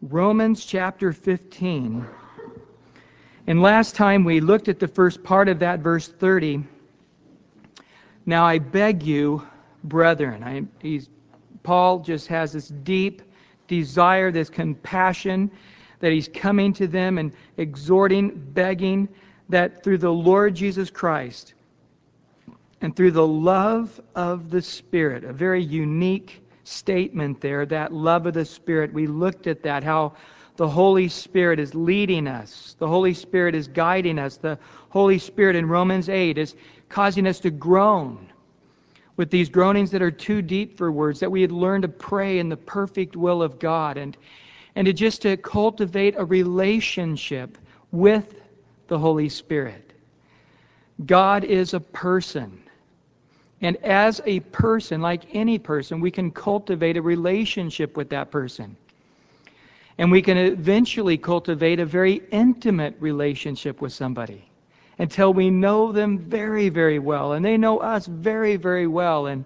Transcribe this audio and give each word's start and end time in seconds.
Romans 0.00 0.64
chapter 0.64 1.12
15. 1.12 2.06
And 3.48 3.62
last 3.62 3.96
time 3.96 4.22
we 4.22 4.40
looked 4.40 4.68
at 4.68 4.78
the 4.78 4.86
first 4.86 5.24
part 5.24 5.48
of 5.48 5.58
that, 5.58 5.80
verse 5.80 6.06
30. 6.06 6.62
Now 8.24 8.44
I 8.44 8.58
beg 8.58 9.02
you, 9.02 9.44
brethren. 9.82 10.44
I, 10.44 10.62
he's, 10.80 11.08
Paul 11.64 11.98
just 11.98 12.28
has 12.28 12.52
this 12.52 12.68
deep 12.68 13.22
desire, 13.66 14.30
this 14.30 14.48
compassion 14.48 15.50
that 15.98 16.12
he's 16.12 16.28
coming 16.28 16.72
to 16.74 16.86
them 16.86 17.18
and 17.18 17.32
exhorting, 17.56 18.30
begging 18.52 19.08
that 19.48 19.82
through 19.82 19.98
the 19.98 20.12
Lord 20.12 20.54
Jesus 20.54 20.90
Christ 20.90 21.54
and 22.82 22.94
through 22.94 23.10
the 23.10 23.26
love 23.26 24.00
of 24.14 24.50
the 24.50 24.62
Spirit, 24.62 25.24
a 25.24 25.32
very 25.32 25.62
unique 25.62 26.40
statement 26.68 27.40
there, 27.40 27.66
that 27.66 27.92
love 27.92 28.26
of 28.26 28.34
the 28.34 28.44
Spirit. 28.44 28.92
We 28.92 29.06
looked 29.06 29.46
at 29.46 29.62
that, 29.62 29.82
how 29.82 30.14
the 30.56 30.68
Holy 30.68 31.08
Spirit 31.08 31.60
is 31.60 31.74
leading 31.74 32.26
us, 32.26 32.76
the 32.78 32.88
Holy 32.88 33.14
Spirit 33.14 33.54
is 33.54 33.68
guiding 33.68 34.18
us, 34.18 34.36
the 34.36 34.58
Holy 34.88 35.18
Spirit 35.18 35.56
in 35.56 35.66
Romans 35.66 36.08
8 36.08 36.36
is 36.36 36.54
causing 36.88 37.26
us 37.26 37.40
to 37.40 37.50
groan 37.50 38.28
with 39.16 39.30
these 39.30 39.48
groanings 39.48 39.90
that 39.90 40.02
are 40.02 40.10
too 40.10 40.42
deep 40.42 40.76
for 40.78 40.90
words, 40.90 41.20
that 41.20 41.30
we 41.30 41.42
had 41.42 41.52
learned 41.52 41.82
to 41.82 41.88
pray 41.88 42.38
in 42.38 42.48
the 42.48 42.56
perfect 42.56 43.16
will 43.16 43.42
of 43.42 43.58
God 43.58 43.96
and, 43.96 44.16
and 44.74 44.86
to 44.86 44.92
just 44.92 45.22
to 45.22 45.36
cultivate 45.36 46.14
a 46.16 46.24
relationship 46.24 47.58
with 47.90 48.40
the 48.86 48.98
Holy 48.98 49.28
Spirit. 49.28 49.92
God 51.04 51.44
is 51.44 51.74
a 51.74 51.80
person. 51.80 52.62
And 53.60 53.76
as 53.78 54.20
a 54.24 54.40
person, 54.40 55.00
like 55.00 55.34
any 55.34 55.58
person, 55.58 56.00
we 56.00 56.10
can 56.10 56.30
cultivate 56.30 56.96
a 56.96 57.02
relationship 57.02 57.96
with 57.96 58.10
that 58.10 58.30
person. 58.30 58.76
And 59.98 60.12
we 60.12 60.22
can 60.22 60.36
eventually 60.36 61.18
cultivate 61.18 61.80
a 61.80 61.84
very 61.84 62.22
intimate 62.30 62.94
relationship 63.00 63.80
with 63.80 63.92
somebody 63.92 64.48
until 64.98 65.32
we 65.32 65.50
know 65.50 65.90
them 65.90 66.18
very, 66.18 66.68
very 66.68 67.00
well. 67.00 67.32
And 67.32 67.44
they 67.44 67.56
know 67.56 67.78
us 67.78 68.06
very, 68.06 68.54
very 68.56 68.86
well. 68.86 69.26
And, 69.26 69.44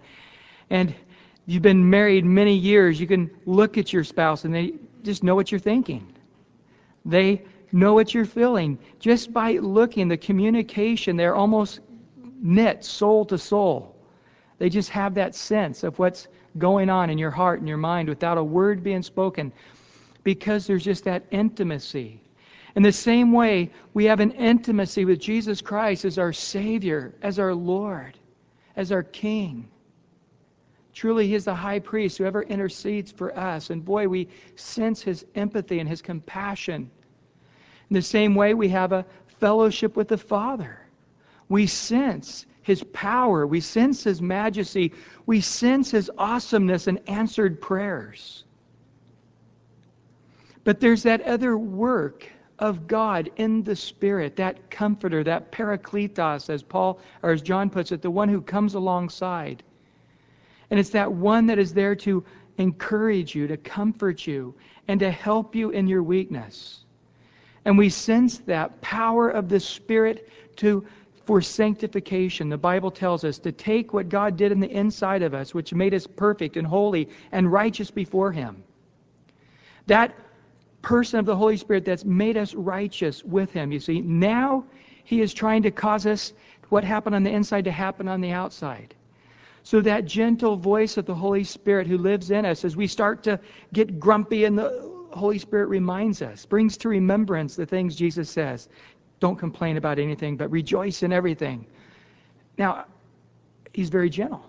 and 0.68 0.94
you've 1.46 1.62
been 1.62 1.88
married 1.88 2.26
many 2.26 2.54
years, 2.54 3.00
you 3.00 3.06
can 3.06 3.30
look 3.46 3.78
at 3.78 3.92
your 3.92 4.04
spouse 4.04 4.44
and 4.44 4.54
they 4.54 4.74
just 5.02 5.22
know 5.22 5.34
what 5.34 5.50
you're 5.50 5.58
thinking. 5.58 6.06
They 7.06 7.42
know 7.72 7.94
what 7.94 8.12
you're 8.12 8.26
feeling. 8.26 8.78
Just 9.00 9.32
by 9.32 9.52
looking, 9.52 10.08
the 10.08 10.18
communication, 10.18 11.16
they're 11.16 11.34
almost 11.34 11.80
knit 12.42 12.84
soul 12.84 13.24
to 13.26 13.38
soul. 13.38 13.91
They 14.62 14.68
just 14.68 14.90
have 14.90 15.14
that 15.14 15.34
sense 15.34 15.82
of 15.82 15.98
what's 15.98 16.28
going 16.56 16.88
on 16.88 17.10
in 17.10 17.18
your 17.18 17.32
heart 17.32 17.58
and 17.58 17.66
your 17.66 17.78
mind 17.78 18.08
without 18.08 18.38
a 18.38 18.44
word 18.44 18.84
being 18.84 19.02
spoken 19.02 19.52
because 20.22 20.68
there's 20.68 20.84
just 20.84 21.02
that 21.02 21.24
intimacy. 21.32 22.20
In 22.76 22.84
the 22.84 22.92
same 22.92 23.32
way, 23.32 23.72
we 23.92 24.04
have 24.04 24.20
an 24.20 24.30
intimacy 24.30 25.04
with 25.04 25.18
Jesus 25.18 25.60
Christ 25.60 26.04
as 26.04 26.16
our 26.16 26.32
Savior, 26.32 27.12
as 27.22 27.40
our 27.40 27.52
Lord, 27.52 28.16
as 28.76 28.92
our 28.92 29.02
King. 29.02 29.68
Truly, 30.94 31.26
He 31.26 31.34
is 31.34 31.46
the 31.46 31.56
high 31.56 31.80
priest 31.80 32.18
who 32.18 32.24
ever 32.24 32.44
intercedes 32.44 33.10
for 33.10 33.36
us. 33.36 33.70
And 33.70 33.84
boy, 33.84 34.06
we 34.06 34.28
sense 34.54 35.02
His 35.02 35.26
empathy 35.34 35.80
and 35.80 35.88
His 35.88 36.02
compassion. 36.02 36.88
In 37.90 37.94
the 37.94 38.00
same 38.00 38.36
way, 38.36 38.54
we 38.54 38.68
have 38.68 38.92
a 38.92 39.06
fellowship 39.40 39.96
with 39.96 40.06
the 40.06 40.18
Father. 40.18 40.78
We 41.48 41.66
sense 41.66 42.46
his 42.62 42.84
power. 42.92 43.46
We 43.46 43.60
sense 43.60 44.04
His 44.04 44.22
majesty. 44.22 44.92
We 45.26 45.40
sense 45.40 45.90
His 45.90 46.10
awesomeness 46.16 46.86
and 46.86 47.00
answered 47.08 47.60
prayers. 47.60 48.44
But 50.64 50.80
there's 50.80 51.02
that 51.02 51.22
other 51.22 51.58
work 51.58 52.30
of 52.60 52.86
God 52.86 53.28
in 53.36 53.64
the 53.64 53.74
Spirit, 53.74 54.36
that 54.36 54.70
comforter, 54.70 55.24
that 55.24 55.50
parakletos, 55.50 56.48
as 56.48 56.62
Paul 56.62 57.00
or 57.22 57.32
as 57.32 57.42
John 57.42 57.68
puts 57.68 57.90
it, 57.90 58.00
the 58.00 58.10
one 58.10 58.28
who 58.28 58.40
comes 58.40 58.74
alongside. 58.74 59.64
And 60.70 60.78
it's 60.78 60.90
that 60.90 61.10
one 61.10 61.46
that 61.46 61.58
is 61.58 61.74
there 61.74 61.96
to 61.96 62.24
encourage 62.58 63.34
you, 63.34 63.48
to 63.48 63.56
comfort 63.56 64.26
you, 64.26 64.54
and 64.86 65.00
to 65.00 65.10
help 65.10 65.56
you 65.56 65.70
in 65.70 65.88
your 65.88 66.04
weakness. 66.04 66.84
And 67.64 67.76
we 67.76 67.88
sense 67.88 68.38
that 68.38 68.80
power 68.80 69.30
of 69.30 69.48
the 69.48 69.58
Spirit 69.58 70.28
to 70.56 70.84
for 71.24 71.40
sanctification. 71.40 72.48
The 72.48 72.58
Bible 72.58 72.90
tells 72.90 73.24
us 73.24 73.38
to 73.38 73.52
take 73.52 73.92
what 73.92 74.08
God 74.08 74.36
did 74.36 74.52
in 74.52 74.60
the 74.60 74.70
inside 74.70 75.22
of 75.22 75.34
us, 75.34 75.54
which 75.54 75.72
made 75.72 75.94
us 75.94 76.06
perfect 76.06 76.56
and 76.56 76.66
holy 76.66 77.08
and 77.30 77.52
righteous 77.52 77.90
before 77.90 78.32
Him. 78.32 78.62
That 79.86 80.14
person 80.82 81.18
of 81.18 81.26
the 81.26 81.36
Holy 81.36 81.56
Spirit 81.56 81.84
that's 81.84 82.04
made 82.04 82.36
us 82.36 82.54
righteous 82.54 83.24
with 83.24 83.52
Him, 83.52 83.72
you 83.72 83.80
see, 83.80 84.00
now 84.00 84.64
He 85.04 85.20
is 85.20 85.32
trying 85.32 85.62
to 85.62 85.70
cause 85.70 86.06
us 86.06 86.32
what 86.68 86.84
happened 86.84 87.14
on 87.14 87.22
the 87.22 87.30
inside 87.30 87.64
to 87.64 87.72
happen 87.72 88.08
on 88.08 88.20
the 88.20 88.32
outside. 88.32 88.94
So 89.62 89.80
that 89.82 90.06
gentle 90.06 90.56
voice 90.56 90.96
of 90.96 91.06
the 91.06 91.14
Holy 91.14 91.44
Spirit 91.44 91.86
who 91.86 91.98
lives 91.98 92.30
in 92.30 92.44
us, 92.44 92.64
as 92.64 92.76
we 92.76 92.86
start 92.86 93.22
to 93.24 93.38
get 93.72 94.00
grumpy 94.00 94.44
and 94.44 94.58
the 94.58 94.90
Holy 95.12 95.38
Spirit 95.38 95.66
reminds 95.66 96.22
us, 96.22 96.44
brings 96.46 96.76
to 96.78 96.88
remembrance 96.88 97.54
the 97.54 97.66
things 97.66 97.94
Jesus 97.94 98.30
says. 98.30 98.68
Don't 99.22 99.38
complain 99.38 99.76
about 99.76 100.00
anything, 100.00 100.36
but 100.36 100.50
rejoice 100.50 101.04
in 101.04 101.12
everything. 101.12 101.64
Now, 102.58 102.86
he's 103.72 103.88
very 103.88 104.10
gentle. 104.10 104.44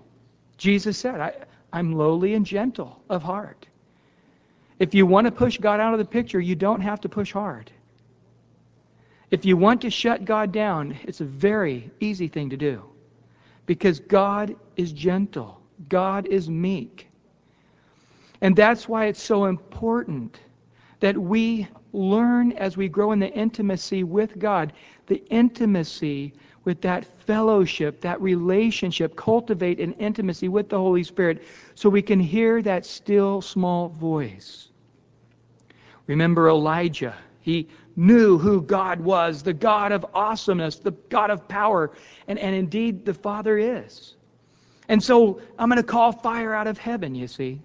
Jesus 0.57 0.97
said, 0.97 1.21
I, 1.21 1.31
I'm 1.71 1.93
lowly 1.93 2.33
and 2.33 2.43
gentle 2.43 2.99
of 3.07 3.21
heart. 3.21 3.67
If 4.79 4.95
you 4.95 5.05
want 5.05 5.25
to 5.25 5.31
push 5.31 5.59
God 5.59 5.79
out 5.79 5.93
of 5.93 5.99
the 5.99 6.05
picture, 6.05 6.39
you 6.39 6.55
don't 6.55 6.81
have 6.81 6.99
to 7.01 7.07
push 7.07 7.31
hard. 7.31 7.69
If 9.29 9.45
you 9.45 9.57
want 9.57 9.79
to 9.81 9.91
shut 9.91 10.25
God 10.25 10.51
down, 10.51 10.97
it's 11.03 11.21
a 11.21 11.25
very 11.25 11.91
easy 11.99 12.27
thing 12.27 12.49
to 12.49 12.57
do. 12.57 12.81
Because 13.67 13.99
God 13.99 14.55
is 14.75 14.91
gentle, 14.91 15.61
God 15.87 16.25
is 16.25 16.49
meek. 16.49 17.09
And 18.41 18.55
that's 18.55 18.89
why 18.89 19.05
it's 19.05 19.21
so 19.21 19.45
important 19.45 20.39
that 21.03 21.17
we 21.17 21.67
learn 21.91 22.53
as 22.53 22.77
we 22.77 22.87
grow 22.87 23.11
in 23.11 23.19
the 23.19 23.29
intimacy 23.33 24.05
with 24.05 24.39
God, 24.39 24.71
the 25.07 25.21
intimacy 25.25 26.33
with 26.63 26.79
that 26.79 27.03
fellowship, 27.25 27.99
that 27.99 28.21
relationship, 28.21 29.13
cultivate 29.17 29.81
an 29.81 29.91
intimacy 29.95 30.47
with 30.47 30.69
the 30.69 30.77
Holy 30.77 31.03
Spirit 31.03 31.43
so 31.75 31.89
we 31.89 32.01
can 32.01 32.21
hear 32.21 32.61
that 32.61 32.85
still 32.85 33.41
small 33.41 33.89
voice. 33.89 34.69
Remember 36.07 36.47
Elijah. 36.47 37.17
He 37.41 37.67
knew 37.97 38.37
who 38.37 38.61
God 38.61 39.01
was, 39.01 39.43
the 39.43 39.51
God 39.51 39.91
of 39.91 40.05
awesomeness, 40.13 40.77
the 40.77 40.91
God 41.09 41.31
of 41.31 41.45
power, 41.49 41.91
and, 42.29 42.39
and 42.39 42.55
indeed 42.55 43.03
the 43.03 43.13
Father 43.13 43.57
is. 43.57 44.15
And 44.87 45.03
so 45.03 45.41
I'm 45.59 45.67
going 45.67 45.81
to 45.81 45.83
call 45.83 46.13
fire 46.13 46.53
out 46.53 46.67
of 46.67 46.77
heaven, 46.77 47.13
you 47.13 47.27
see. 47.27 47.59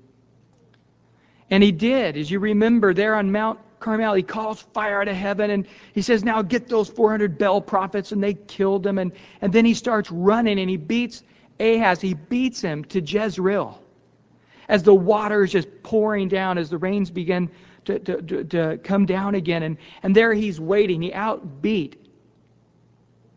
And 1.51 1.63
he 1.63 1.73
did, 1.73 2.17
as 2.17 2.31
you 2.31 2.41
remember, 2.41 2.93
there 2.93 3.15
on 3.15 3.33
Mount 3.33 3.59
Carmel, 3.81 4.15
he 4.15 4.23
calls 4.23 4.61
fire 4.61 5.01
out 5.01 5.09
of 5.09 5.17
heaven 5.17 5.51
and 5.51 5.67
he 5.95 6.03
says, 6.03 6.25
Now 6.25 6.43
get 6.43 6.69
those 6.69 6.89
400 6.89 7.39
Baal 7.39 7.61
prophets. 7.61 8.13
And 8.13 8.23
they 8.23 8.35
killed 8.35 8.83
them. 8.83 8.99
And, 8.99 9.13
and 9.41 9.53
then 9.53 9.65
he 9.65 9.75
starts 9.75 10.11
running 10.11 10.59
and 10.59 10.69
he 10.69 10.77
beats 10.77 11.23
Ahab. 11.61 12.01
He 12.01 12.15
beats 12.15 12.61
him 12.61 12.85
to 12.87 13.01
Jezreel 13.01 13.81
as 14.69 14.83
the 14.83 14.95
water 14.95 15.45
is 15.45 15.53
just 15.53 15.69
pouring 15.83 16.29
down, 16.29 16.59
as 16.59 16.69
the 16.69 16.77
rains 16.77 17.11
begin 17.11 17.51
to, 17.87 17.99
to, 18.01 18.23
to, 18.23 18.45
to 18.45 18.79
come 18.85 19.07
down 19.07 19.35
again. 19.35 19.63
And, 19.63 19.79
and 20.03 20.15
there 20.15 20.35
he's 20.35 20.61
waiting. 20.61 21.01
He 21.01 21.11
outbeat 21.11 21.95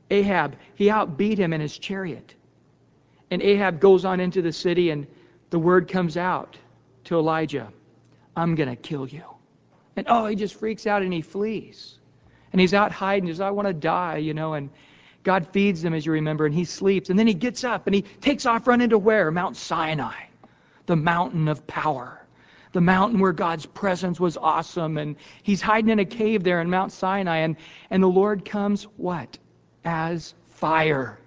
Ahab. 0.09 0.57
He 0.75 0.88
outbeat 0.88 1.38
him 1.38 1.53
in 1.53 1.61
his 1.61 1.78
chariot. 1.78 2.33
And 3.29 3.41
Ahab 3.41 3.79
goes 3.79 4.03
on 4.03 4.19
into 4.19 4.41
the 4.41 4.51
city, 4.51 4.89
and 4.89 5.07
the 5.51 5.59
word 5.59 5.88
comes 5.88 6.17
out 6.17 6.57
to 7.05 7.17
Elijah 7.17 7.72
I'm 8.36 8.56
going 8.56 8.69
to 8.69 8.75
kill 8.75 9.08
you. 9.08 9.24
And 9.96 10.08
oh, 10.09 10.26
he 10.26 10.35
just 10.35 10.55
freaks 10.55 10.88
out 10.88 11.02
and 11.02 11.11
he 11.11 11.22
flees. 11.22 11.97
And 12.52 12.59
he's 12.59 12.73
out 12.73 12.91
hiding. 12.91 13.28
He 13.28 13.34
says, 13.34 13.41
I 13.41 13.52
want 13.52 13.67
to 13.67 13.73
die, 13.73 14.17
you 14.17 14.34
know. 14.34 14.53
And 14.53 14.70
God 15.23 15.47
feeds 15.52 15.84
him, 15.84 15.94
as 15.94 16.05
you 16.05 16.14
remember, 16.14 16.46
and 16.46 16.55
he 16.55 16.66
sleeps. 16.66 17.09
And 17.09 17.17
then 17.17 17.28
he 17.28 17.34
gets 17.34 17.64
up 17.64 17.88
and 17.88 17.96
he 17.96 18.02
takes 18.02 18.46
off 18.46 18.67
running 18.67 18.90
to 18.90 18.97
where? 18.97 19.32
Mount 19.32 19.58
Sinai, 19.58 20.26
the 20.85 20.96
mountain 20.96 21.47
of 21.47 21.66
power, 21.67 22.26
the 22.72 22.82
mountain 22.82 23.20
where 23.20 23.34
God's 23.34 23.66
presence 23.66 24.20
was 24.20 24.38
awesome. 24.38 24.97
And 24.97 25.16
he's 25.44 25.61
hiding 25.61 25.90
in 25.90 26.00
a 26.00 26.05
cave 26.05 26.44
there 26.44 26.61
in 26.61 26.70
Mount 26.70 26.91
Sinai. 26.91 27.38
And, 27.38 27.55
and 27.90 28.02
the 28.02 28.08
Lord 28.08 28.46
comes, 28.46 28.84
what? 28.97 29.38
As 29.85 30.34
fire. 30.52 31.20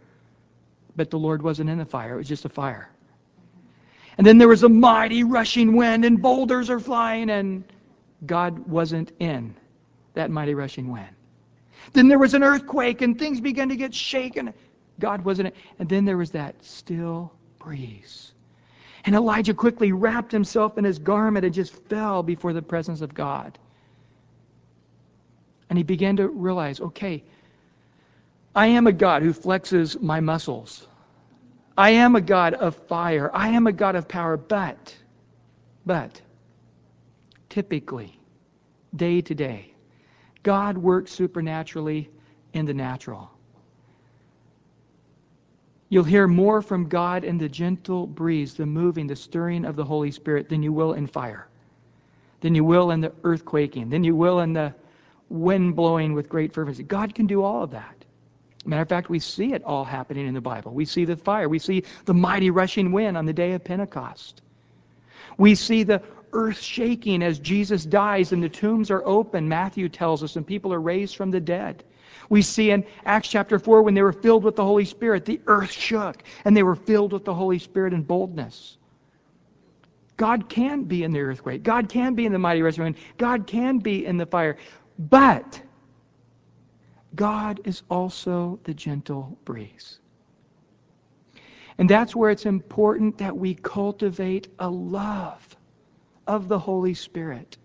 But 0.97 1.11
the 1.11 1.19
Lord 1.19 1.43
wasn't 1.43 1.71
in 1.71 1.79
the 1.79 1.85
fire, 1.85 2.15
it 2.15 2.19
was 2.19 2.29
just 2.29 2.45
a 2.45 2.51
fire. 2.51 2.91
And 4.17 4.27
then 4.27 4.39
there 4.39 4.49
was 4.49 4.63
a 4.63 4.69
mighty 4.69 5.25
rushing 5.25 5.77
wind, 5.77 6.05
and 6.05 6.21
boulders 6.21 6.71
are 6.71 6.81
flying, 6.81 7.31
and 7.31 7.65
God 8.27 8.59
wasn't 8.69 9.13
in 9.19 9.55
that 10.15 10.31
mighty 10.31 10.55
rushing 10.55 10.91
wind. 10.91 11.15
Then 11.93 12.09
there 12.09 12.19
was 12.19 12.35
an 12.35 12.43
earthquake 12.43 13.03
and 13.03 13.19
things 13.19 13.41
began 13.41 13.69
to 13.69 13.77
get 13.77 13.95
shaken. 13.95 14.55
God 15.01 15.25
wasn't 15.25 15.49
in. 15.49 15.55
And 15.79 15.89
then 15.89 16.05
there 16.05 16.17
was 16.17 16.31
that 16.31 16.55
still 16.65 17.33
breeze. 17.59 18.33
And 19.05 19.15
Elijah 19.15 19.53
quickly 19.53 19.93
wrapped 19.93 20.33
himself 20.33 20.79
in 20.79 20.85
his 20.85 20.99
garment 20.99 21.45
and 21.45 21.53
just 21.53 21.75
fell 21.89 22.23
before 22.23 22.53
the 22.53 22.63
presence 22.63 23.03
of 23.03 23.13
God. 23.13 23.59
And 25.69 25.77
he 25.77 25.83
began 25.83 26.17
to 26.17 26.29
realize 26.29 26.81
okay, 26.81 27.23
I 28.55 28.69
am 28.69 28.87
a 28.87 28.93
God 28.93 29.23
who 29.23 29.33
flexes 29.33 30.01
my 30.01 30.21
muscles. 30.21 30.87
I 31.77 31.91
am 31.91 32.15
a 32.15 32.21
God 32.21 32.55
of 32.55 32.77
fire. 32.77 33.31
I 33.35 33.49
am 33.49 33.67
a 33.67 33.73
God 33.73 33.97
of 33.97 34.07
power, 34.07 34.37
but, 34.37 34.97
but, 35.85 36.21
typically, 37.49 38.19
day 38.95 39.21
to 39.21 39.35
day, 39.35 39.75
God 40.43 40.79
works 40.79 41.11
supernaturally 41.11 42.11
in 42.53 42.65
the 42.67 42.75
natural. 42.75 43.31
You'll 45.89 46.05
hear 46.05 46.27
more 46.27 46.63
from 46.63 46.89
God 46.89 47.25
in 47.25 47.39
the 47.39 47.49
gentle 47.49 48.07
breeze, 48.07 48.55
the 48.55 48.67
moving, 48.67 49.07
the 49.07 49.17
stirring 49.17 49.65
of 49.65 49.77
the 49.77 49.85
Holy 49.85 50.11
Spirit 50.11 50.49
than 50.49 50.63
you 50.63 50.73
will 50.73 50.95
in 50.95 51.07
fire, 51.07 51.49
than 52.41 52.55
you 52.55 52.65
will 52.65 52.91
in 52.93 53.01
the 53.01 53.11
earthquaking, 53.23 53.91
than 53.91 54.05
you 54.05 54.15
will 54.15 54.41
in 54.41 54.53
the 54.53 54.75
wind 55.29 55.75
blowing 55.75 56.13
with 56.13 56.29
great 56.29 56.53
fervency. 56.53 56.83
God 56.83 57.15
can 57.15 57.27
do 57.27 57.43
all 57.43 57.63
of 57.63 57.71
that. 57.73 58.04
Matter 58.65 58.83
of 58.83 58.89
fact, 58.89 59.11
we 59.11 59.19
see 59.19 59.53
it 59.53 59.63
all 59.65 59.85
happening 59.85 60.27
in 60.27 60.35
the 60.35 60.41
Bible. 60.41 60.73
We 60.73 60.85
see 60.85 61.05
the 61.05 61.17
fire. 61.17 61.49
We 61.49 61.59
see 61.59 61.85
the 62.07 62.15
mighty 62.15 62.51
rushing 62.51 62.93
wind 62.93 63.17
on 63.17 63.27
the 63.27 63.33
day 63.33 63.53
of 63.53 63.65
Pentecost. 63.65 64.43
We 65.37 65.55
see 65.55 65.83
the 65.83 66.03
earth 66.33 66.61
shaking 66.61 67.23
as 67.23 67.39
Jesus 67.39 67.85
dies 67.85 68.33
and 68.33 68.43
the 68.43 68.49
tombs 68.49 68.91
are 68.91 69.05
open, 69.05 69.49
Matthew 69.49 69.89
tells 69.89 70.23
us, 70.23 70.37
and 70.37 70.47
people 70.47 70.73
are 70.73 70.81
raised 70.81 71.17
from 71.17 71.31
the 71.31 71.41
dead. 71.41 71.85
We 72.29 72.43
see 72.43 72.71
in 72.71 72.85
Acts 73.05 73.29
chapter 73.29 73.59
4 73.59 73.83
when 73.83 73.95
they 73.95 74.03
were 74.03 74.13
filled 74.13 74.45
with 74.45 74.57
the 74.57 74.65
Holy 74.65 74.85
Spirit, 74.85 75.25
the 75.25 75.41
earth 75.47 75.71
shook 75.71 76.23
and 76.45 76.57
they 76.57 76.63
were 76.63 76.75
filled 76.75 77.13
with 77.13 77.25
the 77.25 77.35
Holy 77.35 77.59
Spirit 77.59 77.93
and 77.93 78.07
boldness. 78.07 78.79
God 80.17 80.49
can 80.49 80.85
be 80.85 81.03
in 81.03 81.13
the 81.13 81.21
earthquake. 81.21 81.63
God 81.63 81.89
can 81.89 82.15
be 82.15 82.25
in 82.25 82.33
the 82.33 82.39
mighty 82.39 82.63
rushing 82.63 82.85
wind. 82.85 82.97
God 83.19 83.47
can 83.47 83.79
be 83.79 84.07
in 84.07 84.17
the 84.17 84.27
fire. 84.27 84.57
But 84.99 85.61
God 87.15 87.61
is 87.65 87.83
also 87.91 88.59
the 88.65 88.75
gentle 88.75 89.39
breeze. 89.45 89.99
And 91.79 91.91
that's 91.91 92.15
where 92.15 92.31
it's 92.31 92.47
important 92.47 93.19
that 93.19 93.37
we 93.37 93.55
cultivate 93.55 94.49
a 94.59 94.69
love 94.69 95.57
of 96.27 96.49
the 96.49 96.59
Holy 96.59 96.95
Spirit. 96.95 97.59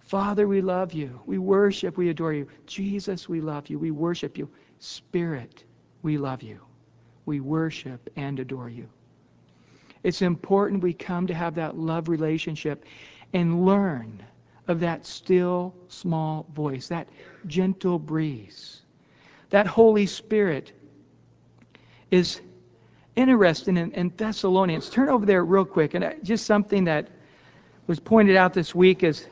Father, 0.00 0.48
we 0.48 0.60
love 0.60 0.92
you. 0.92 1.20
We 1.26 1.38
worship, 1.38 1.96
we 1.96 2.08
adore 2.08 2.32
you. 2.32 2.48
Jesus, 2.66 3.28
we 3.28 3.40
love 3.40 3.68
you. 3.68 3.78
We 3.78 3.90
worship 3.90 4.38
you. 4.38 4.48
Spirit, 4.78 5.64
we 6.02 6.16
love 6.18 6.42
you. 6.42 6.60
We 7.26 7.40
worship 7.40 8.10
and 8.16 8.38
adore 8.40 8.70
you. 8.70 8.88
It's 10.02 10.22
important 10.22 10.82
we 10.82 10.94
come 10.94 11.26
to 11.26 11.34
have 11.34 11.54
that 11.56 11.76
love 11.76 12.08
relationship 12.08 12.84
and 13.34 13.64
learn 13.64 14.24
of 14.70 14.80
that 14.80 15.04
still 15.04 15.74
small 15.88 16.46
voice, 16.54 16.88
that 16.88 17.08
gentle 17.46 17.98
breeze. 17.98 18.80
That 19.50 19.66
Holy 19.66 20.06
Spirit 20.06 20.72
is 22.10 22.40
interesting 23.16 23.76
in, 23.76 23.92
in 23.92 24.12
Thessalonians. 24.16 24.88
Turn 24.88 25.08
over 25.08 25.26
there 25.26 25.44
real 25.44 25.64
quick, 25.64 25.94
and 25.94 26.14
just 26.22 26.46
something 26.46 26.84
that 26.84 27.08
was 27.86 27.98
pointed 27.98 28.36
out 28.36 28.54
this 28.54 28.74
week 28.74 29.02
is 29.02 29.26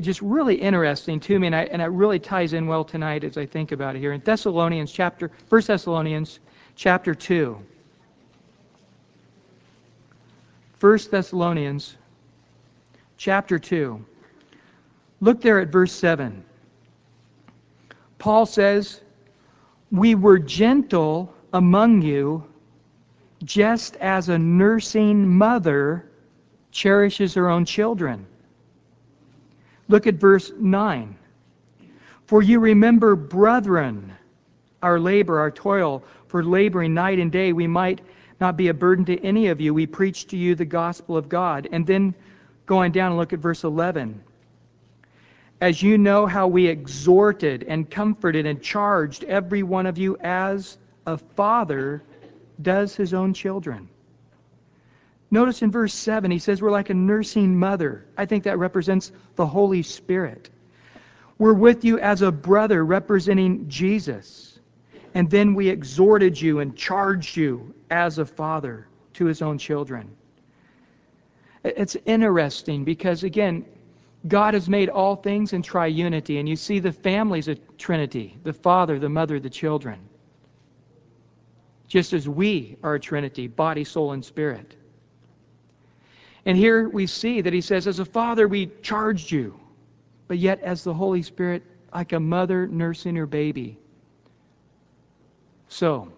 just 0.00 0.22
really 0.22 0.54
interesting 0.54 1.18
to 1.18 1.38
me, 1.38 1.48
and, 1.48 1.56
I, 1.56 1.64
and 1.64 1.82
it 1.82 1.86
really 1.86 2.20
ties 2.20 2.52
in 2.52 2.68
well 2.68 2.84
tonight 2.84 3.24
as 3.24 3.36
I 3.36 3.46
think 3.46 3.72
about 3.72 3.96
it 3.96 3.98
here. 3.98 4.12
In 4.12 4.20
Thessalonians 4.20 4.92
chapter, 4.92 5.30
1 5.48 5.62
Thessalonians 5.62 6.38
chapter 6.76 7.14
2. 7.14 7.58
1 10.80 10.98
Thessalonians 11.10 11.96
chapter 13.22 13.56
2. 13.56 14.04
Look 15.20 15.40
there 15.40 15.60
at 15.60 15.68
verse 15.68 15.92
7. 15.92 16.42
Paul 18.18 18.46
says, 18.46 19.00
We 19.92 20.16
were 20.16 20.40
gentle 20.40 21.32
among 21.52 22.02
you, 22.02 22.44
just 23.44 23.94
as 23.98 24.28
a 24.28 24.36
nursing 24.36 25.28
mother 25.28 26.10
cherishes 26.72 27.32
her 27.34 27.48
own 27.48 27.64
children. 27.64 28.26
Look 29.86 30.08
at 30.08 30.16
verse 30.16 30.50
9. 30.58 31.16
For 32.26 32.42
you 32.42 32.58
remember, 32.58 33.14
brethren, 33.14 34.12
our 34.82 34.98
labor, 34.98 35.38
our 35.38 35.52
toil, 35.52 36.02
for 36.26 36.42
laboring 36.42 36.92
night 36.92 37.20
and 37.20 37.30
day, 37.30 37.52
we 37.52 37.68
might 37.68 38.00
not 38.40 38.56
be 38.56 38.66
a 38.66 38.74
burden 38.74 39.04
to 39.04 39.24
any 39.24 39.46
of 39.46 39.60
you. 39.60 39.72
We 39.72 39.86
preach 39.86 40.26
to 40.26 40.36
you 40.36 40.56
the 40.56 40.64
gospel 40.64 41.16
of 41.16 41.28
God. 41.28 41.68
And 41.70 41.86
then 41.86 42.16
Going 42.66 42.92
down 42.92 43.12
and 43.12 43.18
look 43.18 43.32
at 43.32 43.38
verse 43.38 43.64
11. 43.64 44.22
As 45.60 45.82
you 45.82 45.96
know 45.98 46.26
how 46.26 46.48
we 46.48 46.66
exhorted 46.66 47.64
and 47.68 47.88
comforted 47.88 48.46
and 48.46 48.60
charged 48.62 49.24
every 49.24 49.62
one 49.62 49.86
of 49.86 49.98
you 49.98 50.16
as 50.20 50.78
a 51.06 51.16
father 51.16 52.02
does 52.60 52.94
his 52.96 53.14
own 53.14 53.34
children. 53.34 53.88
Notice 55.30 55.62
in 55.62 55.70
verse 55.70 55.94
7, 55.94 56.30
he 56.30 56.38
says 56.38 56.60
we're 56.60 56.70
like 56.70 56.90
a 56.90 56.94
nursing 56.94 57.58
mother. 57.58 58.06
I 58.18 58.26
think 58.26 58.44
that 58.44 58.58
represents 58.58 59.12
the 59.36 59.46
Holy 59.46 59.82
Spirit. 59.82 60.50
We're 61.38 61.54
with 61.54 61.84
you 61.84 61.98
as 61.98 62.22
a 62.22 62.30
brother 62.30 62.84
representing 62.84 63.68
Jesus. 63.68 64.58
And 65.14 65.30
then 65.30 65.54
we 65.54 65.68
exhorted 65.68 66.40
you 66.40 66.60
and 66.60 66.76
charged 66.76 67.36
you 67.36 67.74
as 67.90 68.18
a 68.18 68.26
father 68.26 68.88
to 69.14 69.24
his 69.24 69.42
own 69.42 69.58
children. 69.58 70.14
It's 71.64 71.96
interesting 72.06 72.84
because, 72.84 73.22
again, 73.22 73.64
God 74.26 74.54
has 74.54 74.68
made 74.68 74.88
all 74.88 75.16
things 75.16 75.52
in 75.52 75.62
triunity, 75.62 76.38
and 76.38 76.48
you 76.48 76.56
see 76.56 76.78
the 76.78 76.92
families 76.92 77.48
of 77.48 77.58
Trinity 77.76 78.36
the 78.42 78.52
Father, 78.52 78.98
the 78.98 79.08
Mother, 79.08 79.38
the 79.38 79.50
children. 79.50 79.98
Just 81.88 82.12
as 82.12 82.28
we 82.28 82.76
are 82.82 82.94
a 82.94 83.00
Trinity 83.00 83.46
body, 83.46 83.84
soul, 83.84 84.12
and 84.12 84.24
spirit. 84.24 84.76
And 86.46 86.56
here 86.56 86.88
we 86.88 87.06
see 87.06 87.40
that 87.40 87.52
he 87.52 87.60
says, 87.60 87.86
As 87.86 88.00
a 88.00 88.04
father, 88.04 88.48
we 88.48 88.70
charged 88.82 89.30
you, 89.30 89.58
but 90.26 90.38
yet 90.38 90.60
as 90.62 90.82
the 90.82 90.94
Holy 90.94 91.22
Spirit, 91.22 91.62
like 91.94 92.12
a 92.12 92.20
mother 92.20 92.66
nursing 92.66 93.14
her 93.16 93.26
baby. 93.26 93.78
So, 95.68 96.10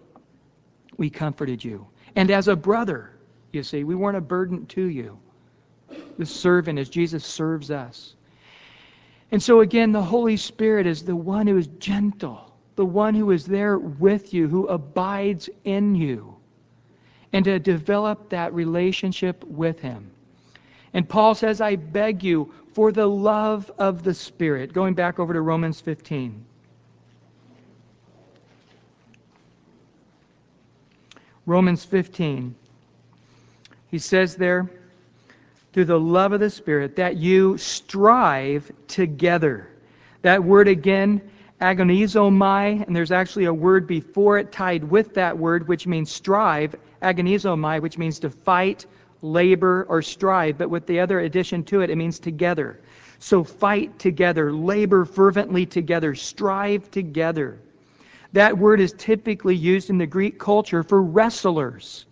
we 0.97 1.09
comforted 1.09 1.63
you. 1.63 1.85
And 2.15 2.31
as 2.31 2.47
a 2.47 2.55
brother, 2.55 3.11
you 3.51 3.61
see, 3.61 3.83
we 3.83 3.93
weren't 3.93 4.17
a 4.17 4.21
burden 4.21 4.65
to 4.67 4.85
you 4.85 5.19
the 6.17 6.25
servant 6.25 6.79
as 6.79 6.89
Jesus 6.89 7.25
serves 7.25 7.71
us. 7.71 8.15
And 9.31 9.41
so, 9.41 9.61
again, 9.61 9.91
the 9.91 10.01
Holy 10.01 10.37
Spirit 10.37 10.87
is 10.87 11.03
the 11.03 11.15
one 11.15 11.47
who 11.47 11.57
is 11.57 11.67
gentle, 11.67 12.53
the 12.75 12.85
one 12.85 13.15
who 13.15 13.31
is 13.31 13.45
there 13.45 13.77
with 13.77 14.33
you, 14.33 14.47
who 14.47 14.67
abides 14.67 15.49
in 15.63 15.95
you, 15.95 16.35
and 17.33 17.43
to 17.45 17.59
develop 17.59 18.29
that 18.29 18.53
relationship 18.53 19.43
with 19.43 19.79
Him. 19.79 20.11
And 20.93 21.09
Paul 21.09 21.35
says, 21.35 21.59
I 21.59 21.75
beg 21.75 22.23
you 22.23 22.53
for 22.73 22.91
the 22.91 23.07
love 23.07 23.71
of 23.77 24.03
the 24.03 24.13
Spirit. 24.13 24.71
Going 24.73 24.93
back 24.93 25.19
over 25.19 25.33
to 25.33 25.41
Romans 25.41 25.81
15. 25.81 26.45
Romans 31.45 31.83
15. 31.83 32.55
He 33.91 33.99
says 33.99 34.35
there, 34.35 34.69
through 35.75 35.83
the 35.83 35.99
love 35.99 36.31
of 36.31 36.39
the 36.39 36.49
Spirit 36.49 36.95
that 36.95 37.17
you 37.17 37.57
strive 37.57 38.71
together. 38.87 39.67
That 40.21 40.41
word 40.41 40.69
again, 40.69 41.21
agonizomai, 41.59 42.87
and 42.87 42.95
there's 42.95 43.11
actually 43.11 43.43
a 43.43 43.53
word 43.53 43.85
before 43.85 44.37
it 44.37 44.53
tied 44.53 44.85
with 44.85 45.13
that 45.15 45.37
word, 45.37 45.67
which 45.67 45.85
means 45.85 46.09
strive, 46.09 46.77
agonizomai, 47.01 47.81
which 47.81 47.97
means 47.97 48.19
to 48.19 48.29
fight, 48.29 48.85
labor, 49.21 49.85
or 49.89 50.01
strive, 50.01 50.57
but 50.57 50.69
with 50.69 50.87
the 50.87 50.97
other 50.97 51.19
addition 51.19 51.61
to 51.65 51.81
it, 51.81 51.89
it 51.89 51.97
means 51.97 52.19
together. 52.19 52.79
So 53.19 53.43
fight 53.43 53.99
together, 53.99 54.53
labor 54.53 55.03
fervently 55.03 55.65
together, 55.65 56.15
strive 56.15 56.89
together. 56.89 57.59
That 58.31 58.57
word 58.57 58.79
is 58.79 58.93
typically 58.97 59.57
used 59.57 59.89
in 59.89 59.97
the 59.97 60.07
Greek 60.07 60.39
culture 60.39 60.83
for 60.83 61.01
wrestlers. 61.01 62.05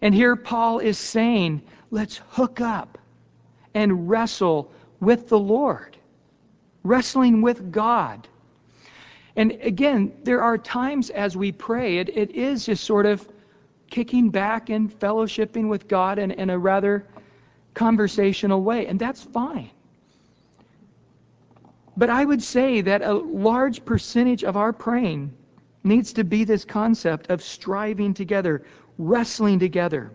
And 0.00 0.14
here 0.14 0.36
Paul 0.36 0.78
is 0.78 0.98
saying, 0.98 1.62
let's 1.90 2.20
hook 2.30 2.60
up 2.60 2.98
and 3.74 4.08
wrestle 4.08 4.72
with 5.00 5.28
the 5.28 5.38
Lord, 5.38 5.96
wrestling 6.82 7.42
with 7.42 7.72
God. 7.72 8.26
And 9.36 9.52
again, 9.62 10.12
there 10.24 10.42
are 10.42 10.58
times 10.58 11.10
as 11.10 11.36
we 11.36 11.52
pray, 11.52 11.98
it, 11.98 12.08
it 12.08 12.32
is 12.32 12.66
just 12.66 12.84
sort 12.84 13.06
of 13.06 13.26
kicking 13.90 14.30
back 14.30 14.68
and 14.70 14.90
fellowshipping 14.98 15.68
with 15.68 15.88
God 15.88 16.18
in, 16.18 16.32
in 16.32 16.50
a 16.50 16.58
rather 16.58 17.06
conversational 17.74 18.62
way, 18.62 18.86
and 18.86 18.98
that's 18.98 19.22
fine. 19.22 19.70
But 21.96 22.10
I 22.10 22.24
would 22.24 22.42
say 22.42 22.80
that 22.82 23.02
a 23.02 23.12
large 23.12 23.84
percentage 23.84 24.44
of 24.44 24.56
our 24.56 24.72
praying 24.72 25.32
needs 25.84 26.12
to 26.14 26.24
be 26.24 26.44
this 26.44 26.64
concept 26.64 27.30
of 27.30 27.42
striving 27.42 28.14
together, 28.14 28.64
wrestling 28.98 29.58
together. 29.58 30.10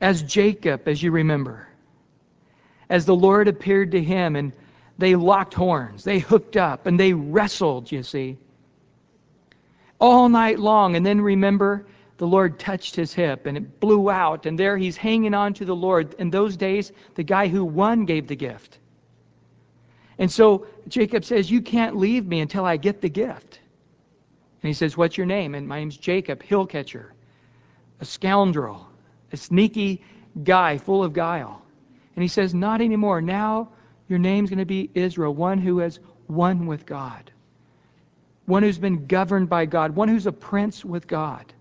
As 0.00 0.22
Jacob, 0.22 0.88
as 0.88 1.02
you 1.02 1.10
remember, 1.12 1.68
as 2.88 3.06
the 3.06 3.14
Lord 3.14 3.48
appeared 3.48 3.92
to 3.92 4.02
him 4.02 4.36
and 4.36 4.52
they 4.98 5.14
locked 5.14 5.54
horns, 5.54 6.04
they 6.04 6.18
hooked 6.18 6.56
up, 6.56 6.86
and 6.86 7.00
they 7.00 7.14
wrestled, 7.14 7.90
you 7.90 8.02
see, 8.02 8.36
all 9.98 10.28
night 10.28 10.58
long. 10.58 10.96
And 10.96 11.06
then 11.06 11.20
remember, 11.20 11.86
the 12.18 12.26
Lord 12.26 12.58
touched 12.58 12.96
his 12.96 13.14
hip 13.14 13.46
and 13.46 13.56
it 13.56 13.80
blew 13.80 14.10
out, 14.10 14.44
and 14.44 14.58
there 14.58 14.76
he's 14.76 14.96
hanging 14.96 15.32
on 15.32 15.54
to 15.54 15.64
the 15.64 15.74
Lord. 15.74 16.14
In 16.18 16.28
those 16.28 16.56
days, 16.56 16.92
the 17.14 17.22
guy 17.22 17.48
who 17.48 17.64
won 17.64 18.04
gave 18.04 18.26
the 18.26 18.36
gift. 18.36 18.78
And 20.18 20.30
so 20.30 20.66
Jacob 20.86 21.24
says, 21.24 21.50
You 21.50 21.62
can't 21.62 21.96
leave 21.96 22.26
me 22.26 22.40
until 22.40 22.66
I 22.66 22.76
get 22.76 23.00
the 23.00 23.08
gift. 23.08 23.60
And 24.62 24.68
he 24.68 24.74
says, 24.74 24.96
What's 24.96 25.16
your 25.16 25.26
name? 25.26 25.54
And 25.54 25.66
my 25.66 25.78
name's 25.78 25.96
Jacob, 25.96 26.42
hill 26.42 26.66
catcher, 26.66 27.14
a 28.00 28.04
scoundrel, 28.04 28.88
a 29.32 29.36
sneaky 29.36 30.02
guy 30.42 30.78
full 30.78 31.04
of 31.04 31.12
guile. 31.12 31.62
And 32.16 32.22
he 32.22 32.28
says, 32.28 32.54
Not 32.54 32.80
anymore. 32.80 33.20
Now 33.20 33.68
your 34.08 34.18
name's 34.18 34.50
going 34.50 34.58
to 34.58 34.64
be 34.64 34.90
Israel, 34.94 35.34
one 35.34 35.58
who 35.58 35.78
has 35.78 36.00
won 36.28 36.66
with 36.66 36.86
God, 36.86 37.30
one 38.46 38.62
who's 38.62 38.78
been 38.78 39.06
governed 39.06 39.48
by 39.48 39.66
God, 39.66 39.94
one 39.94 40.08
who's 40.08 40.26
a 40.26 40.32
prince 40.32 40.84
with 40.84 41.06
God. 41.06 41.52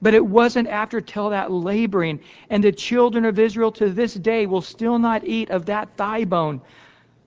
But 0.00 0.14
it 0.14 0.24
wasn't 0.24 0.68
after 0.68 1.00
till 1.00 1.30
that 1.30 1.50
laboring, 1.50 2.20
and 2.50 2.62
the 2.62 2.70
children 2.70 3.24
of 3.24 3.38
Israel 3.38 3.72
to 3.72 3.90
this 3.90 4.14
day 4.14 4.46
will 4.46 4.60
still 4.60 4.98
not 4.98 5.24
eat 5.24 5.50
of 5.50 5.66
that 5.66 5.96
thigh 5.96 6.24
bone 6.24 6.60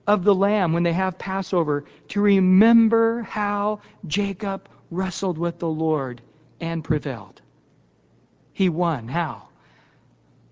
of 0.06 0.24
the 0.24 0.34
lamb 0.34 0.72
when 0.72 0.82
they 0.82 0.92
have 0.92 1.18
Passover 1.18 1.84
to 2.08 2.20
remember 2.22 3.22
how 3.22 3.80
Jacob 4.06 4.68
wrestled 4.90 5.36
with 5.36 5.58
the 5.58 5.68
Lord 5.68 6.22
and 6.60 6.82
prevailed. 6.82 7.41
He 8.52 8.68
won. 8.68 9.08
How? 9.08 9.48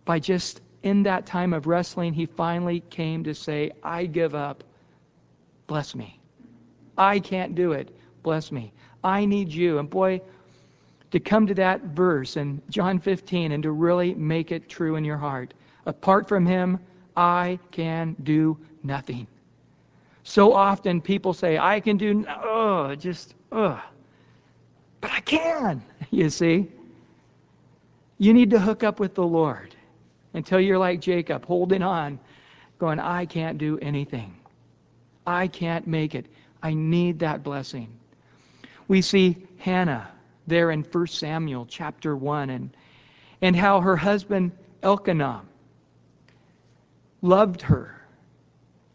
By 0.04 0.19
just 0.19 0.61
in 0.83 1.02
that 1.04 1.26
time 1.26 1.52
of 1.52 1.66
wrestling, 1.66 2.14
he 2.14 2.26
finally 2.26 2.80
came 2.90 3.25
to 3.25 3.35
say, 3.35 3.71
I 3.83 4.07
give 4.07 4.35
up. 4.35 4.64
Bless 5.66 5.95
me. 5.95 6.19
I 6.97 7.19
can't 7.19 7.54
do 7.54 7.73
it. 7.73 7.95
Bless 8.23 8.50
me. 8.50 8.73
I 9.04 9.25
need 9.25 9.49
you. 9.49 9.78
And 9.78 9.88
boy, 9.88 10.21
to 11.11 11.21
come 11.21 11.47
to 11.47 11.54
that 11.54 11.83
verse 11.83 12.37
in 12.37 12.62
John 12.71 12.99
15 12.99 13.52
and 13.52 13.62
to 13.62 13.73
really 13.73 14.14
make 14.14 14.52
it 14.52 14.69
true 14.69 14.97
in 14.97 15.04
your 15.04 15.16
heart. 15.16 15.54
Apart 15.87 16.28
from 16.28 16.47
him, 16.47 16.78
I 17.16 17.59
can 17.71 18.16
do 18.23 18.59
nothing. 18.83 19.26
So 20.23 20.52
often 20.52 21.00
people 21.00 21.33
say, 21.33 21.59
I 21.59 21.80
can 21.80 21.97
do, 21.97 22.25
oh, 22.28 22.95
just, 22.95 23.35
oh. 23.50 23.83
But 25.00 25.11
I 25.11 25.21
can, 25.21 25.83
you 26.11 26.30
see. 26.30 26.71
You 28.21 28.35
need 28.35 28.50
to 28.50 28.61
hook 28.61 28.85
up 28.85 29.00
with 29.00 29.15
the 29.15 29.27
Lord 29.27 29.75
until 30.35 30.61
you're 30.61 30.79
like 30.79 31.00
Jacob, 31.00 31.47
holding 31.47 31.83
on, 31.83 32.21
going, 32.79 33.00
I 33.00 33.25
can't 33.25 33.57
do 33.57 33.79
anything. 33.81 34.37
I 35.27 35.49
can't 35.49 35.87
make 35.87 36.15
it. 36.15 36.27
I 36.62 36.75
need 36.75 37.21
that 37.21 37.43
blessing. 37.43 37.89
We 38.89 39.00
see 39.00 39.39
Hannah 39.57 40.11
there 40.47 40.71
in 40.71 40.83
1 40.83 41.07
Samuel 41.07 41.65
chapter 41.65 42.15
1 42.15 42.50
and, 42.50 42.77
and 43.41 43.57
how 43.57 43.81
her 43.81 43.97
husband 43.97 44.53
Elkanah 44.83 45.43
loved 47.23 47.62
her 47.62 48.00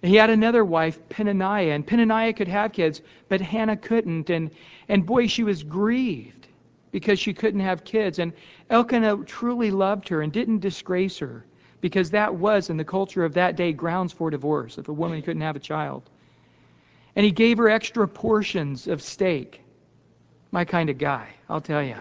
he 0.05 0.15
had 0.15 0.29
another 0.29 0.63
wife, 0.63 0.99
Peninnah, 1.09 1.71
and 1.73 1.85
Peninnah 1.85 2.33
could 2.33 2.47
have 2.47 2.71
kids, 2.71 3.01
but 3.27 3.41
Hannah 3.41 3.77
couldn't. 3.77 4.29
And, 4.29 4.51
and 4.87 5.05
boy, 5.05 5.27
she 5.27 5.43
was 5.43 5.63
grieved 5.63 6.44
because 6.95 7.19
she 7.19 7.33
couldn't 7.33 7.59
have 7.59 7.83
kids. 7.83 8.19
And 8.19 8.31
Elkanah 8.69 9.17
truly 9.25 9.69
loved 9.69 10.07
her 10.07 10.21
and 10.21 10.31
didn't 10.31 10.59
disgrace 10.59 11.17
her 11.17 11.45
because 11.81 12.09
that 12.11 12.33
was, 12.33 12.69
in 12.69 12.77
the 12.77 12.85
culture 12.85 13.25
of 13.25 13.33
that 13.33 13.57
day, 13.57 13.73
grounds 13.73 14.13
for 14.13 14.29
divorce 14.29 14.77
if 14.77 14.87
a 14.87 14.93
woman 14.93 15.21
couldn't 15.21 15.41
have 15.41 15.57
a 15.57 15.59
child. 15.59 16.09
And 17.17 17.25
he 17.25 17.33
gave 17.33 17.57
her 17.57 17.69
extra 17.69 18.07
portions 18.07 18.87
of 18.87 19.01
steak. 19.01 19.59
My 20.51 20.63
kind 20.63 20.89
of 20.89 20.97
guy, 20.97 21.27
I'll 21.49 21.59
tell 21.59 21.83
you. 21.83 21.97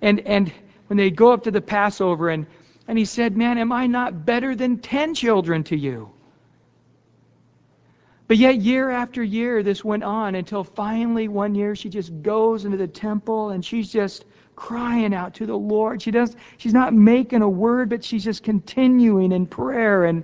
And, 0.00 0.20
and 0.20 0.52
when 0.86 0.96
they 0.96 1.10
go 1.10 1.32
up 1.32 1.42
to 1.42 1.50
the 1.50 1.60
Passover, 1.60 2.28
and, 2.28 2.46
and 2.86 2.96
he 2.96 3.04
said, 3.04 3.36
Man, 3.36 3.58
am 3.58 3.72
I 3.72 3.88
not 3.88 4.24
better 4.24 4.54
than 4.54 4.78
ten 4.78 5.12
children 5.12 5.64
to 5.64 5.76
you? 5.76 6.12
But 8.30 8.38
yet, 8.38 8.60
year 8.60 8.90
after 8.90 9.24
year, 9.24 9.64
this 9.64 9.84
went 9.84 10.04
on 10.04 10.36
until 10.36 10.62
finally 10.62 11.26
one 11.26 11.52
year 11.52 11.74
she 11.74 11.88
just 11.88 12.22
goes 12.22 12.64
into 12.64 12.76
the 12.76 12.86
temple 12.86 13.50
and 13.50 13.64
she's 13.64 13.90
just 13.90 14.24
crying 14.54 15.12
out 15.12 15.34
to 15.34 15.46
the 15.46 15.58
Lord. 15.58 16.00
She 16.00 16.12
does 16.12 16.36
she's 16.56 16.72
not 16.72 16.94
making 16.94 17.42
a 17.42 17.48
word, 17.48 17.88
but 17.88 18.04
she's 18.04 18.22
just 18.22 18.44
continuing 18.44 19.32
in 19.32 19.48
prayer 19.48 20.04
and 20.04 20.22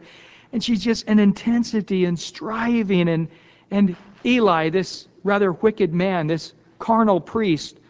and 0.53 0.63
she's 0.63 0.85
just 0.85 1.09
in 1.09 1.19
intensity 1.19 2.05
and 2.05 2.17
striving 2.17 3.09
and 3.09 3.27
and 3.73 3.97
Eli, 4.25 4.71
this 4.71 5.09
rather 5.25 5.51
wicked 5.51 5.93
man, 5.93 6.29
this 6.29 6.53
carnal 6.79 7.21
priest, 7.21 7.81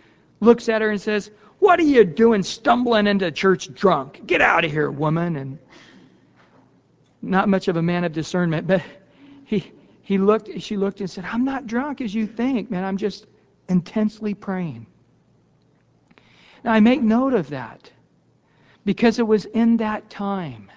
looks 0.41 0.71
at 0.71 0.81
her 0.81 0.93
and 0.93 0.99
says, 0.99 1.31
What 1.59 1.79
are 1.79 1.83
you 1.83 2.05
doing 2.05 2.43
stumbling 2.43 3.07
into 3.07 3.31
church 3.31 3.75
drunk? 3.75 4.27
Get 4.27 4.41
out 4.41 4.65
of 4.65 4.71
here, 4.71 4.91
woman 4.91 5.37
and 5.37 5.59
not 7.21 7.51
much 7.51 7.69
of 7.69 7.77
a 7.77 7.83
man 7.83 8.05
of 8.05 8.15
discernment, 8.15 8.67
but 8.67 8.81
he 9.45 9.73
he 10.07 10.19
looked, 10.19 10.61
she 10.63 10.77
looked 10.77 11.01
and 11.01 11.11
said, 11.11 11.25
I'm 11.25 11.45
not 11.45 11.67
drunk 11.67 12.01
as 12.01 12.15
you 12.15 12.29
think, 12.29 12.71
man. 12.71 12.85
I'm 12.85 12.97
just 12.97 13.27
intensely 13.69 14.35
praying. 14.35 14.87
Now, 16.63 16.75
I 16.75 16.79
make 16.79 17.03
note 17.03 17.35
of 17.35 17.49
that 17.49 17.91
because 18.85 19.19
it 19.19 19.27
was 19.27 19.47
in 19.47 19.79
that 19.79 20.09
time 20.09 20.71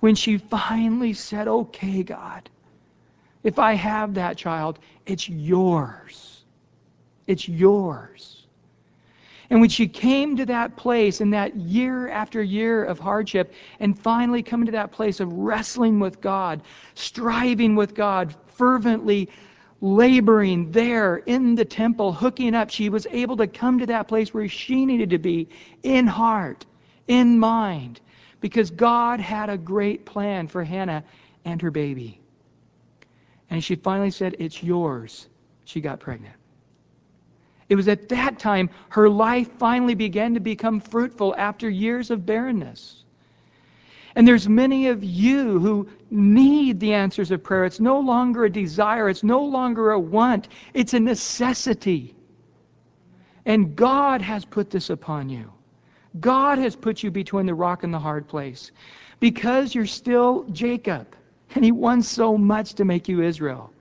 when 0.00 0.14
she 0.14 0.36
finally 0.36 1.14
said, 1.14 1.48
Okay, 1.48 2.02
God, 2.02 2.50
if 3.42 3.58
I 3.58 3.72
have 3.72 4.12
that 4.14 4.36
child, 4.36 4.78
it's 5.06 5.30
yours. 5.30 6.44
It's 7.26 7.48
yours. 7.48 8.43
And 9.54 9.60
when 9.60 9.70
she 9.70 9.86
came 9.86 10.34
to 10.38 10.46
that 10.46 10.74
place 10.74 11.20
in 11.20 11.30
that 11.30 11.54
year 11.54 12.08
after 12.08 12.42
year 12.42 12.82
of 12.82 12.98
hardship 12.98 13.54
and 13.78 13.96
finally 13.96 14.42
coming 14.42 14.66
to 14.66 14.72
that 14.72 14.90
place 14.90 15.20
of 15.20 15.32
wrestling 15.32 16.00
with 16.00 16.20
God, 16.20 16.60
striving 16.94 17.76
with 17.76 17.94
God, 17.94 18.34
fervently 18.48 19.28
laboring 19.80 20.72
there 20.72 21.18
in 21.18 21.54
the 21.54 21.64
temple, 21.64 22.12
hooking 22.12 22.52
up, 22.56 22.68
she 22.68 22.88
was 22.88 23.06
able 23.12 23.36
to 23.36 23.46
come 23.46 23.78
to 23.78 23.86
that 23.86 24.08
place 24.08 24.34
where 24.34 24.48
she 24.48 24.84
needed 24.84 25.10
to 25.10 25.18
be 25.18 25.48
in 25.84 26.08
heart, 26.08 26.66
in 27.06 27.38
mind, 27.38 28.00
because 28.40 28.72
God 28.72 29.20
had 29.20 29.50
a 29.50 29.56
great 29.56 30.04
plan 30.04 30.48
for 30.48 30.64
Hannah 30.64 31.04
and 31.44 31.62
her 31.62 31.70
baby. 31.70 32.20
And 33.50 33.62
she 33.62 33.76
finally 33.76 34.10
said, 34.10 34.34
It's 34.40 34.64
yours. 34.64 35.28
She 35.64 35.80
got 35.80 36.00
pregnant. 36.00 36.34
It 37.68 37.76
was 37.76 37.88
at 37.88 38.08
that 38.10 38.38
time 38.38 38.70
her 38.90 39.08
life 39.08 39.48
finally 39.58 39.94
began 39.94 40.34
to 40.34 40.40
become 40.40 40.80
fruitful 40.80 41.34
after 41.36 41.68
years 41.68 42.10
of 42.10 42.26
barrenness. 42.26 43.04
And 44.16 44.28
there's 44.28 44.48
many 44.48 44.88
of 44.88 45.02
you 45.02 45.58
who 45.58 45.88
need 46.10 46.78
the 46.78 46.92
answers 46.92 47.30
of 47.30 47.42
prayer. 47.42 47.64
It's 47.64 47.80
no 47.80 47.98
longer 47.98 48.44
a 48.44 48.50
desire, 48.50 49.08
it's 49.08 49.24
no 49.24 49.42
longer 49.42 49.90
a 49.90 49.98
want, 49.98 50.48
it's 50.72 50.94
a 50.94 51.00
necessity. 51.00 52.14
And 53.44 53.74
God 53.74 54.22
has 54.22 54.44
put 54.44 54.70
this 54.70 54.90
upon 54.90 55.28
you. 55.28 55.52
God 56.20 56.58
has 56.58 56.76
put 56.76 57.02
you 57.02 57.10
between 57.10 57.46
the 57.46 57.54
rock 57.54 57.82
and 57.82 57.92
the 57.92 57.98
hard 57.98 58.28
place 58.28 58.70
because 59.18 59.74
you're 59.74 59.86
still 59.86 60.44
Jacob, 60.52 61.16
and 61.54 61.64
He 61.64 61.72
wants 61.72 62.08
so 62.08 62.38
much 62.38 62.74
to 62.74 62.84
make 62.84 63.08
you 63.08 63.22
Israel. 63.22 63.72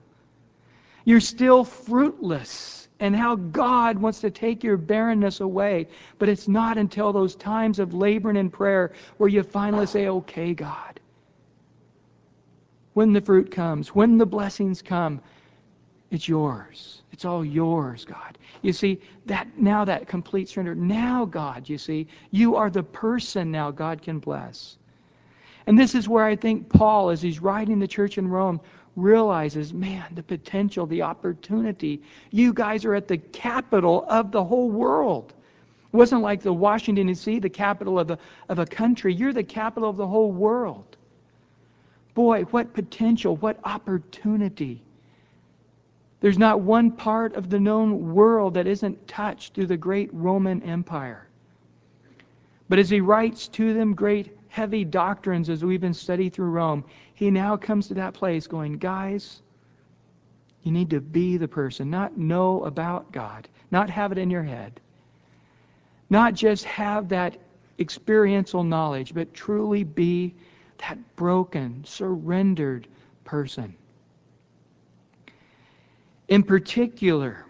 You're 1.06 1.20
still 1.20 1.64
fruitless 1.64 2.83
and 3.04 3.14
how 3.14 3.36
God 3.36 3.98
wants 4.00 4.22
to 4.22 4.32
take 4.32 4.64
your 4.64 4.78
barrenness 4.78 5.42
away. 5.42 5.90
But 6.20 6.30
it's 6.30 6.48
not 6.48 6.78
until 6.78 7.12
those 7.12 7.36
times 7.36 7.80
of 7.80 7.94
laboring 7.94 8.38
in 8.38 8.50
prayer 8.50 8.94
where 9.18 9.28
you 9.28 9.44
finally 9.44 9.88
say, 9.88 10.08
okay, 10.08 10.54
God. 10.54 11.02
When 12.94 13.12
the 13.12 13.20
fruit 13.20 13.52
comes, 13.52 13.90
when 13.90 14.18
the 14.18 14.26
blessings 14.26 14.82
come, 14.82 15.20
it's 16.12 16.30
yours. 16.30 17.02
It's 17.12 17.26
all 17.26 17.44
yours, 17.44 18.06
God. 18.06 18.38
You 18.62 18.72
see, 18.72 19.02
that 19.26 19.48
now 19.58 19.84
that 19.84 20.08
complete 20.08 20.48
surrender. 20.48 20.74
Now, 20.74 21.26
God, 21.26 21.68
you 21.68 21.78
see, 21.78 22.08
you 22.32 22.56
are 22.56 22.70
the 22.70 22.84
person 22.84 23.52
now 23.52 23.70
God 23.70 24.02
can 24.02 24.20
bless. 24.20 24.78
And 25.68 25.78
this 25.78 25.94
is 25.94 26.08
where 26.08 26.24
I 26.24 26.38
think 26.38 26.70
Paul, 26.70 27.10
as 27.10 27.22
he's 27.22 27.42
writing 27.42 27.80
the 27.80 27.88
church 27.88 28.18
in 28.18 28.30
Rome, 28.30 28.62
realizes, 28.96 29.74
man, 29.74 30.06
the 30.16 30.24
potential, 30.24 30.86
the 30.86 31.02
opportunity. 31.02 32.02
You 32.32 32.54
guys 32.54 32.86
are 32.86 32.96
at 32.96 33.08
the 33.08 33.18
capital 33.18 34.06
of 34.10 34.32
the 34.32 34.44
whole 34.44 34.70
world. 34.70 35.34
It 35.94 35.98
wasn't 35.98 36.22
like 36.22 36.42
the 36.42 36.54
Washington 36.54 37.08
D.C., 37.08 37.40
the 37.40 37.50
capital 37.50 38.00
of 38.00 38.12
a, 38.12 38.20
of 38.50 38.60
a 38.60 38.66
country. 38.66 39.14
You're 39.14 39.34
the 39.34 39.44
capital 39.44 39.90
of 39.90 39.98
the 39.98 40.08
whole 40.08 40.32
world. 40.32 40.98
Boy, 42.14 42.44
what 42.44 42.74
potential, 42.74 43.36
what 43.38 43.60
opportunity 43.64 44.82
There's 46.24 46.38
not 46.38 46.62
one 46.62 46.90
part 46.92 47.36
of 47.36 47.50
the 47.50 47.60
known 47.60 48.14
world 48.14 48.54
that 48.54 48.66
isn't 48.66 49.08
touched 49.10 49.54
through 49.54 49.66
the 49.68 49.76
great 49.76 50.10
Roman 50.14 50.64
Empire. 50.64 51.28
But 52.70 52.80
as 52.80 52.90
he 52.90 53.02
writes 53.02 53.50
to 53.50 53.74
them 53.74 53.94
great 53.94 54.38
heavy 54.48 54.86
doctrines 54.86 55.50
as 55.50 55.66
we've 55.66 55.82
been 55.82 55.94
studying 55.94 56.32
through 56.32 56.52
Rome, 56.52 56.86
he 57.14 57.30
now 57.30 57.56
comes 57.56 57.88
to 57.88 57.94
that 57.96 58.14
place 58.14 58.48
going, 58.48 58.78
guys, 58.78 59.42
you 60.64 60.72
need 60.72 60.90
to 60.90 61.02
be 61.02 61.38
the 61.38 61.48
person, 61.48 61.90
not 61.90 62.18
know 62.18 62.64
about 62.64 63.12
God, 63.12 63.48
not 63.72 63.90
have 63.90 64.12
it 64.12 64.18
in 64.18 64.30
your 64.30 64.44
head, 64.44 64.80
not 66.10 66.34
just 66.34 66.64
have 66.64 67.10
that 67.10 67.38
experiential 67.80 68.64
knowledge, 68.64 69.14
but 69.14 69.34
truly 69.34 69.84
be 69.84 70.34
that 70.78 70.98
broken, 71.16 71.84
surrendered 71.86 72.88
person. 73.24 73.76
In 76.30 76.44
particular, 76.44 77.46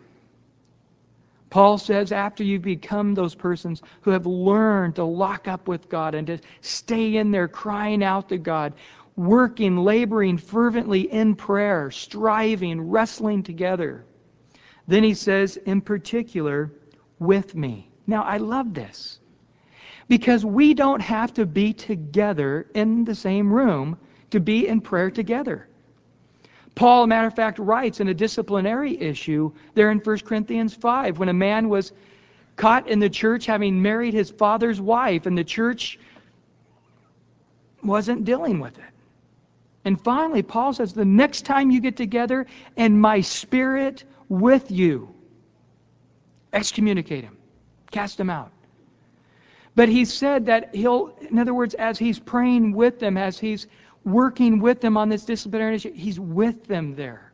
Paul 1.50 1.78
says 1.78 2.12
after 2.12 2.44
you 2.44 2.60
become 2.60 3.14
those 3.14 3.36
persons 3.36 3.84
who 4.02 4.10
have 4.10 4.26
learned 4.26 4.96
to 4.96 5.04
lock 5.04 5.48
up 5.48 5.68
with 5.68 5.88
God 5.88 6.16
and 6.16 6.26
to 6.26 6.40
stay 6.62 7.18
in 7.18 7.30
there 7.30 7.48
crying 7.48 8.04
out 8.04 8.30
to 8.30 8.40
God, 8.40 8.74
working, 9.16 9.78
laboring 9.78 10.38
fervently 10.38 11.12
in 11.12 11.36
prayer, 11.36 11.92
striving, 11.92 12.82
wrestling 12.82 13.44
together. 13.44 14.06
Then 14.88 15.04
he 15.04 15.14
says, 15.14 15.58
in 15.58 15.82
particular, 15.82 16.72
with 17.20 17.56
me. 17.56 17.90
Now, 18.08 18.24
I 18.24 18.38
love 18.38 18.74
this 18.74 19.20
because 20.08 20.44
we 20.44 20.74
don't 20.74 21.00
have 21.00 21.34
to 21.36 21.46
be 21.46 21.74
together 21.74 22.68
in 22.74 23.06
the 23.06 23.16
same 23.16 23.52
room 23.52 23.98
to 24.32 24.40
be 24.40 24.68
in 24.68 24.82
prayer 24.82 25.10
together. 25.10 25.68
Paul, 26.76 27.08
matter 27.08 27.28
of 27.28 27.36
fact, 27.36 27.60
writes 27.60 28.00
in 28.00 28.08
a 28.08 28.14
disciplinary 28.14 29.00
issue 29.00 29.52
there 29.76 29.92
in 29.92 30.00
1 30.00 30.20
Corinthians 30.20 30.74
5 30.74 31.20
when 31.20 31.30
a 31.30 31.34
man 31.34 31.70
was 31.70 31.94
caught 32.56 32.88
in 32.88 33.00
the 33.00 33.10
church 33.10 33.46
having 33.46 33.82
married 33.82 34.14
his 34.14 34.32
father's 34.32 34.82
wife, 34.82 35.26
and 35.26 35.38
the 35.38 35.44
church 35.44 36.00
wasn't 37.84 38.26
dealing 38.26 38.60
with 38.60 38.78
it. 38.78 38.93
And 39.86 40.00
finally, 40.02 40.44
Paul 40.44 40.74
says, 40.74 40.94
The 40.94 41.06
next 41.06 41.44
time 41.44 41.70
you 41.70 41.82
get 41.82 41.98
together, 41.98 42.46
and 42.78 43.00
my 43.00 43.22
spirit 43.22 44.04
with 44.30 44.72
you, 44.72 45.14
excommunicate 46.54 47.24
him, 47.24 47.38
cast 47.92 48.20
him 48.20 48.30
out. 48.30 48.52
But 49.76 49.90
he 49.90 50.06
said 50.06 50.46
that 50.46 50.74
he'll, 50.74 51.18
in 51.30 51.40
other 51.40 51.54
words, 51.54 51.74
as 51.74 51.98
he's 51.98 52.20
praying 52.20 52.74
with 52.74 53.00
them, 53.00 53.18
as 53.18 53.40
he's 53.40 53.68
working 54.06 54.60
with 54.60 54.80
them 54.82 54.98
on 54.98 55.10
this 55.10 55.26
disciplinary 55.26 55.76
issue, 55.76 55.92
he's 55.94 56.20
with 56.20 56.66
them 56.66 56.96
there. 56.96 57.34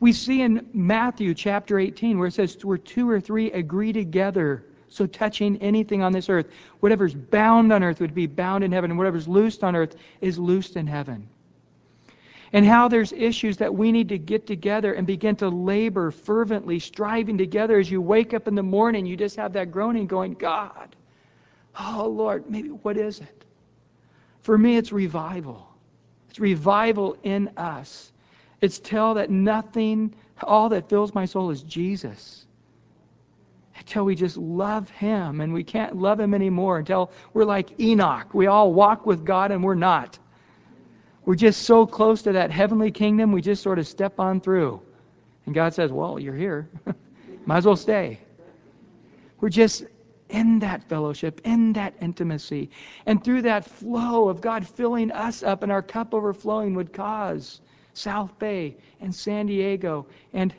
We 0.00 0.12
see 0.12 0.42
in 0.42 0.66
Matthew 0.72 1.34
chapter 1.34 1.78
18 1.78 2.18
where 2.18 2.28
it 2.28 2.34
says, 2.34 2.64
Where 2.64 2.78
two 2.78 3.08
or 3.08 3.20
three 3.20 3.52
agree 3.52 3.92
together, 3.92 4.64
so 4.88 5.06
touching 5.06 5.56
anything 5.58 6.02
on 6.02 6.12
this 6.12 6.28
earth, 6.28 6.46
whatever's 6.80 7.14
bound 7.14 7.72
on 7.72 7.82
earth 7.82 8.00
would 8.00 8.14
be 8.14 8.26
bound 8.26 8.64
in 8.64 8.72
heaven, 8.72 8.90
and 8.90 8.98
whatever's 8.98 9.28
loosed 9.28 9.62
on 9.62 9.76
earth 9.76 9.96
is 10.20 10.38
loosed 10.38 10.76
in 10.76 10.86
heaven 10.86 11.28
and 12.56 12.64
how 12.64 12.88
there's 12.88 13.12
issues 13.12 13.58
that 13.58 13.74
we 13.74 13.92
need 13.92 14.08
to 14.08 14.16
get 14.16 14.46
together 14.46 14.94
and 14.94 15.06
begin 15.06 15.36
to 15.36 15.46
labor 15.46 16.10
fervently, 16.10 16.78
striving 16.78 17.36
together 17.36 17.78
as 17.78 17.90
you 17.90 18.00
wake 18.00 18.32
up 18.32 18.48
in 18.48 18.54
the 18.54 18.62
morning. 18.62 19.04
You 19.04 19.14
just 19.14 19.36
have 19.36 19.52
that 19.52 19.70
groaning 19.70 20.06
going, 20.06 20.32
God, 20.32 20.96
oh 21.78 22.08
Lord, 22.08 22.48
maybe 22.48 22.70
what 22.70 22.96
is 22.96 23.20
it? 23.20 23.44
For 24.40 24.56
me, 24.56 24.78
it's 24.78 24.90
revival. 24.90 25.68
It's 26.30 26.40
revival 26.40 27.18
in 27.22 27.50
us. 27.58 28.10
It's 28.62 28.78
tell 28.78 29.12
that 29.14 29.28
nothing, 29.28 30.14
all 30.42 30.70
that 30.70 30.88
fills 30.88 31.12
my 31.12 31.26
soul 31.26 31.50
is 31.50 31.62
Jesus. 31.62 32.46
Until 33.78 34.06
we 34.06 34.14
just 34.14 34.38
love 34.38 34.88
Him 34.88 35.42
and 35.42 35.52
we 35.52 35.62
can't 35.62 35.94
love 35.94 36.18
Him 36.18 36.32
anymore 36.32 36.78
until 36.78 37.10
we're 37.34 37.44
like 37.44 37.78
Enoch. 37.78 38.32
We 38.32 38.46
all 38.46 38.72
walk 38.72 39.04
with 39.04 39.26
God 39.26 39.50
and 39.50 39.62
we're 39.62 39.74
not. 39.74 40.18
We're 41.26 41.34
just 41.34 41.62
so 41.62 41.86
close 41.86 42.22
to 42.22 42.32
that 42.32 42.52
heavenly 42.52 42.92
kingdom, 42.92 43.32
we 43.32 43.42
just 43.42 43.60
sort 43.60 43.80
of 43.80 43.86
step 43.86 44.20
on 44.20 44.40
through. 44.40 44.80
And 45.44 45.54
God 45.54 45.74
says, 45.74 45.92
Well, 45.92 46.18
you're 46.20 46.36
here. 46.36 46.70
Might 47.46 47.58
as 47.58 47.66
well 47.66 47.76
stay. 47.76 48.20
We're 49.40 49.48
just 49.48 49.84
in 50.30 50.60
that 50.60 50.84
fellowship, 50.84 51.40
in 51.44 51.72
that 51.74 51.94
intimacy. 52.00 52.70
And 53.06 53.22
through 53.22 53.42
that 53.42 53.64
flow 53.64 54.28
of 54.28 54.40
God 54.40 54.66
filling 54.66 55.10
us 55.10 55.42
up 55.42 55.62
and 55.64 55.70
our 55.70 55.82
cup 55.82 56.14
overflowing 56.14 56.74
would 56.74 56.92
cause 56.92 57.60
South 57.92 58.36
Bay 58.38 58.76
and 59.00 59.12
San 59.14 59.46
Diego. 59.46 60.06
And 60.32 60.54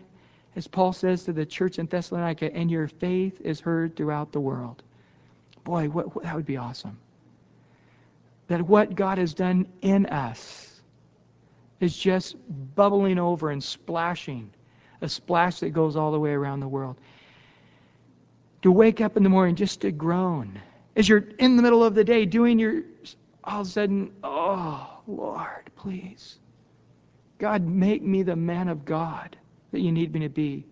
as 0.57 0.67
Paul 0.67 0.91
says 0.91 1.23
to 1.23 1.33
the 1.33 1.45
church 1.45 1.79
in 1.79 1.85
Thessalonica, 1.85 2.53
and 2.53 2.69
your 2.69 2.87
faith 2.87 3.39
is 3.41 3.59
heard 3.61 3.95
throughout 3.95 4.33
the 4.33 4.39
world. 4.39 4.83
Boy, 5.63 5.87
what, 5.87 6.23
that 6.23 6.35
would 6.35 6.45
be 6.45 6.57
awesome 6.57 6.97
that 8.47 8.61
what 8.61 8.95
God 8.95 9.17
has 9.17 9.33
done 9.33 9.67
in 9.81 10.05
us 10.07 10.66
is 11.79 11.95
just 11.95 12.35
bubbling 12.75 13.19
over 13.19 13.51
and 13.51 13.63
splashing, 13.63 14.49
a 15.01 15.09
splash 15.09 15.59
that 15.59 15.69
goes 15.69 15.95
all 15.95 16.11
the 16.11 16.19
way 16.19 16.31
around 16.31 16.59
the 16.59 16.67
world. 16.67 16.97
To 18.63 18.71
wake 18.71 19.01
up 19.01 19.17
in 19.17 19.23
the 19.23 19.29
morning 19.29 19.55
just 19.55 19.81
to 19.81 19.91
groan. 19.91 20.59
As 20.95 21.07
you're 21.07 21.29
in 21.39 21.55
the 21.55 21.61
middle 21.61 21.83
of 21.83 21.93
the 21.93 22.03
day 22.03 22.25
doing 22.25 22.57
your, 22.57 22.81
all 23.43 23.61
of 23.61 23.67
a 23.67 23.69
sudden, 23.69 24.11
oh, 24.23 24.99
Lord, 25.05 25.69
please. 25.75 26.39
God, 27.37 27.63
make 27.67 28.01
me 28.01 28.23
the 28.23 28.35
man 28.35 28.67
of 28.67 28.83
God 28.83 29.37
that 29.71 29.81
you 29.81 29.91
need 29.91 30.13
me 30.13 30.21
to 30.21 30.29
be. 30.29 30.65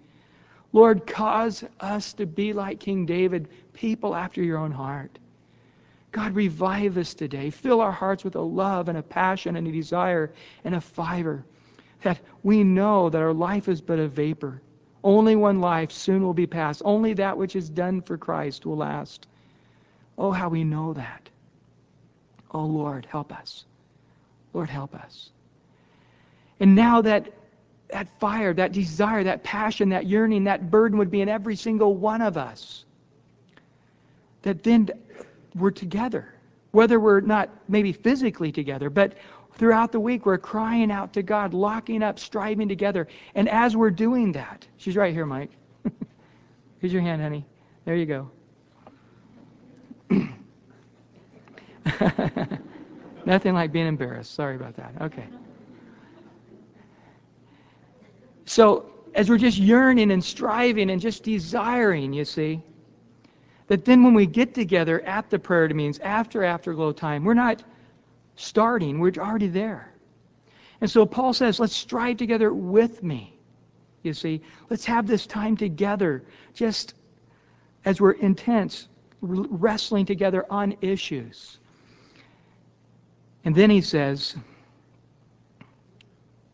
Lord, 0.73 1.05
cause 1.05 1.63
us 1.79 2.11
to 2.13 2.25
be 2.25 2.51
like 2.51 2.79
King 2.79 3.05
David, 3.05 3.47
people 3.73 4.15
after 4.15 4.43
your 4.43 4.57
own 4.57 4.71
heart. 4.71 5.19
God, 6.15 6.33
revive 6.33 6.97
us 6.97 7.13
today. 7.13 7.49
Fill 7.49 7.81
our 7.81 7.91
hearts 7.91 8.23
with 8.23 8.37
a 8.37 8.41
love 8.41 8.87
and 8.87 8.97
a 8.97 9.03
passion 9.03 9.57
and 9.57 9.67
a 9.67 9.71
desire 9.71 10.31
and 10.63 10.73
a 10.73 10.79
fire 10.79 11.43
that 12.03 12.21
we 12.41 12.63
know 12.63 13.09
that 13.09 13.21
our 13.21 13.33
life 13.33 13.67
is 13.67 13.81
but 13.81 13.99
a 13.99 14.07
vapor. 14.07 14.61
Only 15.03 15.35
one 15.35 15.59
life 15.59 15.91
soon 15.91 16.23
will 16.23 16.33
be 16.33 16.47
past. 16.47 16.81
Only 16.85 17.11
that 17.15 17.37
which 17.37 17.57
is 17.57 17.69
done 17.69 18.01
for 18.01 18.17
Christ 18.17 18.65
will 18.65 18.77
last. 18.77 19.27
Oh, 20.17 20.31
how 20.31 20.47
we 20.47 20.63
know 20.63 20.93
that. 20.93 21.29
Oh, 22.51 22.63
Lord, 22.63 23.05
help 23.11 23.37
us. 23.37 23.65
Lord, 24.53 24.69
help 24.69 24.95
us. 24.95 25.31
And 26.61 26.75
now 26.75 27.01
that 27.01 27.33
that 27.89 28.07
fire, 28.21 28.53
that 28.53 28.71
desire, 28.71 29.25
that 29.25 29.43
passion, 29.43 29.89
that 29.89 30.05
yearning, 30.05 30.45
that 30.45 30.71
burden 30.71 30.97
would 30.97 31.11
be 31.11 31.19
in 31.19 31.27
every 31.27 31.57
single 31.57 31.93
one 31.93 32.21
of 32.21 32.37
us. 32.37 32.85
That 34.43 34.63
then 34.63 34.89
we're 35.55 35.71
together. 35.71 36.33
Whether 36.71 36.99
we're 36.99 37.21
not 37.21 37.49
maybe 37.69 37.93
physically 37.93 38.51
together, 38.51 38.89
but 38.89 39.13
throughout 39.53 39.91
the 39.91 39.99
week 39.99 40.25
we're 40.25 40.37
crying 40.37 40.91
out 40.91 41.13
to 41.13 41.23
God, 41.23 41.53
locking 41.53 42.03
up, 42.03 42.19
striving 42.19 42.67
together. 42.67 43.07
And 43.33 43.47
as 43.47 43.75
we're 43.77 43.91
doing 43.91 44.33
that, 44.33 44.67
she's 44.77 44.97
right 44.97 45.13
here, 45.13 45.25
Mike. 45.25 45.51
Here's 46.79 46.91
your 46.91 47.01
hand, 47.01 47.21
honey. 47.21 47.45
There 47.85 47.95
you 47.95 48.05
go. 48.05 48.29
Nothing 53.25 53.53
like 53.53 53.71
being 53.71 53.87
embarrassed. 53.87 54.33
Sorry 54.33 54.55
about 54.55 54.75
that. 54.75 54.93
Okay. 55.01 55.25
So, 58.45 58.91
as 59.15 59.29
we're 59.29 59.37
just 59.37 59.57
yearning 59.57 60.11
and 60.11 60.23
striving 60.23 60.89
and 60.91 61.01
just 61.01 61.23
desiring, 61.23 62.13
you 62.13 62.25
see, 62.25 62.61
that 63.67 63.85
then 63.85 64.03
when 64.03 64.13
we 64.13 64.25
get 64.25 64.53
together 64.53 65.01
at 65.01 65.29
the 65.29 65.39
prayer 65.39 65.67
meetings, 65.69 65.99
after 65.99 66.43
afterglow 66.43 66.91
time, 66.91 67.23
we're 67.23 67.33
not 67.33 67.63
starting, 68.35 68.99
we're 68.99 69.13
already 69.17 69.47
there. 69.47 69.91
And 70.81 70.89
so 70.89 71.05
Paul 71.05 71.33
says, 71.33 71.59
let's 71.59 71.75
strive 71.75 72.17
together 72.17 72.53
with 72.53 73.01
me. 73.01 73.37
You 74.03 74.13
see, 74.13 74.41
let's 74.69 74.85
have 74.85 75.07
this 75.07 75.25
time 75.25 75.57
together, 75.57 76.23
just 76.53 76.93
as 77.85 77.99
we're 77.99 78.11
intense, 78.11 78.87
wrestling 79.21 80.05
together 80.05 80.45
on 80.49 80.75
issues. 80.81 81.57
And 83.45 83.55
then 83.55 83.69
he 83.69 83.81
says, 83.81 84.35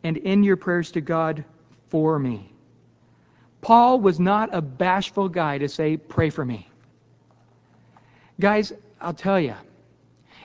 and 0.03 0.17
in 0.17 0.43
your 0.43 0.55
prayers 0.55 0.91
to 0.91 1.01
God 1.01 1.43
for 1.89 2.17
me. 2.19 2.53
Paul 3.59 3.99
was 3.99 4.19
not 4.19 4.49
a 4.53 4.61
bashful 4.61 5.29
guy 5.29 5.57
to 5.57 5.69
say, 5.69 5.97
pray 5.97 6.29
for 6.29 6.43
me. 6.45 6.70
Guys, 8.41 8.73
I'll 8.99 9.13
tell 9.13 9.39
you, 9.39 9.53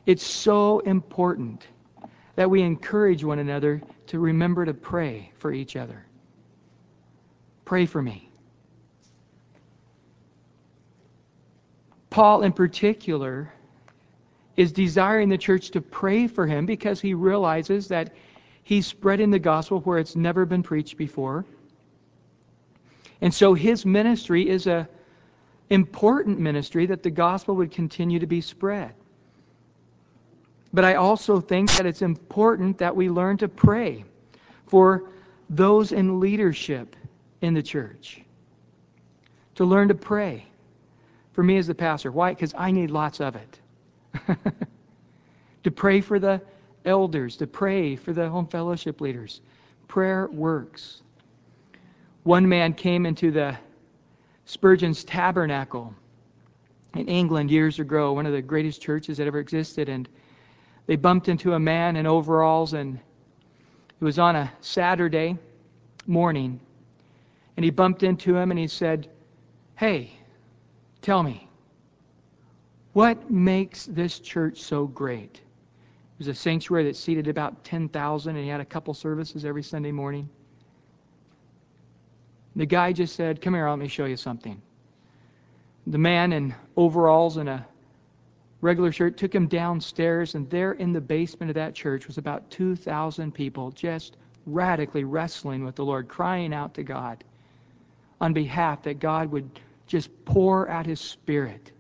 it's 0.05 0.23
so 0.23 0.81
important 0.81 1.67
that 2.35 2.51
we 2.51 2.61
encourage 2.61 3.25
one 3.25 3.39
another 3.39 3.81
to 4.09 4.19
remember 4.19 4.67
to 4.67 4.75
pray 4.75 5.33
for 5.39 5.51
each 5.51 5.77
other. 5.77 6.05
Pray 7.65 7.87
for 7.87 8.03
me. 8.03 8.31
Paul, 12.11 12.43
in 12.43 12.53
particular, 12.53 13.51
is 14.59 14.73
desiring 14.73 15.31
the 15.31 15.39
church 15.39 15.71
to 15.71 15.81
pray 15.81 16.27
for 16.27 16.47
him 16.47 16.67
because 16.67 17.01
he 17.01 17.15
realizes 17.15 17.89
that 17.89 18.15
he's 18.63 18.87
spreading 18.87 19.31
the 19.31 19.39
gospel 19.39 19.81
where 19.81 19.99
it's 19.99 20.15
never 20.15 20.45
been 20.45 20.63
preached 20.63 20.99
before. 20.99 21.47
And 23.23 23.33
so 23.33 23.55
his 23.55 23.87
ministry 23.87 24.47
is 24.47 24.67
a 24.67 24.87
important 25.71 26.39
ministry 26.39 26.87
that 26.87 27.03
the 27.03 27.11
gospel 27.11 27.57
would 27.57 27.71
continue 27.71 28.19
to 28.19 28.27
be 28.27 28.41
spread. 28.41 28.95
But 30.73 30.85
I 30.85 30.95
also 30.95 31.41
think 31.41 31.71
that 31.73 31.87
it's 31.87 32.03
important 32.03 32.79
that 32.79 32.95
we 32.95 33.09
learn 33.09 33.39
to 33.39 33.49
pray 33.49 34.05
for 34.67 35.05
those 35.49 35.93
in 35.93 36.21
leadership 36.21 36.97
in 37.41 37.55
the 37.55 37.63
church. 37.63 38.21
To 39.57 39.65
learn 39.65 39.89
to 39.89 39.95
pray 39.95 40.47
for 41.33 41.43
me 41.43 41.57
as 41.57 41.67
the 41.67 41.75
pastor. 41.75 42.13
Why? 42.13 42.33
Because 42.33 42.55
I 42.57 42.71
need 42.71 42.91
lots 42.91 43.21
of 43.21 43.37
it. 43.37 43.61
to 45.65 45.71
pray 45.71 46.01
for 46.01 46.19
the 46.19 46.43
elders, 46.85 47.37
to 47.39 47.47
pray 47.47 47.97
for 47.97 48.13
the 48.13 48.29
home 48.29 48.47
fellowship 48.47 49.01
leaders. 49.01 49.41
Prayer 49.89 50.29
works. 50.29 51.03
One 52.25 52.49
man 52.49 52.75
came 52.75 53.07
into 53.07 53.31
the 53.31 53.57
Spurgeon's 54.47 55.03
Tabernacle 55.03 55.93
in 56.95 57.09
England 57.09 57.51
years 57.51 57.81
ago, 57.81 58.13
one 58.13 58.27
of 58.27 58.33
the 58.33 58.41
greatest 58.41 58.81
churches 58.81 59.19
that 59.19 59.27
ever 59.27 59.41
existed, 59.41 59.89
and 59.89 60.09
they 60.87 60.95
bumped 60.95 61.29
into 61.29 61.55
a 61.55 61.59
man 61.59 61.97
in 61.97 62.07
overalls, 62.07 62.73
and 62.73 62.97
it 64.01 64.05
was 64.05 64.21
on 64.21 64.37
a 64.37 64.53
Saturday 64.61 65.37
morning, 66.07 66.61
and 67.57 67.65
he 67.65 67.71
bumped 67.71 68.05
into 68.05 68.37
him 68.37 68.53
and 68.53 68.59
he 68.59 68.69
said, 68.69 69.11
Hey, 69.75 70.13
tell 71.03 71.25
me, 71.25 71.49
what 72.93 73.29
makes 73.31 73.87
this 73.87 74.21
church 74.21 74.61
so 74.61 74.87
great? 74.87 75.35
It 75.35 76.19
was 76.19 76.29
a 76.29 76.35
sanctuary 76.35 76.85
that 76.85 76.97
seated 76.97 77.27
about 77.27 77.65
10,000, 77.65 78.37
and 78.37 78.45
he 78.45 78.49
had 78.49 78.61
a 78.61 78.65
couple 78.65 78.95
services 78.95 79.45
every 79.45 79.63
Sunday 79.63 79.93
morning. 79.93 80.29
The 82.57 82.67
guy 82.67 82.93
just 82.93 83.15
said, 83.15 83.43
Come 83.43 83.53
here, 83.53 83.69
let 83.69 83.79
me 83.79 83.87
show 83.87 84.07
you 84.07 84.17
something. 84.17 84.61
The 85.87 85.99
man 85.99 86.33
in 86.33 86.55
overalls 86.77 87.37
and 87.37 87.51
a 87.51 87.67
regular 88.63 88.91
shirt 88.91 89.19
took 89.19 89.35
him 89.35 89.47
downstairs, 89.47 90.35
and 90.35 90.49
there 90.49 90.73
in 90.73 90.93
the 90.93 91.01
basement 91.01 91.51
of 91.51 91.55
that 91.55 91.75
church 91.75 92.07
was 92.07 92.17
about 92.17 92.51
2,000 92.51 93.33
people 93.33 93.71
just 93.73 94.17
radically 94.47 95.05
wrestling 95.05 95.65
with 95.65 95.77
the 95.77 95.85
Lord, 95.85 96.09
crying 96.09 96.55
out 96.55 96.73
to 96.75 96.83
God 96.83 97.23
on 98.23 98.33
behalf 98.33 98.83
that 98.85 99.01
God 99.01 99.31
would 99.31 99.61
just 99.87 100.09
pour 100.25 100.69
out 100.71 100.87
His 100.87 101.01
Spirit 101.01 101.73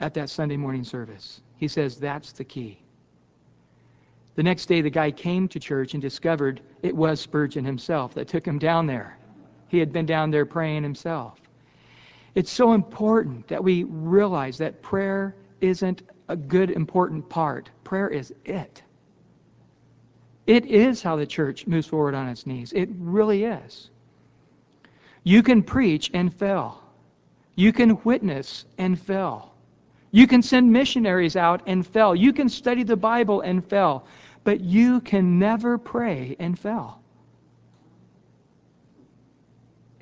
at 0.00 0.14
that 0.14 0.30
Sunday 0.30 0.56
morning 0.56 0.82
service. 0.82 1.42
He 1.58 1.68
says 1.68 1.96
that's 1.96 2.32
the 2.32 2.44
key. 2.44 2.78
The 4.34 4.42
next 4.42 4.64
day, 4.64 4.80
the 4.80 4.88
guy 4.88 5.10
came 5.10 5.46
to 5.48 5.60
church 5.60 5.92
and 5.92 6.00
discovered 6.00 6.62
it 6.82 6.96
was 6.96 7.20
Spurgeon 7.20 7.66
himself 7.66 8.14
that 8.14 8.28
took 8.28 8.46
him 8.46 8.58
down 8.58 8.86
there. 8.86 9.18
He 9.72 9.78
had 9.78 9.90
been 9.90 10.04
down 10.04 10.30
there 10.30 10.44
praying 10.44 10.82
himself. 10.82 11.40
It's 12.34 12.52
so 12.52 12.74
important 12.74 13.48
that 13.48 13.64
we 13.64 13.84
realize 13.84 14.58
that 14.58 14.82
prayer 14.82 15.34
isn't 15.62 16.02
a 16.28 16.36
good, 16.36 16.70
important 16.70 17.26
part. 17.30 17.70
Prayer 17.82 18.10
is 18.10 18.34
it. 18.44 18.82
It 20.46 20.66
is 20.66 21.00
how 21.00 21.16
the 21.16 21.24
church 21.24 21.66
moves 21.66 21.86
forward 21.86 22.14
on 22.14 22.28
its 22.28 22.46
knees. 22.46 22.74
It 22.74 22.90
really 22.98 23.44
is. 23.44 23.88
You 25.24 25.42
can 25.42 25.62
preach 25.62 26.10
and 26.12 26.34
fail. 26.34 26.82
You 27.54 27.72
can 27.72 27.98
witness 28.04 28.66
and 28.76 29.00
fail. 29.00 29.54
You 30.10 30.26
can 30.26 30.42
send 30.42 30.70
missionaries 30.70 31.34
out 31.34 31.62
and 31.66 31.86
fail. 31.86 32.14
You 32.14 32.34
can 32.34 32.50
study 32.50 32.82
the 32.82 32.96
Bible 32.96 33.40
and 33.40 33.66
fail. 33.66 34.06
But 34.44 34.60
you 34.60 35.00
can 35.00 35.38
never 35.38 35.78
pray 35.78 36.36
and 36.38 36.58
fail. 36.58 37.01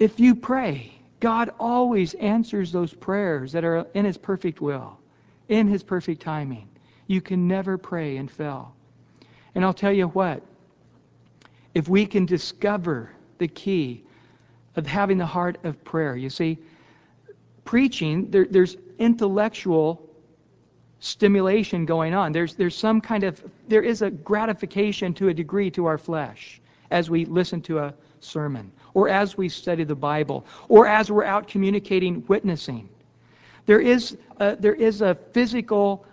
If 0.01 0.19
you 0.19 0.35
pray, 0.35 0.95
God 1.21 1.51
always 1.61 2.15
answers 2.15 2.73
those 2.73 2.95
prayers 2.95 3.53
that 3.53 3.65
are 3.65 3.87
in 3.93 4.07
His 4.07 4.17
perfect 4.17 4.61
will, 4.61 4.99
in 5.49 5.69
His 5.69 5.83
perfect 5.83 6.23
timing. 6.23 6.67
You 7.07 7.21
can 7.21 7.47
never 7.47 7.77
pray 7.77 8.17
and 8.17 8.31
fail. 8.31 8.75
And 9.55 9.65
I'll 9.65 9.75
tell 9.75 9.93
you 9.93 10.09
what, 10.09 10.43
if 11.75 11.87
we 11.89 12.07
can 12.07 12.25
discover 12.25 13.11
the 13.39 13.49
key 13.49 14.03
of 14.77 14.87
having 14.87 15.19
the 15.19 15.27
heart 15.27 15.59
of 15.65 15.85
prayer, 15.85 16.17
you 16.17 16.31
see, 16.31 16.59
preaching, 17.65 18.31
there, 18.31 18.47
there's 18.47 18.77
intellectual 18.99 20.09
stimulation 21.01 21.85
going 21.85 22.15
on. 22.15 22.33
There's, 22.33 22.55
there's 22.55 22.77
some 22.77 23.01
kind 23.01 23.25
of, 23.25 23.43
there 23.69 23.83
is 23.83 24.03
a 24.03 24.11
gratification 24.11 25.13
to 25.15 25.29
a 25.29 25.35
degree 25.35 25.71
to 25.73 25.85
our 25.87 25.99
flesh 25.99 26.61
as 26.91 27.11
we 27.11 27.25
listen 27.27 27.61
to 27.63 27.81
a 27.81 27.95
sermon, 28.21 28.73
or 28.95 29.09
as 29.09 29.37
we 29.37 29.49
study 29.49 29.85
the 29.85 29.95
Bible, 29.95 30.47
or 30.69 30.87
as 30.87 31.11
we're 31.11 31.25
out 31.25 31.49
communicating, 31.49 32.25
witnessing. 32.29 32.89
There 33.67 33.81
is 33.81 34.17
a, 34.39 34.57
there 34.57 34.75
is 34.75 35.01
a 35.01 35.15
physical 35.33 36.07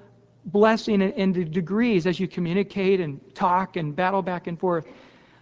blessing 0.46 1.02
in, 1.02 1.12
in 1.14 1.34
the 1.34 1.44
degrees 1.44 2.08
as 2.08 2.20
you 2.20 2.28
communicate 2.28 3.00
and 3.00 3.20
talk 3.36 3.76
and 3.76 3.96
battle 3.96 4.22
back 4.22 4.48
and 4.48 4.60
forth. 4.60 4.86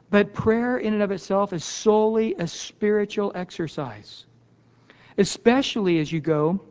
But 0.09 0.33
prayer 0.33 0.77
in 0.77 0.93
and 0.93 1.03
of 1.03 1.11
itself 1.11 1.51
is 1.53 1.63
solely 1.63 2.35
a 2.37 2.47
spiritual 2.47 3.31
exercise, 3.35 4.25
especially 5.17 5.99
as 5.99 6.11
you 6.11 6.21
go 6.21 6.61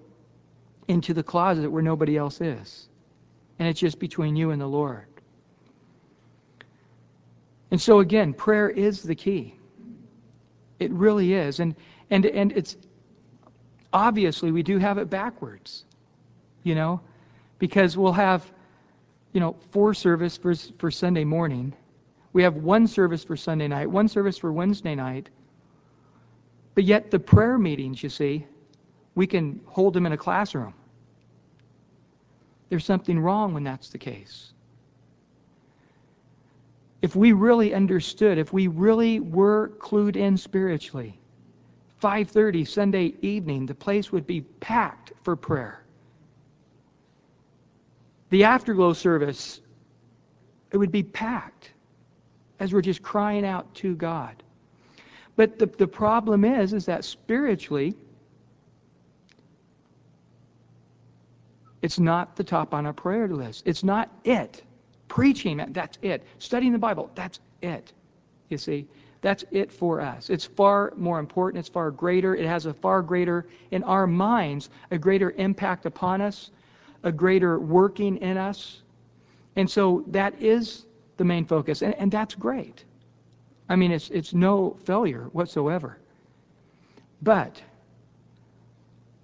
into 0.88 1.14
the 1.14 1.22
closet 1.22 1.70
where 1.70 1.82
nobody 1.82 2.16
else 2.16 2.40
is. 2.40 2.88
And 3.58 3.68
it's 3.68 3.80
just 3.80 3.98
between 3.98 4.36
you 4.36 4.50
and 4.50 4.60
the 4.60 4.66
Lord. 4.66 5.06
And 7.70 7.80
so 7.80 8.00
again, 8.00 8.34
prayer 8.34 8.68
is 8.68 9.02
the 9.02 9.14
key. 9.14 9.56
It 10.78 10.90
really 10.92 11.34
is. 11.34 11.60
And 11.60 11.74
and 12.10 12.26
and 12.26 12.52
it's 12.52 12.76
obviously 13.92 14.52
we 14.52 14.62
do 14.62 14.78
have 14.78 14.98
it 14.98 15.10
backwards. 15.10 15.84
You 16.62 16.74
know, 16.74 17.00
because 17.58 17.96
we'll 17.96 18.12
have 18.12 18.50
you 19.34 19.40
know, 19.40 19.56
four 19.70 19.92
service 19.92 20.36
for 20.36 20.54
for 20.78 20.90
Sunday 20.90 21.24
morning. 21.24 21.74
We 22.32 22.42
have 22.42 22.56
one 22.56 22.86
service 22.86 23.22
for 23.22 23.36
Sunday 23.36 23.68
night, 23.68 23.90
one 23.90 24.08
service 24.08 24.38
for 24.38 24.52
Wednesday 24.52 24.94
night. 24.94 25.28
But 26.74 26.84
yet 26.84 27.10
the 27.10 27.18
prayer 27.18 27.58
meetings, 27.58 28.02
you 28.02 28.08
see, 28.08 28.46
we 29.14 29.26
can 29.26 29.60
hold 29.66 29.94
them 29.94 30.06
in 30.06 30.12
a 30.12 30.16
classroom. 30.16 30.74
There's 32.70 32.84
something 32.84 33.20
wrong 33.20 33.54
when 33.54 33.62
that's 33.62 33.90
the 33.90 33.98
case 33.98 34.53
if 37.04 37.14
we 37.14 37.32
really 37.32 37.74
understood, 37.74 38.38
if 38.38 38.50
we 38.50 38.66
really 38.66 39.20
were 39.20 39.72
clued 39.78 40.16
in 40.16 40.38
spiritually, 40.38 41.20
5:30 42.00 42.64
Sunday 42.66 43.14
evening, 43.20 43.66
the 43.66 43.74
place 43.74 44.10
would 44.10 44.26
be 44.26 44.40
packed 44.40 45.12
for 45.22 45.36
prayer. 45.36 45.84
The 48.30 48.44
afterglow 48.44 48.94
service, 48.94 49.60
it 50.72 50.78
would 50.78 50.90
be 50.90 51.02
packed 51.02 51.74
as 52.58 52.72
we're 52.72 52.80
just 52.80 53.02
crying 53.02 53.44
out 53.44 53.74
to 53.74 53.94
God. 53.96 54.42
But 55.36 55.58
the, 55.58 55.66
the 55.66 55.86
problem 55.86 56.42
is, 56.42 56.72
is 56.72 56.86
that 56.86 57.04
spiritually, 57.04 57.94
it's 61.82 61.98
not 61.98 62.34
the 62.34 62.44
top 62.44 62.72
on 62.72 62.86
our 62.86 62.94
prayer 62.94 63.28
list. 63.28 63.64
It's 63.66 63.84
not 63.84 64.10
it. 64.24 64.62
Preaching, 65.14 65.64
that's 65.68 65.96
it. 66.02 66.24
Studying 66.40 66.72
the 66.72 66.78
Bible, 66.78 67.08
that's 67.14 67.38
it. 67.62 67.92
You 68.48 68.58
see, 68.58 68.84
that's 69.20 69.44
it 69.52 69.70
for 69.70 70.00
us. 70.00 70.28
It's 70.28 70.44
far 70.44 70.92
more 70.96 71.20
important, 71.20 71.60
it's 71.60 71.68
far 71.68 71.92
greater. 71.92 72.34
It 72.34 72.46
has 72.46 72.66
a 72.66 72.74
far 72.74 73.00
greater, 73.00 73.46
in 73.70 73.84
our 73.84 74.08
minds, 74.08 74.70
a 74.90 74.98
greater 74.98 75.30
impact 75.36 75.86
upon 75.86 76.20
us, 76.20 76.50
a 77.04 77.12
greater 77.12 77.60
working 77.60 78.16
in 78.16 78.36
us. 78.36 78.82
And 79.54 79.70
so 79.70 80.02
that 80.08 80.34
is 80.42 80.86
the 81.16 81.24
main 81.24 81.44
focus. 81.44 81.82
And, 81.82 81.94
and 81.94 82.10
that's 82.10 82.34
great. 82.34 82.82
I 83.68 83.76
mean, 83.76 83.92
it's, 83.92 84.10
it's 84.10 84.34
no 84.34 84.76
failure 84.84 85.28
whatsoever. 85.32 85.96
But 87.22 87.62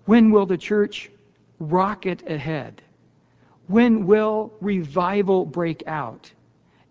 when 0.05 0.31
will 0.31 0.47
the 0.47 0.57
church 0.57 1.11
rocket 1.59 2.31
ahead? 2.31 2.81
When 3.71 4.05
will 4.05 4.53
revival 4.61 5.47
break 5.47 5.85
out? 5.87 6.33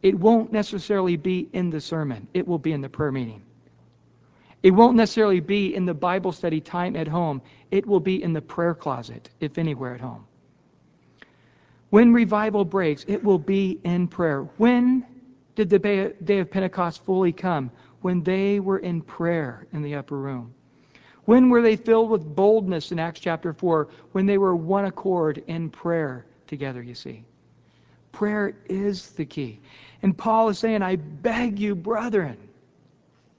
It 0.02 0.18
won't 0.18 0.54
necessarily 0.54 1.18
be 1.18 1.50
in 1.52 1.70
the 1.70 1.82
sermon, 1.82 2.30
it 2.34 2.48
will 2.48 2.58
be 2.58 2.72
in 2.72 2.80
the 2.80 2.88
prayer 2.88 3.12
meeting. 3.12 3.42
It 4.64 4.72
won't 4.72 4.96
necessarily 4.96 5.42
be 5.42 5.76
in 5.76 5.86
the 5.86 5.94
Bible 5.94 6.32
study 6.32 6.62
time 6.62 6.96
at 6.96 7.06
home, 7.06 7.42
it 7.70 7.86
will 7.86 8.00
be 8.00 8.24
in 8.24 8.32
the 8.32 8.42
prayer 8.42 8.74
closet, 8.74 9.30
if 9.42 9.58
anywhere 9.58 9.94
at 9.94 10.00
home. 10.00 10.26
When 11.90 12.14
revival 12.14 12.64
breaks, 12.64 13.04
it 13.10 13.22
will 13.22 13.40
be 13.40 13.82
in 13.84 14.08
prayer. 14.08 14.44
When 14.56 15.06
did 15.56 15.70
the 15.70 15.80
day 16.24 16.40
of 16.40 16.50
Pentecost 16.50 17.04
fully 17.04 17.34
come? 17.34 17.72
When 18.04 18.24
they 18.24 18.62
were 18.62 18.80
in 18.80 19.02
prayer 19.02 19.68
in 19.74 19.82
the 19.82 19.96
upper 19.96 20.18
room. 20.18 20.54
When 21.26 21.50
were 21.50 21.62
they 21.62 21.76
filled 21.76 22.10
with 22.10 22.24
boldness 22.24 22.94
in 22.94 23.00
Acts 23.00 23.20
chapter 23.20 23.52
4? 23.52 23.90
When 24.14 24.26
they 24.26 24.38
were 24.38 24.56
one 24.56 24.86
accord 24.86 25.44
in 25.48 25.70
prayer 25.70 26.26
together, 26.50 26.84
you 26.84 26.96
see. 26.96 27.24
Prayer 28.12 28.54
is 28.66 29.12
the 29.12 29.26
key. 29.26 29.62
And 30.02 30.18
Paul 30.18 30.50
is 30.50 30.60
saying, 30.60 30.82
I 30.82 30.98
beg 30.98 31.60
you, 31.60 31.76
brethren. 31.76 32.38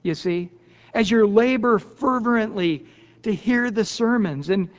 You 0.01 0.15
see? 0.15 0.49
as 0.93 1.09
you 1.09 1.25
labor 1.25 1.79
fervently 1.79 2.85
to 3.23 3.33
hear 3.33 3.71
the 3.71 3.85
sermons. 3.85 4.49
And 4.49 4.69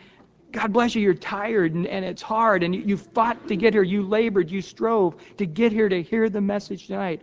God 0.50 0.72
bless 0.72 0.94
you, 0.94 1.02
you're 1.02 1.14
tired 1.14 1.74
and, 1.74 1.86
and 1.86 2.04
it's 2.04 2.22
hard, 2.22 2.62
and 2.62 2.74
you, 2.74 2.82
you 2.82 2.96
fought 2.96 3.48
to 3.48 3.56
get 3.56 3.72
here. 3.74 3.82
You 3.82 4.02
labored, 4.02 4.50
you 4.50 4.60
strove 4.60 5.16
to 5.38 5.46
get 5.46 5.72
here 5.72 5.88
to 5.88 6.02
hear 6.02 6.28
the 6.28 6.40
message 6.40 6.86
tonight. 6.86 7.22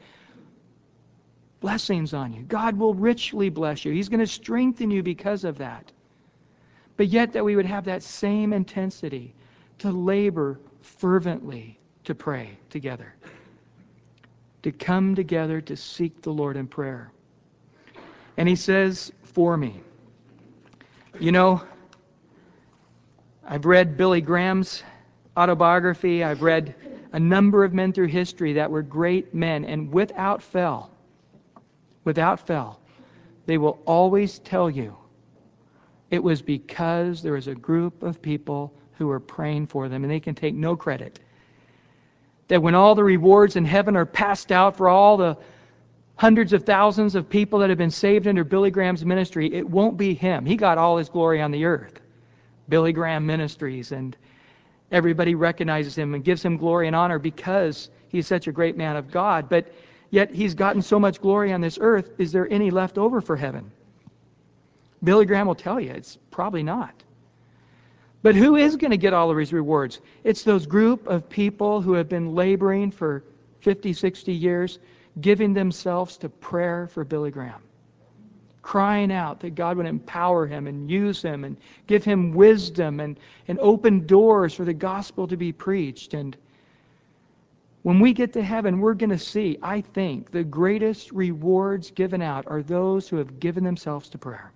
Blessings 1.59 2.13
on 2.13 2.33
you. 2.33 2.43
God 2.43 2.77
will 2.77 2.93
richly 2.93 3.49
bless 3.49 3.83
you. 3.83 3.91
He's 3.91 4.09
going 4.09 4.21
to 4.21 4.27
strengthen 4.27 4.89
you 4.89 5.03
because 5.03 5.43
of 5.43 5.57
that. 5.57 5.91
But 6.95 7.07
yet, 7.07 7.33
that 7.33 7.45
we 7.45 7.55
would 7.55 7.65
have 7.65 7.85
that 7.85 8.03
same 8.03 8.53
intensity 8.53 9.33
to 9.79 9.91
labor 9.91 10.59
fervently 10.81 11.79
to 12.03 12.15
pray 12.15 12.57
together, 12.69 13.13
to 14.63 14.71
come 14.71 15.15
together 15.15 15.61
to 15.61 15.75
seek 15.75 16.21
the 16.21 16.31
Lord 16.31 16.57
in 16.57 16.67
prayer. 16.67 17.11
And 18.37 18.47
he 18.47 18.55
says, 18.55 19.11
For 19.23 19.57
me. 19.57 19.81
You 21.19 21.31
know, 21.31 21.61
I've 23.45 23.65
read 23.65 23.97
Billy 23.97 24.21
Graham's 24.21 24.83
autobiography. 25.35 26.23
I've 26.23 26.41
read 26.41 26.75
a 27.11 27.19
number 27.19 27.63
of 27.63 27.73
men 27.73 27.91
through 27.91 28.07
history 28.07 28.53
that 28.53 28.69
were 28.69 28.83
great 28.83 29.33
men, 29.33 29.65
and 29.65 29.91
without 29.91 30.43
fail, 30.43 30.91
without 32.03 32.45
fail, 32.45 32.79
they 33.45 33.57
will 33.57 33.79
always 33.85 34.39
tell 34.39 34.69
you 34.69 34.95
it 36.11 36.23
was 36.23 36.41
because 36.41 37.21
there 37.21 37.33
was 37.33 37.47
a 37.47 37.55
group 37.55 38.03
of 38.03 38.21
people 38.21 38.73
who 38.99 39.09
are 39.09 39.19
praying 39.19 39.65
for 39.65 39.89
them, 39.89 40.03
and 40.03 40.11
they 40.11 40.19
can 40.19 40.35
take 40.35 40.53
no 40.53 40.75
credit. 40.75 41.19
That 42.49 42.61
when 42.61 42.75
all 42.75 42.93
the 42.93 43.03
rewards 43.03 43.55
in 43.55 43.65
heaven 43.65 43.95
are 43.95 44.05
passed 44.05 44.51
out 44.51 44.77
for 44.77 44.89
all 44.89 45.17
the 45.17 45.37
hundreds 46.15 46.51
of 46.51 46.65
thousands 46.65 47.15
of 47.15 47.29
people 47.29 47.59
that 47.59 47.69
have 47.69 47.77
been 47.77 47.89
saved 47.89 48.27
under 48.27 48.43
Billy 48.43 48.69
Graham's 48.69 49.05
ministry, 49.05 49.51
it 49.53 49.67
won't 49.67 49.97
be 49.97 50.13
him. 50.13 50.45
He 50.45 50.57
got 50.57 50.77
all 50.77 50.97
his 50.97 51.09
glory 51.09 51.41
on 51.41 51.49
the 51.49 51.65
earth. 51.65 52.01
Billy 52.67 52.91
Graham 52.91 53.25
Ministries, 53.25 53.91
and 53.93 54.15
everybody 54.91 55.33
recognizes 55.33 55.97
him 55.97 56.13
and 56.13 56.23
gives 56.23 56.43
him 56.43 56.57
glory 56.57 56.87
and 56.87 56.95
honor 56.95 57.19
because 57.19 57.89
he's 58.09 58.27
such 58.27 58.47
a 58.47 58.51
great 58.51 58.77
man 58.77 58.95
of 58.95 59.09
God. 59.09 59.49
But 59.49 59.73
yet 60.11 60.29
he's 60.29 60.53
gotten 60.53 60.81
so 60.81 60.99
much 60.99 61.21
glory 61.21 61.53
on 61.53 61.61
this 61.61 61.79
earth. 61.81 62.11
Is 62.17 62.31
there 62.31 62.51
any 62.51 62.69
left 62.69 62.97
over 62.97 63.21
for 63.21 63.35
heaven? 63.35 63.71
Billy 65.03 65.25
Graham 65.25 65.47
will 65.47 65.55
tell 65.55 65.79
you 65.79 65.91
it's 65.91 66.17
probably 66.31 66.63
not. 66.63 66.93
But 68.21 68.35
who 68.35 68.57
is 68.57 68.75
going 68.75 68.91
to 68.91 68.97
get 68.97 69.13
all 69.13 69.31
of 69.31 69.37
his 69.37 69.53
rewards? 69.53 70.01
It's 70.23 70.43
those 70.43 70.65
group 70.65 71.07
of 71.07 71.29
people 71.29 71.81
who 71.81 71.93
have 71.93 72.09
been 72.09 72.35
laboring 72.35 72.91
for 72.91 73.23
50, 73.61 73.93
60 73.93 74.33
years 74.33 74.79
giving 75.21 75.53
themselves 75.53 76.17
to 76.17 76.29
prayer 76.29 76.87
for 76.87 77.03
Billy 77.03 77.31
Graham, 77.31 77.61
crying 78.61 79.11
out 79.11 79.39
that 79.39 79.55
God 79.55 79.77
would 79.77 79.85
empower 79.85 80.45
him 80.47 80.67
and 80.67 80.89
use 80.89 81.21
him 81.21 81.45
and 81.45 81.57
give 81.87 82.03
him 82.03 82.33
wisdom 82.33 82.99
and, 82.99 83.19
and 83.47 83.57
open 83.59 84.05
doors 84.05 84.53
for 84.53 84.65
the 84.65 84.73
gospel 84.73 85.27
to 85.27 85.37
be 85.37 85.51
preached. 85.51 86.13
And 86.13 86.35
when 87.83 87.99
we 87.99 88.13
get 88.13 88.33
to 88.33 88.43
heaven, 88.43 88.79
we're 88.79 88.93
going 88.93 89.09
to 89.09 89.17
see, 89.17 89.57
I 89.63 89.81
think, 89.81 90.31
the 90.31 90.43
greatest 90.43 91.11
rewards 91.11 91.91
given 91.91 92.21
out 92.21 92.45
are 92.47 92.61
those 92.61 93.07
who 93.07 93.15
have 93.17 93.39
given 93.39 93.63
themselves 93.63 94.09
to 94.09 94.17
prayer. 94.17 94.51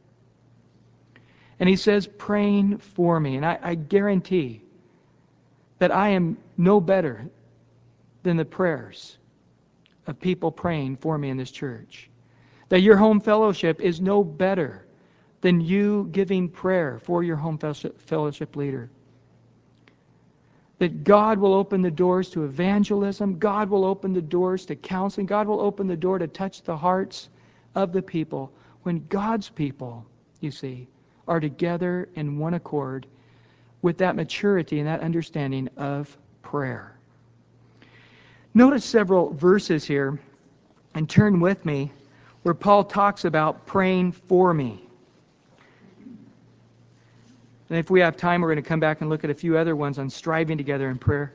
And 1.64 1.70
he 1.70 1.78
says, 1.78 2.08
praying 2.18 2.80
for 2.80 3.22
me. 3.22 3.38
And 3.38 3.46
I, 3.46 3.58
I 3.64 3.76
guarantee 3.76 4.64
that 5.80 5.92
I 5.92 6.10
am 6.10 6.36
no 6.58 6.82
better 6.82 7.26
than 8.22 8.36
the 8.36 8.44
prayers 8.44 9.18
of 10.06 10.20
people 10.20 10.52
praying 10.52 10.98
for 10.98 11.18
me 11.18 11.30
in 11.30 11.38
this 11.38 11.52
church. 11.52 12.10
That 12.68 12.82
your 12.82 12.98
home 12.98 13.22
fellowship 13.22 13.80
is 13.80 14.02
no 14.02 14.26
better 14.26 14.86
than 15.40 15.62
you 15.62 16.10
giving 16.12 16.50
prayer 16.50 17.00
for 17.02 17.24
your 17.24 17.38
home 17.38 17.58
fellowship 17.58 18.58
leader. 18.58 18.90
That 20.80 21.06
God 21.06 21.40
will 21.40 21.54
open 21.54 21.82
the 21.82 21.90
doors 21.90 22.30
to 22.32 22.44
evangelism, 22.44 23.40
God 23.40 23.70
will 23.70 23.86
open 23.86 24.12
the 24.12 24.22
doors 24.22 24.66
to 24.66 24.76
counseling, 24.76 25.28
God 25.28 25.48
will 25.48 25.62
open 25.62 25.88
the 25.88 25.96
door 25.96 26.20
to 26.20 26.28
touch 26.28 26.62
the 26.64 26.76
hearts 26.76 27.30
of 27.74 27.94
the 27.94 28.02
people 28.02 28.52
when 28.82 29.08
God's 29.08 29.48
people, 29.48 30.06
you 30.42 30.52
see, 30.52 30.90
are 31.28 31.40
together 31.40 32.10
in 32.16 32.38
one 32.38 32.54
accord 32.54 33.06
with 33.82 33.98
that 33.98 34.16
maturity 34.16 34.80
and 34.80 34.88
that 34.88 35.02
understanding 35.02 35.70
of 35.78 36.16
prayer. 36.42 36.98
Notice 38.54 38.86
several 38.86 39.34
verses 39.34 39.84
here 39.84 40.20
and 40.94 41.10
turn 41.10 41.40
with 41.40 41.66
me 41.66 41.92
where 42.44 42.54
Paul 42.54 42.84
talks 42.84 43.26
about 43.26 43.66
praying 43.66 44.12
for 44.12 44.54
me. 44.54 44.84
And 47.70 47.80
if 47.80 47.90
we 47.90 48.02
have 48.02 48.16
time, 48.16 48.42
we're 48.42 48.50
going 48.50 48.64
to 48.64 48.70
come 48.70 48.80
back 48.80 49.02
and 49.02 49.10
look 49.10 49.24
at 49.24 49.30
a 49.30 49.34
few 49.34 49.58
other 49.58 49.76
ones 49.76 49.98
on 49.98 50.10
striving 50.10 50.58
together 50.58 50.90
in 50.90 50.98
prayer. 50.98 51.34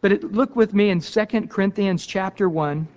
But 0.00 0.12
it, 0.12 0.32
look 0.32 0.56
with 0.56 0.74
me 0.74 0.90
in 0.90 1.00
2 1.00 1.24
Corinthians 1.46 2.04
chapter 2.04 2.48
1. 2.48 2.88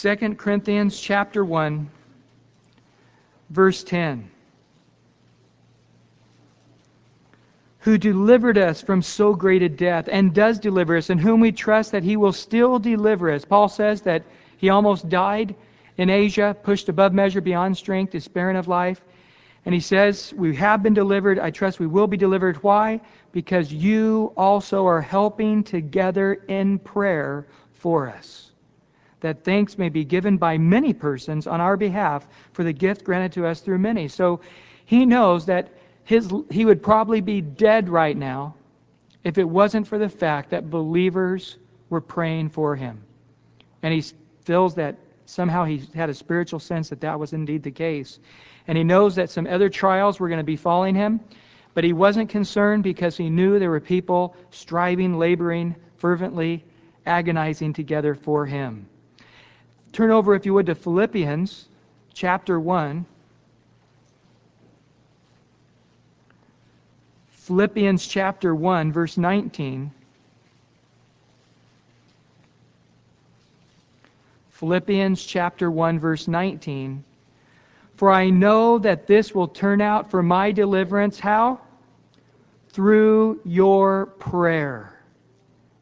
2 0.00 0.16
Corinthians 0.36 0.98
chapter 0.98 1.44
1 1.44 1.90
verse 3.50 3.84
10 3.84 4.30
who 7.80 7.98
delivered 7.98 8.56
us 8.56 8.80
from 8.80 9.02
so 9.02 9.34
great 9.34 9.60
a 9.62 9.68
death 9.68 10.08
and 10.10 10.32
does 10.32 10.58
deliver 10.58 10.96
us 10.96 11.10
and 11.10 11.20
whom 11.20 11.38
we 11.38 11.52
trust 11.52 11.92
that 11.92 12.02
he 12.02 12.16
will 12.16 12.32
still 12.32 12.78
deliver 12.78 13.30
us. 13.30 13.44
Paul 13.44 13.68
says 13.68 14.00
that 14.00 14.24
he 14.56 14.70
almost 14.70 15.10
died 15.10 15.54
in 15.98 16.08
Asia 16.08 16.56
pushed 16.62 16.88
above 16.88 17.12
measure 17.12 17.42
beyond 17.42 17.76
strength 17.76 18.12
despairing 18.12 18.56
of 18.56 18.68
life. 18.68 19.02
And 19.66 19.74
he 19.74 19.82
says 19.82 20.32
we 20.34 20.56
have 20.56 20.82
been 20.82 20.94
delivered. 20.94 21.38
I 21.38 21.50
trust 21.50 21.78
we 21.78 21.86
will 21.86 22.06
be 22.06 22.16
delivered. 22.16 22.56
Why? 22.62 23.02
Because 23.32 23.70
you 23.70 24.32
also 24.34 24.86
are 24.86 25.02
helping 25.02 25.62
together 25.62 26.42
in 26.48 26.78
prayer 26.78 27.46
for 27.74 28.08
us 28.08 28.49
that 29.20 29.44
thanks 29.44 29.78
may 29.78 29.88
be 29.88 30.04
given 30.04 30.36
by 30.36 30.58
many 30.58 30.92
persons 30.92 31.46
on 31.46 31.60
our 31.60 31.76
behalf 31.76 32.26
for 32.52 32.64
the 32.64 32.72
gift 32.72 33.04
granted 33.04 33.32
to 33.32 33.46
us 33.46 33.60
through 33.60 33.78
many. 33.78 34.08
So 34.08 34.40
he 34.86 35.06
knows 35.06 35.46
that 35.46 35.68
his, 36.04 36.32
he 36.50 36.64
would 36.64 36.82
probably 36.82 37.20
be 37.20 37.40
dead 37.40 37.88
right 37.88 38.16
now 38.16 38.54
if 39.24 39.38
it 39.38 39.48
wasn't 39.48 39.86
for 39.86 39.98
the 39.98 40.08
fact 40.08 40.50
that 40.50 40.70
believers 40.70 41.56
were 41.90 42.00
praying 42.00 42.48
for 42.48 42.74
him. 42.74 43.02
And 43.82 43.92
he 43.92 44.04
feels 44.44 44.74
that 44.74 44.96
somehow 45.26 45.64
he 45.64 45.82
had 45.94 46.10
a 46.10 46.14
spiritual 46.14 46.58
sense 46.58 46.88
that 46.88 47.00
that 47.00 47.18
was 47.18 47.32
indeed 47.32 47.62
the 47.62 47.70
case. 47.70 48.18
And 48.66 48.76
he 48.76 48.84
knows 48.84 49.14
that 49.14 49.30
some 49.30 49.46
other 49.46 49.68
trials 49.68 50.18
were 50.18 50.28
going 50.28 50.38
to 50.38 50.44
be 50.44 50.56
falling 50.56 50.94
him, 50.94 51.20
but 51.74 51.84
he 51.84 51.92
wasn't 51.92 52.28
concerned 52.28 52.82
because 52.82 53.16
he 53.16 53.30
knew 53.30 53.58
there 53.58 53.70
were 53.70 53.80
people 53.80 54.34
striving, 54.50 55.18
laboring, 55.18 55.76
fervently, 55.96 56.64
agonizing 57.06 57.72
together 57.72 58.14
for 58.14 58.46
him. 58.46 58.86
Turn 59.92 60.10
over, 60.10 60.34
if 60.34 60.46
you 60.46 60.54
would, 60.54 60.66
to 60.66 60.74
Philippians 60.74 61.66
chapter 62.14 62.60
1. 62.60 63.04
Philippians 67.32 68.06
chapter 68.06 68.54
1, 68.54 68.92
verse 68.92 69.18
19. 69.18 69.90
Philippians 74.50 75.24
chapter 75.24 75.70
1, 75.70 75.98
verse 75.98 76.28
19. 76.28 77.02
For 77.96 78.12
I 78.12 78.30
know 78.30 78.78
that 78.78 79.08
this 79.08 79.34
will 79.34 79.48
turn 79.48 79.80
out 79.80 80.10
for 80.10 80.22
my 80.22 80.52
deliverance. 80.52 81.18
How? 81.18 81.60
Through 82.68 83.40
your 83.44 84.06
prayer 84.06 84.99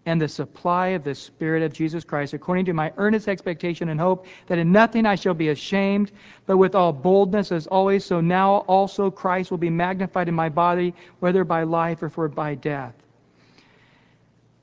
and 0.09 0.18
the 0.18 0.27
supply 0.27 0.88
of 0.88 1.05
the 1.05 1.14
Spirit 1.14 1.62
of 1.62 1.71
Jesus 1.71 2.03
Christ, 2.03 2.33
according 2.33 2.64
to 2.64 2.73
my 2.73 2.90
earnest 2.97 3.29
expectation 3.29 3.90
and 3.90 4.01
hope 4.01 4.25
that 4.47 4.57
in 4.57 4.73
nothing 4.73 5.05
I 5.05 5.16
shall 5.16 5.35
be 5.35 5.51
ashamed, 5.51 6.12
but 6.47 6.57
with 6.57 6.75
all 6.75 6.94
boldness 6.94 7.53
as 7.53 7.66
always, 7.66 8.07
so 8.07 8.18
now 8.23 8.64
also 8.66 9.11
Christ 9.11 9.51
will 9.51 9.59
be 9.59 9.68
magnified 9.68 10.27
in 10.27 10.35
my 10.35 10.49
body, 10.49 10.94
whether 11.21 11.44
by 11.44 11.64
life 11.64 12.03
or 12.03 12.29
by 12.29 12.55
death. 12.55 12.94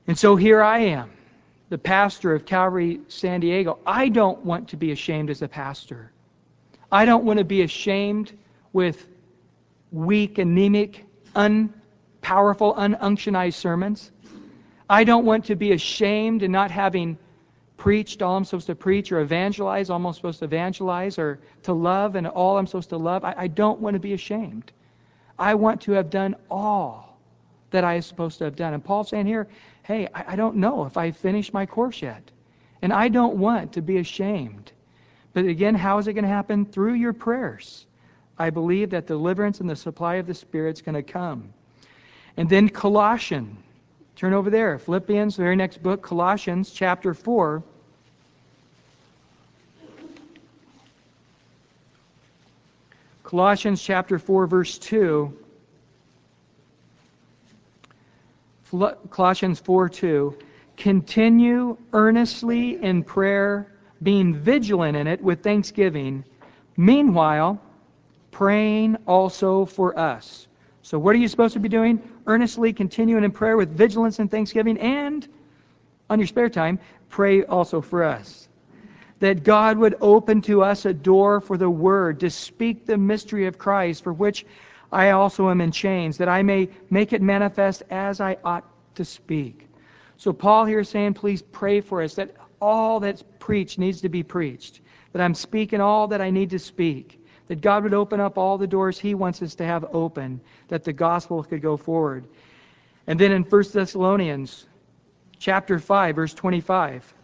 And 0.08 0.18
so 0.18 0.34
here 0.34 0.60
I 0.60 0.80
am, 0.80 1.12
the 1.68 1.78
pastor 1.78 2.34
of 2.34 2.44
Calvary 2.44 3.02
San 3.06 3.38
Diego. 3.38 3.78
I 3.86 4.08
don't 4.08 4.44
want 4.44 4.70
to 4.70 4.76
be 4.76 4.90
ashamed 4.90 5.30
as 5.30 5.42
a 5.42 5.48
pastor. 5.48 6.10
I 6.90 7.04
don't 7.04 7.24
want 7.24 7.38
to 7.38 7.44
be 7.44 7.62
ashamed 7.62 8.36
with 8.72 9.06
weak, 9.92 10.38
anemic, 10.38 11.04
unpowerful, 11.36 12.76
ununctionized 12.76 13.54
sermons. 13.54 14.10
I 14.88 15.04
don't 15.04 15.24
want 15.24 15.44
to 15.46 15.56
be 15.56 15.72
ashamed 15.72 16.42
in 16.42 16.52
not 16.52 16.70
having 16.70 17.18
preached 17.76 18.22
all 18.22 18.36
I'm 18.36 18.44
supposed 18.44 18.66
to 18.68 18.74
preach 18.74 19.12
or 19.12 19.20
evangelize 19.20 19.90
all 19.90 20.04
I'm 20.04 20.12
supposed 20.12 20.38
to 20.40 20.44
evangelize 20.44 21.18
or 21.18 21.40
to 21.64 21.72
love 21.72 22.14
and 22.14 22.26
all 22.26 22.56
I'm 22.56 22.66
supposed 22.66 22.88
to 22.90 22.96
love. 22.96 23.24
I, 23.24 23.34
I 23.36 23.46
don't 23.48 23.80
want 23.80 23.94
to 23.94 24.00
be 24.00 24.12
ashamed. 24.12 24.72
I 25.38 25.54
want 25.54 25.80
to 25.82 25.92
have 25.92 26.08
done 26.08 26.36
all 26.50 27.18
that 27.70 27.84
I 27.84 27.94
am 27.94 28.02
supposed 28.02 28.38
to 28.38 28.44
have 28.44 28.56
done. 28.56 28.74
And 28.74 28.84
Paul's 28.84 29.08
saying 29.08 29.26
here, 29.26 29.48
hey, 29.82 30.08
I, 30.14 30.32
I 30.32 30.36
don't 30.36 30.56
know 30.56 30.84
if 30.84 30.96
I 30.96 31.10
finished 31.10 31.52
my 31.52 31.66
course 31.66 32.00
yet. 32.00 32.22
And 32.82 32.92
I 32.92 33.08
don't 33.08 33.36
want 33.36 33.72
to 33.72 33.82
be 33.82 33.98
ashamed. 33.98 34.72
But 35.32 35.44
again, 35.44 35.74
how 35.74 35.98
is 35.98 36.06
it 36.06 36.14
going 36.14 36.24
to 36.24 36.30
happen? 36.30 36.64
Through 36.64 36.94
your 36.94 37.12
prayers. 37.12 37.86
I 38.38 38.50
believe 38.50 38.90
that 38.90 39.06
deliverance 39.06 39.60
and 39.60 39.68
the 39.68 39.76
supply 39.76 40.16
of 40.16 40.26
the 40.26 40.34
Spirit 40.34 40.76
is 40.76 40.82
going 40.82 40.94
to 40.94 41.02
come. 41.02 41.52
And 42.36 42.48
then 42.48 42.68
Colossians. 42.68 43.58
Turn 44.16 44.32
over 44.32 44.48
there. 44.48 44.78
Philippians, 44.78 45.36
the 45.36 45.42
very 45.42 45.56
next 45.56 45.82
book, 45.82 46.00
Colossians 46.02 46.70
chapter 46.70 47.12
4. 47.12 47.62
Colossians 53.22 53.82
chapter 53.82 54.18
4, 54.18 54.46
verse 54.46 54.78
2. 54.78 55.36
Colossians 59.10 59.60
4 59.60 59.88
2. 59.90 60.38
Continue 60.78 61.76
earnestly 61.92 62.82
in 62.82 63.02
prayer, 63.02 63.70
being 64.02 64.34
vigilant 64.34 64.96
in 64.96 65.06
it 65.06 65.22
with 65.22 65.42
thanksgiving. 65.42 66.24
Meanwhile, 66.78 67.60
praying 68.30 68.96
also 69.06 69.66
for 69.66 69.98
us. 69.98 70.45
So, 70.86 71.00
what 71.00 71.16
are 71.16 71.18
you 71.18 71.26
supposed 71.26 71.54
to 71.54 71.58
be 71.58 71.68
doing? 71.68 72.00
Earnestly 72.28 72.72
continuing 72.72 73.24
in 73.24 73.32
prayer 73.32 73.56
with 73.56 73.76
vigilance 73.76 74.20
and 74.20 74.30
thanksgiving, 74.30 74.78
and 74.78 75.26
on 76.08 76.20
your 76.20 76.28
spare 76.28 76.48
time, 76.48 76.78
pray 77.08 77.42
also 77.42 77.80
for 77.80 78.04
us 78.04 78.48
that 79.18 79.42
God 79.42 79.78
would 79.78 79.96
open 80.00 80.42
to 80.42 80.62
us 80.62 80.84
a 80.84 80.94
door 80.94 81.40
for 81.40 81.58
the 81.58 81.68
Word 81.68 82.20
to 82.20 82.30
speak 82.30 82.86
the 82.86 82.96
mystery 82.96 83.46
of 83.46 83.58
Christ, 83.58 84.04
for 84.04 84.12
which 84.12 84.46
I 84.92 85.10
also 85.10 85.50
am 85.50 85.60
in 85.60 85.72
chains, 85.72 86.18
that 86.18 86.28
I 86.28 86.44
may 86.44 86.68
make 86.88 87.12
it 87.12 87.20
manifest 87.20 87.82
as 87.90 88.20
I 88.20 88.36
ought 88.44 88.64
to 88.94 89.04
speak. 89.04 89.68
So, 90.18 90.32
Paul 90.32 90.66
here 90.66 90.78
is 90.78 90.88
saying, 90.88 91.14
please 91.14 91.42
pray 91.42 91.80
for 91.80 92.00
us 92.00 92.14
that 92.14 92.36
all 92.60 93.00
that's 93.00 93.24
preached 93.40 93.80
needs 93.80 94.00
to 94.02 94.08
be 94.08 94.22
preached, 94.22 94.82
that 95.12 95.20
I'm 95.20 95.34
speaking 95.34 95.80
all 95.80 96.06
that 96.06 96.20
I 96.20 96.30
need 96.30 96.50
to 96.50 96.60
speak, 96.60 97.25
that 97.48 97.60
God 97.60 97.84
would 97.84 97.94
open 97.94 98.20
up 98.20 98.38
all 98.38 98.58
the 98.58 98.66
doors 98.66 98.98
He 98.98 99.14
wants 99.14 99.42
us 99.42 99.54
to 99.56 99.64
have 99.64 99.84
open, 99.92 100.40
that 100.68 100.84
the 100.84 100.92
gospel 100.92 101.42
could 101.42 101.62
go 101.62 101.76
forward. 101.76 102.24
And 103.06 103.18
then 103.18 103.32
in 103.32 103.42
1 103.42 103.64
Thessalonians 103.72 104.66
chapter 105.38 105.78
5, 105.78 106.16
verse 106.16 106.34
25. 106.34 107.14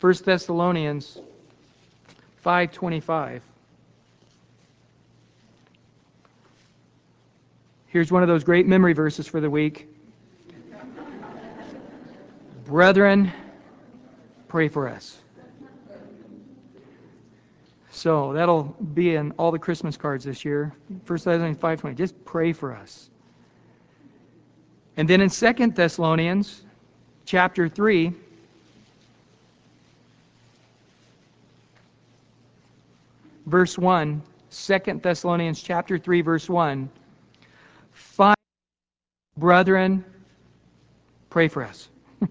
1 0.00 0.14
Thessalonians 0.24 1.18
5:25. 2.44 3.40
Here's 7.88 8.12
one 8.12 8.22
of 8.22 8.28
those 8.28 8.44
great 8.44 8.66
memory 8.68 8.92
verses 8.92 9.26
for 9.26 9.40
the 9.40 9.48
week. 9.50 9.88
Brethren, 12.66 13.32
pray 14.48 14.66
for 14.68 14.88
us. 14.88 15.16
So 17.92 18.32
that'll 18.32 18.64
be 18.92 19.14
in 19.14 19.30
all 19.32 19.52
the 19.52 19.58
Christmas 19.58 19.96
cards 19.96 20.24
this 20.24 20.44
year. 20.44 20.74
1 21.06 21.24
Thessalonians 21.24 21.58
5:20. 21.58 21.94
Just 21.94 22.24
pray 22.24 22.52
for 22.52 22.74
us. 22.74 23.08
And 24.96 25.08
then 25.08 25.20
in 25.20 25.30
2 25.30 25.74
Thessalonians 25.74 26.62
chapter 27.24 27.68
3, 27.68 28.12
verse 33.46 33.78
1, 33.78 34.22
2 34.50 34.78
Thessalonians 35.02 35.62
chapter 35.62 35.98
3 35.98 36.20
verse 36.20 36.48
1. 36.48 36.90
Five 37.92 38.36
brethren, 39.38 40.04
pray 41.30 41.46
for 41.46 41.62
us. 41.62 41.88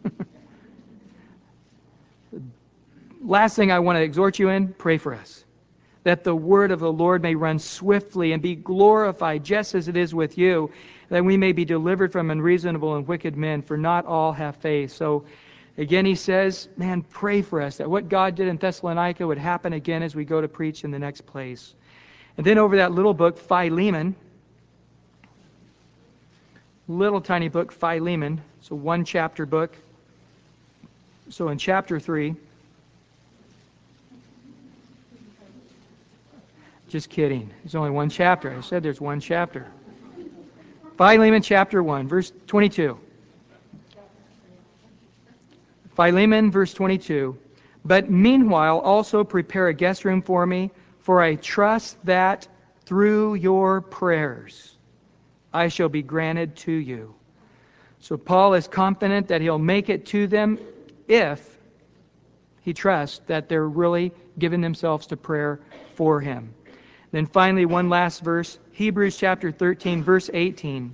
Last 3.22 3.56
thing 3.56 3.72
I 3.72 3.80
want 3.80 3.98
to 3.98 4.04
exhort 4.04 4.40
you 4.40 4.50
in, 4.50 4.74
pray 4.74 4.98
for 4.98 5.14
us. 5.14 5.46
That 6.04 6.24
the 6.24 6.36
word 6.36 6.72
of 6.72 6.80
the 6.80 6.92
Lord 6.92 7.22
may 7.22 7.36
run 7.36 7.58
swiftly 7.58 8.34
and 8.34 8.42
be 8.42 8.56
glorified 8.56 9.44
just 9.44 9.74
as 9.76 9.88
it 9.88 9.98
is 9.98 10.14
with 10.14 10.38
you, 10.38 10.72
that 11.10 11.26
we 11.26 11.38
may 11.38 11.52
be 11.52 11.66
delivered 11.66 12.12
from 12.12 12.30
unreasonable 12.30 12.96
and 12.96 13.08
wicked 13.08 13.36
men, 13.36 13.62
for 13.62 13.78
not 13.78 14.06
all 14.06 14.32
have 14.32 14.56
faith. 14.58 14.92
So 14.92 15.26
Again, 15.78 16.06
he 16.06 16.16
says, 16.16 16.70
man, 16.78 17.02
pray 17.02 17.42
for 17.42 17.62
us 17.62 17.78
that 17.78 17.90
what 17.90 18.08
God 18.08 18.36
did 18.36 18.48
in 18.48 18.58
Thessalonica 18.58 19.28
would 19.28 19.38
happen 19.38 19.74
again 19.74 20.04
as 20.04 20.16
we 20.16 20.24
go 20.24 20.40
to 20.40 20.48
preach 20.48 20.86
in 20.86 20.92
the 20.92 21.00
next 21.00 21.26
place. 21.26 21.76
And 22.38 22.46
then 22.46 22.58
over 22.58 22.78
that 22.78 22.94
little 22.94 23.14
book, 23.14 23.38
Philemon, 23.38 24.16
little 26.88 27.22
tiny 27.22 27.48
book, 27.48 27.72
Philemon. 27.72 28.42
It's 28.60 28.72
a 28.72 28.76
one 28.76 29.06
chapter 29.06 29.46
book. 29.46 29.76
So 31.30 31.50
in 31.50 31.58
chapter 31.58 32.00
3, 32.00 32.36
just 36.90 37.10
kidding. 37.10 37.50
There's 37.64 37.76
only 37.76 37.90
one 37.90 38.10
chapter. 38.10 38.56
I 38.56 38.62
said 38.62 38.84
there's 38.84 39.02
one 39.02 39.20
chapter. 39.20 39.66
Philemon 40.98 41.42
chapter 41.42 41.82
1, 41.82 42.08
verse 42.08 42.32
22. 42.48 42.98
Philemon, 45.96 46.52
verse 46.52 46.74
22. 46.74 47.38
But 47.84 48.10
meanwhile, 48.10 48.80
also 48.80 49.24
prepare 49.24 49.68
a 49.68 49.74
guest 49.74 50.06
room 50.06 50.22
for 50.22 50.46
me, 50.46 50.72
for 51.02 51.22
I 51.22 51.36
trust 51.36 51.98
that 52.06 52.48
through 52.86 53.36
your 53.36 53.82
prayers 53.82 54.75
I 55.56 55.70
shall 55.70 55.88
be 55.88 56.02
granted 56.02 56.58
to 56.58 56.72
you. 56.72 57.16
So 58.00 58.18
Paul 58.18 58.56
is 58.56 58.68
confident 58.68 59.30
that 59.30 59.40
he'll 59.40 59.58
make 59.58 59.90
it 59.90 60.06
to 60.08 60.28
them 60.28 60.60
if 61.08 61.58
he 62.62 62.74
trusts 62.74 63.22
that 63.28 63.48
they're 63.48 63.68
really 63.68 64.12
giving 64.38 64.60
themselves 64.60 65.08
to 65.08 65.18
prayer 65.18 65.62
for 65.94 66.20
him. 66.20 66.54
Then 67.12 67.26
finally, 67.26 67.66
one 67.66 67.90
last 67.90 68.22
verse 68.22 68.60
Hebrews 68.74 69.16
chapter 69.16 69.50
13, 69.50 70.04
verse 70.04 70.30
18. 70.34 70.94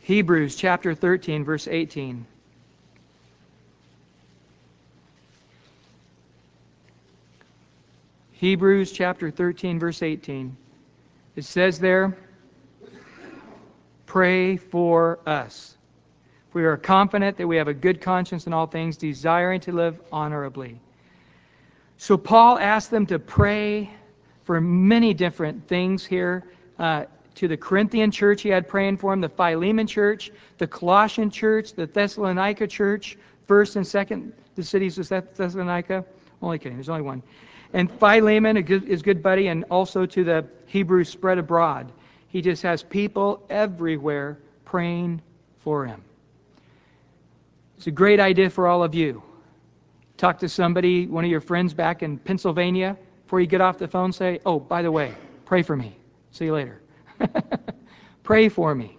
Hebrews 0.00 0.56
chapter 0.56 0.94
13, 0.94 1.44
verse 1.44 1.66
18. 1.66 2.26
Hebrews 8.40 8.90
chapter 8.90 9.30
13, 9.30 9.78
verse 9.78 10.02
18. 10.02 10.56
It 11.36 11.44
says 11.44 11.78
there, 11.78 12.16
Pray 14.06 14.56
for 14.56 15.18
us. 15.26 15.76
We 16.54 16.64
are 16.64 16.78
confident 16.78 17.36
that 17.36 17.46
we 17.46 17.58
have 17.58 17.68
a 17.68 17.74
good 17.74 18.00
conscience 18.00 18.46
in 18.46 18.54
all 18.54 18.66
things, 18.66 18.96
desiring 18.96 19.60
to 19.60 19.72
live 19.72 20.00
honorably. 20.10 20.80
So 21.98 22.16
Paul 22.16 22.58
asked 22.58 22.90
them 22.90 23.04
to 23.08 23.18
pray 23.18 23.90
for 24.44 24.58
many 24.58 25.12
different 25.12 25.68
things 25.68 26.06
here. 26.06 26.44
Uh, 26.78 27.04
to 27.34 27.46
the 27.46 27.58
Corinthian 27.58 28.10
church 28.10 28.40
he 28.40 28.48
had 28.48 28.66
praying 28.66 28.96
for 28.96 29.12
him, 29.12 29.20
the 29.20 29.28
Philemon 29.28 29.86
church, 29.86 30.30
the 30.56 30.66
Colossian 30.66 31.30
church, 31.30 31.74
the 31.74 31.84
Thessalonica 31.84 32.66
church, 32.66 33.18
first 33.46 33.76
and 33.76 33.86
second, 33.86 34.32
the 34.54 34.62
cities 34.62 34.96
of 34.96 35.06
Thessalonica. 35.36 36.06
Only 36.40 36.58
kidding, 36.58 36.78
there's 36.78 36.88
only 36.88 37.02
one. 37.02 37.22
And 37.72 37.90
Philemon, 37.90 38.56
his 38.56 39.02
good 39.02 39.22
buddy, 39.22 39.48
and 39.48 39.64
also 39.70 40.06
to 40.06 40.24
the 40.24 40.46
Hebrews 40.66 41.08
spread 41.08 41.38
abroad. 41.38 41.92
He 42.28 42.42
just 42.42 42.62
has 42.62 42.82
people 42.82 43.44
everywhere 43.50 44.38
praying 44.64 45.22
for 45.60 45.86
him. 45.86 46.02
It's 47.76 47.86
a 47.86 47.92
great 47.92 48.20
idea 48.20 48.50
for 48.50 48.66
all 48.66 48.82
of 48.82 48.94
you. 48.94 49.22
Talk 50.16 50.38
to 50.40 50.48
somebody, 50.48 51.06
one 51.06 51.24
of 51.24 51.30
your 51.30 51.40
friends 51.40 51.72
back 51.72 52.02
in 52.02 52.18
Pennsylvania, 52.18 52.96
before 53.24 53.40
you 53.40 53.46
get 53.46 53.60
off 53.60 53.78
the 53.78 53.88
phone, 53.88 54.12
say, 54.12 54.40
Oh, 54.44 54.58
by 54.58 54.82
the 54.82 54.90
way, 54.90 55.14
pray 55.44 55.62
for 55.62 55.76
me. 55.76 55.96
See 56.32 56.46
you 56.46 56.52
later. 56.52 56.80
Pray 58.22 58.48
for 58.48 58.74
me. 58.74 58.96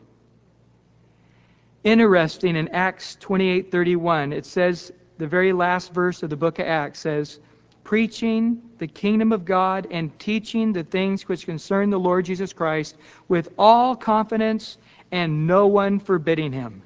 Interesting 1.84 2.56
in 2.56 2.68
Acts 2.70 3.18
28:31, 3.22 4.34
it 4.34 4.46
says 4.46 4.92
the 5.18 5.28
very 5.28 5.54
last 5.54 5.94
verse 5.94 6.24
of 6.24 6.30
the 6.30 6.36
book 6.36 6.60
of 6.60 6.68
Acts 6.68 7.00
says, 7.00 7.40
preaching 7.84 8.62
the 8.78 8.88
kingdom 8.88 9.32
of 9.32 9.46
God 9.46 9.88
and 9.92 10.18
teaching 10.20 10.74
the 10.74 10.84
things 10.84 11.28
which 11.28 11.46
concern 11.46 11.90
the 11.90 12.00
Lord 12.00 12.26
Jesus 12.26 12.54
Christ 12.54 12.96
with 13.28 13.50
all 13.58 13.96
confidence 13.96 14.78
and 15.12 15.48
no 15.48 15.68
one 15.68 16.00
forbidding 16.00 16.54
him. 16.54 16.82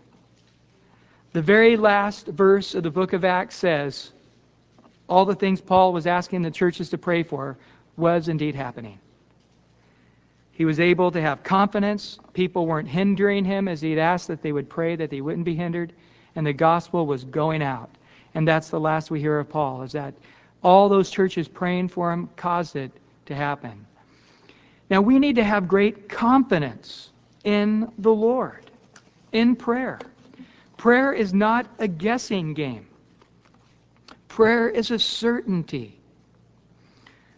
The 1.33 1.41
very 1.41 1.77
last 1.77 2.27
verse 2.27 2.75
of 2.75 2.83
the 2.83 2.91
book 2.91 3.13
of 3.13 3.25
Acts 3.25 3.55
says, 3.55 4.11
all 5.07 5.25
the 5.25 5.35
things 5.35 5.61
Paul 5.61 5.93
was 5.93 6.07
asking 6.07 6.41
the 6.41 6.51
churches 6.51 6.89
to 6.89 6.97
pray 6.97 7.23
for 7.23 7.57
was 7.97 8.27
indeed 8.27 8.55
happening. 8.55 8.99
He 10.51 10.65
was 10.65 10.79
able 10.79 11.11
to 11.11 11.21
have 11.21 11.43
confidence. 11.43 12.17
People 12.33 12.65
weren't 12.65 12.87
hindering 12.87 13.43
him 13.43 13.67
as 13.67 13.81
he'd 13.81 13.99
asked 13.99 14.29
that 14.29 14.41
they 14.41 14.53
would 14.53 14.69
pray 14.69 14.95
that 14.95 15.09
they 15.09 15.21
wouldn't 15.21 15.45
be 15.45 15.55
hindered. 15.55 15.93
And 16.35 16.47
the 16.47 16.53
gospel 16.53 17.05
was 17.05 17.25
going 17.25 17.61
out. 17.61 17.89
And 18.33 18.47
that's 18.47 18.69
the 18.69 18.79
last 18.79 19.11
we 19.11 19.19
hear 19.19 19.37
of 19.39 19.49
Paul, 19.49 19.83
is 19.83 19.91
that 19.91 20.13
all 20.65 20.89
those 20.89 21.11
churches 21.11 21.47
praying 21.47 21.87
for 21.87 22.11
him 22.11 22.27
caused 22.35 22.75
it 22.75 22.91
to 23.27 23.35
happen. 23.35 23.85
Now 24.89 24.99
we 24.99 25.19
need 25.19 25.35
to 25.35 25.43
have 25.43 25.67
great 25.67 26.09
confidence 26.09 27.11
in 27.43 27.91
the 27.99 28.11
Lord, 28.11 28.71
in 29.31 29.55
prayer. 29.55 29.99
Prayer 30.75 31.13
is 31.13 31.35
not 31.35 31.67
a 31.77 31.87
guessing 31.87 32.55
game. 32.55 32.87
Prayer 34.27 34.67
is 34.67 34.89
a 34.89 34.97
certainty. 34.97 35.99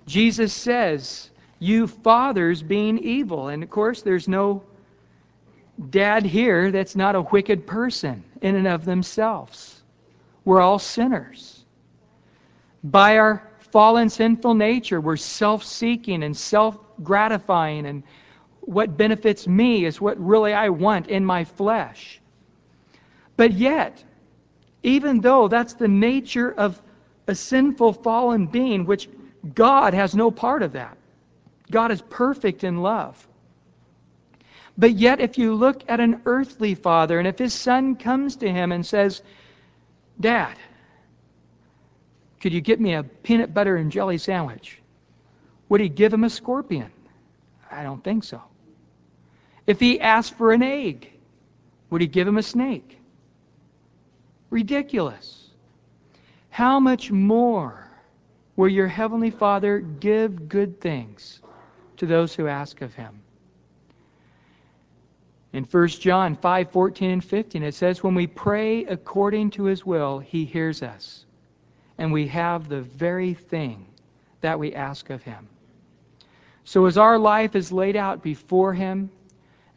Jesus 0.06 0.54
says, 0.54 1.30
You 1.60 1.86
fathers 1.86 2.64
being 2.64 2.98
evil. 2.98 3.50
And 3.50 3.62
of 3.62 3.70
course, 3.70 4.04
there's 4.04 4.30
no 4.30 4.64
dad 5.90 6.26
here 6.26 6.72
that's 6.72 6.96
not 6.96 7.16
a 7.16 7.22
wicked 7.22 7.68
person 7.68 8.24
in 8.42 8.56
and 8.56 8.68
of 8.68 8.86
themselves. 8.86 9.84
We're 10.46 10.62
all 10.62 10.80
sinners. 10.80 11.57
By 12.92 13.18
our 13.18 13.44
fallen 13.72 14.10
sinful 14.10 14.54
nature, 14.54 15.02
we're 15.02 15.18
self 15.18 15.64
seeking 15.64 16.24
and 16.24 16.36
self 16.36 16.78
gratifying, 17.04 17.86
and 17.86 18.04
what 18.62 18.96
benefits 18.96 19.46
me 19.46 19.84
is 19.84 20.00
what 20.00 20.18
really 20.26 20.54
I 20.54 20.70
want 20.70 21.08
in 21.08 21.26
my 21.26 21.44
flesh. 21.44 22.22
But 23.36 23.54
yet, 23.54 24.04
even 24.84 25.20
though 25.20 25.50
that's 25.50 25.74
the 25.74 25.88
nature 25.90 26.52
of 26.52 26.82
a 27.28 27.36
sinful 27.36 27.92
fallen 27.94 28.48
being, 28.48 28.86
which 28.86 29.10
God 29.54 29.94
has 29.94 30.16
no 30.16 30.32
part 30.32 30.64
of 30.64 30.72
that, 30.74 30.98
God 31.70 31.92
is 31.92 32.02
perfect 32.02 32.64
in 32.64 32.78
love. 32.78 33.28
But 34.78 34.94
yet, 34.94 35.20
if 35.20 35.38
you 35.38 35.56
look 35.56 35.84
at 35.90 36.00
an 36.00 36.22
earthly 36.26 36.74
father, 36.74 37.20
and 37.20 37.28
if 37.28 37.38
his 37.38 37.54
son 37.54 37.96
comes 37.96 38.38
to 38.38 38.50
him 38.50 38.72
and 38.72 38.86
says, 38.86 39.22
Dad, 40.20 40.56
could 42.40 42.54
you 42.54 42.62
get 42.62 42.80
me 42.80 42.94
a 42.94 43.04
peanut 43.04 43.54
butter 43.54 43.78
and 43.78 43.92
jelly 43.92 44.18
sandwich? 44.18 44.82
Would 45.70 45.82
he 45.82 45.90
give 45.90 46.14
him 46.14 46.24
a 46.24 46.30
scorpion? 46.30 46.92
I 47.70 47.84
don't 47.84 48.04
think 48.04 48.24
so. 48.24 48.42
If 49.66 49.80
he 49.80 50.00
asked 50.00 50.36
for 50.36 50.54
an 50.54 50.64
egg, 50.64 51.12
would 51.90 52.02
he 52.02 52.08
give 52.08 52.28
him 52.28 52.38
a 52.38 52.44
snake? 52.44 53.00
Ridiculous. 54.50 55.50
How 56.50 56.80
much 56.80 57.12
more 57.12 57.88
will 58.56 58.70
your 58.70 58.88
heavenly 58.88 59.30
Father 59.30 59.80
give 59.80 60.50
good 60.50 60.80
things 60.82 61.42
to 61.98 62.06
those 62.06 62.34
who 62.34 62.48
ask 62.48 62.82
of 62.82 62.94
him? 62.94 63.22
In 65.54 65.66
1 65.66 65.88
John 65.88 66.36
5:14 66.36 67.14
and 67.14 67.24
15, 67.24 67.64
it 67.64 67.74
says, 67.74 68.04
When 68.04 68.16
we 68.16 68.28
pray 68.28 68.86
according 68.86 69.52
to 69.52 69.64
his 69.66 69.86
will, 69.86 70.20
he 70.20 70.46
hears 70.46 70.82
us, 70.82 71.27
and 71.98 72.12
we 72.12 72.28
have 72.28 72.70
the 72.70 72.82
very 72.82 73.34
thing 73.34 73.86
that 74.42 74.58
we 74.60 74.74
ask 74.74 75.10
of 75.10 75.24
him. 75.24 75.48
So, 76.64 76.86
as 76.86 76.98
our 76.98 77.18
life 77.18 77.56
is 77.56 77.72
laid 77.72 77.96
out 77.96 78.22
before 78.22 78.74
him, 78.74 79.10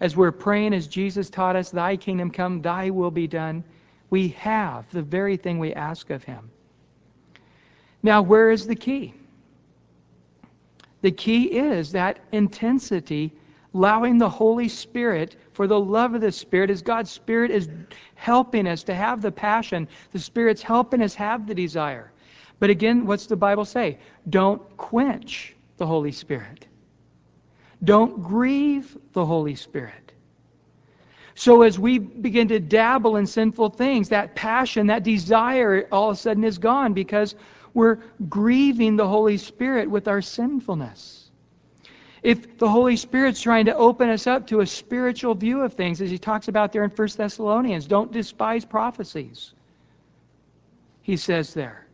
as 0.01 0.17
we're 0.17 0.33
praying 0.33 0.75
as 0.75 0.87
Jesus 0.87 1.31
taught 1.31 1.57
us, 1.57 1.71
Thy 1.71 1.97
kingdom 1.97 2.31
come, 2.31 2.61
Thy 2.61 2.91
will 2.91 3.11
be 3.11 3.27
done, 3.27 3.63
we 4.11 4.29
have 4.29 4.91
the 4.91 5.03
very 5.03 5.37
thing 5.37 5.59
we 5.59 5.73
ask 5.73 6.11
of 6.11 6.25
him. 6.25 6.51
Now, 8.03 8.23
where 8.23 8.51
is 8.51 8.67
the 8.67 8.75
key? 8.75 9.15
The 11.03 11.13
key 11.13 11.45
is 11.59 11.93
that 11.93 12.19
intensity 12.33 13.33
allowing 13.75 14.19
the 14.19 14.29
Holy 14.29 14.69
Spirit 14.69 15.37
for 15.53 15.67
the 15.67 15.79
love 15.79 16.15
of 16.15 16.21
the 16.21 16.33
Spirit 16.33 16.71
as 16.71 16.83
God's 16.83 17.11
Spirit 17.11 17.51
is 17.51 17.69
helping 18.17 18.67
us 18.67 18.83
to 18.85 18.95
have 18.95 19.23
the 19.23 19.31
passion. 19.31 19.87
The 20.13 20.19
Spirit's 20.19 20.63
helping 20.63 21.03
us 21.03 21.15
have 21.15 21.47
the 21.47 21.55
desire. 21.55 22.10
But 22.61 22.71
again, 22.71 23.07
what's 23.07 23.27
the 23.27 23.37
Bible 23.37 23.65
say? 23.65 23.99
Don't 24.29 24.77
quench 24.77 25.57
the 25.79 25.87
Holy 25.87 26.13
Spirit. 26.13 26.67
Don't 27.83 28.23
grieve 28.23 28.97
the 29.15 29.25
Holy 29.25 29.55
Spirit. 29.55 30.13
So 31.35 31.63
as 31.63 31.79
we 31.79 31.99
begin 31.99 32.49
to 32.49 32.61
dabble 32.61 33.17
in 33.17 33.27
sinful 33.27 33.71
things, 33.71 34.11
that 34.11 34.35
passion, 34.35 34.89
that 34.89 35.03
desire 35.03 35.89
all 35.91 36.11
of 36.11 36.17
a 36.17 36.21
sudden 36.21 36.45
is 36.45 36.59
gone 36.59 36.93
because 36.93 37.35
we're 37.73 37.99
grieving 38.29 38.97
the 38.97 39.09
Holy 39.09 39.39
Spirit 39.39 39.91
with 39.91 40.07
our 40.07 40.21
sinfulness. 40.21 41.31
If 42.23 42.59
the 42.59 42.69
Holy 42.69 42.97
Spirit's 42.97 43.41
trying 43.41 43.65
to 43.67 43.75
open 43.75 44.11
us 44.11 44.27
up 44.27 44.49
to 44.49 44.61
a 44.61 44.67
spiritual 44.67 45.35
view 45.35 45.63
of 45.63 45.73
things, 45.73 46.03
as 46.03 46.11
he 46.11 46.19
talks 46.19 46.49
about 46.49 46.73
there 46.73 46.85
in 46.85 46.91
1 46.91 47.09
Thessalonians, 47.17 47.87
don't 47.87 48.13
despise 48.13 48.67
prophecies. 48.67 49.55
He 51.01 51.17
says 51.17 51.55
there. 51.55 51.87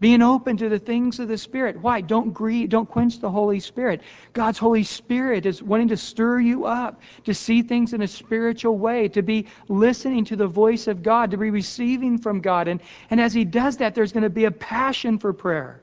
Being 0.00 0.22
open 0.22 0.56
to 0.58 0.68
the 0.68 0.78
things 0.78 1.18
of 1.18 1.28
the 1.28 1.38
Spirit. 1.38 1.80
Why? 1.80 2.00
Don't 2.00 2.32
grieve, 2.32 2.68
don't 2.68 2.88
quench 2.88 3.18
the 3.18 3.30
Holy 3.30 3.58
Spirit. 3.58 4.02
God's 4.32 4.58
Holy 4.58 4.84
Spirit 4.84 5.44
is 5.44 5.62
wanting 5.62 5.88
to 5.88 5.96
stir 5.96 6.38
you 6.38 6.66
up, 6.66 7.00
to 7.24 7.34
see 7.34 7.62
things 7.62 7.92
in 7.92 8.02
a 8.02 8.08
spiritual 8.08 8.78
way, 8.78 9.08
to 9.08 9.22
be 9.22 9.46
listening 9.68 10.24
to 10.26 10.36
the 10.36 10.46
voice 10.46 10.86
of 10.86 11.02
God, 11.02 11.32
to 11.32 11.36
be 11.36 11.50
receiving 11.50 12.18
from 12.18 12.40
God. 12.40 12.68
And, 12.68 12.80
and 13.10 13.20
as 13.20 13.34
He 13.34 13.44
does 13.44 13.78
that, 13.78 13.94
there's 13.94 14.12
going 14.12 14.22
to 14.22 14.30
be 14.30 14.44
a 14.44 14.52
passion 14.52 15.18
for 15.18 15.32
prayer 15.32 15.80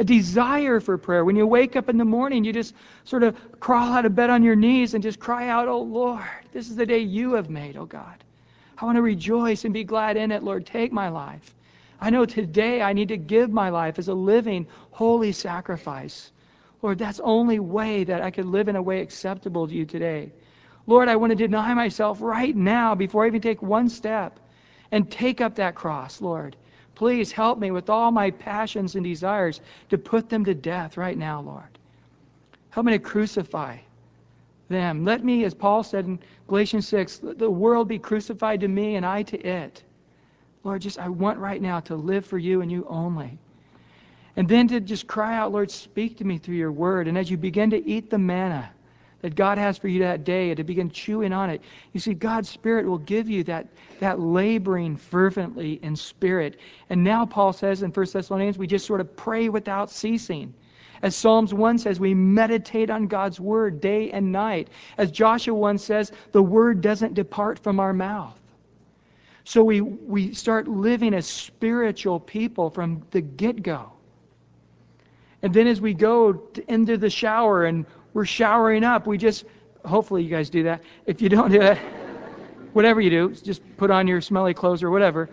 a 0.00 0.04
desire 0.04 0.80
for 0.80 0.96
prayer. 0.96 1.26
When 1.26 1.36
you 1.36 1.46
wake 1.46 1.76
up 1.76 1.90
in 1.90 1.98
the 1.98 2.06
morning, 2.06 2.42
you 2.42 2.54
just 2.54 2.74
sort 3.04 3.22
of 3.22 3.36
crawl 3.60 3.92
out 3.92 4.06
of 4.06 4.16
bed 4.16 4.30
on 4.30 4.42
your 4.42 4.56
knees 4.56 4.94
and 4.94 5.02
just 5.02 5.20
cry 5.20 5.48
out, 5.48 5.68
Oh 5.68 5.82
Lord, 5.82 6.24
this 6.52 6.70
is 6.70 6.76
the 6.76 6.86
day 6.86 7.00
you 7.00 7.34
have 7.34 7.50
made, 7.50 7.76
oh 7.76 7.84
God. 7.84 8.24
I 8.78 8.86
want 8.86 8.96
to 8.96 9.02
rejoice 9.02 9.66
and 9.66 9.74
be 9.74 9.84
glad 9.84 10.16
in 10.16 10.32
it, 10.32 10.42
Lord. 10.42 10.64
Take 10.64 10.90
my 10.90 11.10
life. 11.10 11.54
I 12.00 12.10
know 12.10 12.24
today 12.24 12.80
I 12.80 12.92
need 12.92 13.08
to 13.08 13.16
give 13.16 13.50
my 13.50 13.68
life 13.68 13.98
as 13.98 14.08
a 14.08 14.14
living, 14.14 14.66
holy 14.90 15.32
sacrifice. 15.32 16.32
Lord, 16.82 16.98
that's 16.98 17.20
only 17.20 17.60
way 17.60 18.04
that 18.04 18.22
I 18.22 18.30
could 18.30 18.46
live 18.46 18.68
in 18.68 18.76
a 18.76 18.82
way 18.82 19.02
acceptable 19.02 19.68
to 19.68 19.74
you 19.74 19.84
today. 19.84 20.32
Lord, 20.86 21.08
I 21.08 21.16
want 21.16 21.30
to 21.30 21.36
deny 21.36 21.74
myself 21.74 22.22
right 22.22 22.56
now 22.56 22.94
before 22.94 23.24
I 23.24 23.26
even 23.26 23.42
take 23.42 23.60
one 23.60 23.88
step 23.88 24.40
and 24.92 25.10
take 25.10 25.40
up 25.40 25.54
that 25.56 25.74
cross, 25.74 26.22
Lord. 26.22 26.56
Please 26.94 27.30
help 27.30 27.58
me 27.58 27.70
with 27.70 27.90
all 27.90 28.10
my 28.10 28.30
passions 28.30 28.94
and 28.94 29.04
desires 29.04 29.60
to 29.90 29.98
put 29.98 30.28
them 30.28 30.44
to 30.46 30.54
death 30.54 30.96
right 30.96 31.16
now, 31.16 31.40
Lord. 31.42 31.78
Help 32.70 32.86
me 32.86 32.92
to 32.92 32.98
crucify 32.98 33.76
them. 34.68 35.04
Let 35.04 35.22
me, 35.22 35.44
as 35.44 35.54
Paul 35.54 35.82
said 35.82 36.06
in 36.06 36.18
Galatians 36.46 36.88
6, 36.88 37.22
let 37.22 37.38
the 37.38 37.50
world 37.50 37.88
be 37.88 37.98
crucified 37.98 38.60
to 38.60 38.68
me 38.68 38.96
and 38.96 39.04
I 39.04 39.22
to 39.24 39.38
it. 39.38 39.82
Lord, 40.62 40.82
just 40.82 40.98
I 40.98 41.08
want 41.08 41.38
right 41.38 41.60
now 41.60 41.80
to 41.80 41.96
live 41.96 42.26
for 42.26 42.38
you 42.38 42.60
and 42.60 42.70
you 42.70 42.86
only. 42.88 43.38
And 44.36 44.48
then 44.48 44.68
to 44.68 44.80
just 44.80 45.06
cry 45.06 45.36
out, 45.36 45.52
Lord, 45.52 45.70
speak 45.70 46.18
to 46.18 46.24
me 46.24 46.38
through 46.38 46.56
your 46.56 46.72
word. 46.72 47.08
And 47.08 47.18
as 47.18 47.30
you 47.30 47.36
begin 47.36 47.70
to 47.70 47.88
eat 47.88 48.10
the 48.10 48.18
manna, 48.18 48.70
that 49.22 49.34
God 49.34 49.58
has 49.58 49.76
for 49.76 49.88
you 49.88 50.00
that 50.00 50.24
day 50.24 50.50
and 50.50 50.56
to 50.56 50.64
begin 50.64 50.90
chewing 50.90 51.32
on 51.32 51.50
it. 51.50 51.60
You 51.92 52.00
see, 52.00 52.14
God's 52.14 52.48
Spirit 52.48 52.86
will 52.86 52.98
give 52.98 53.28
you 53.28 53.44
that, 53.44 53.68
that 54.00 54.18
laboring 54.18 54.96
fervently 54.96 55.78
in 55.82 55.96
spirit. 55.96 56.58
And 56.88 57.04
now 57.04 57.26
Paul 57.26 57.52
says 57.52 57.82
in 57.82 57.90
1 57.90 58.06
Thessalonians, 58.12 58.56
we 58.56 58.66
just 58.66 58.86
sort 58.86 59.00
of 59.00 59.16
pray 59.16 59.48
without 59.48 59.90
ceasing. 59.90 60.54
As 61.02 61.16
Psalms 61.16 61.52
1 61.52 61.78
says, 61.78 61.98
we 61.98 62.14
meditate 62.14 62.90
on 62.90 63.06
God's 63.06 63.40
word 63.40 63.80
day 63.80 64.10
and 64.10 64.32
night. 64.32 64.68
As 64.98 65.10
Joshua 65.10 65.54
1 65.54 65.78
says, 65.78 66.12
the 66.32 66.42
word 66.42 66.80
doesn't 66.80 67.14
depart 67.14 67.58
from 67.58 67.80
our 67.80 67.92
mouth. 67.92 68.39
So 69.44 69.64
we, 69.64 69.80
we 69.80 70.34
start 70.34 70.68
living 70.68 71.14
as 71.14 71.26
spiritual 71.26 72.20
people 72.20 72.70
from 72.70 73.02
the 73.10 73.20
get 73.20 73.62
go. 73.62 73.92
And 75.42 75.54
then 75.54 75.66
as 75.66 75.80
we 75.80 75.94
go 75.94 76.48
into 76.68 76.98
the 76.98 77.10
shower 77.10 77.64
and 77.64 77.86
we're 78.12 78.26
showering 78.26 78.84
up. 78.84 79.06
We 79.06 79.18
just, 79.18 79.44
hopefully, 79.84 80.22
you 80.22 80.30
guys 80.30 80.50
do 80.50 80.64
that. 80.64 80.82
If 81.06 81.22
you 81.22 81.28
don't 81.28 81.50
do 81.50 81.58
that, 81.60 81.78
whatever 82.72 83.00
you 83.00 83.10
do, 83.10 83.34
just 83.34 83.62
put 83.76 83.90
on 83.90 84.06
your 84.06 84.20
smelly 84.20 84.54
clothes 84.54 84.82
or 84.82 84.90
whatever. 84.90 85.28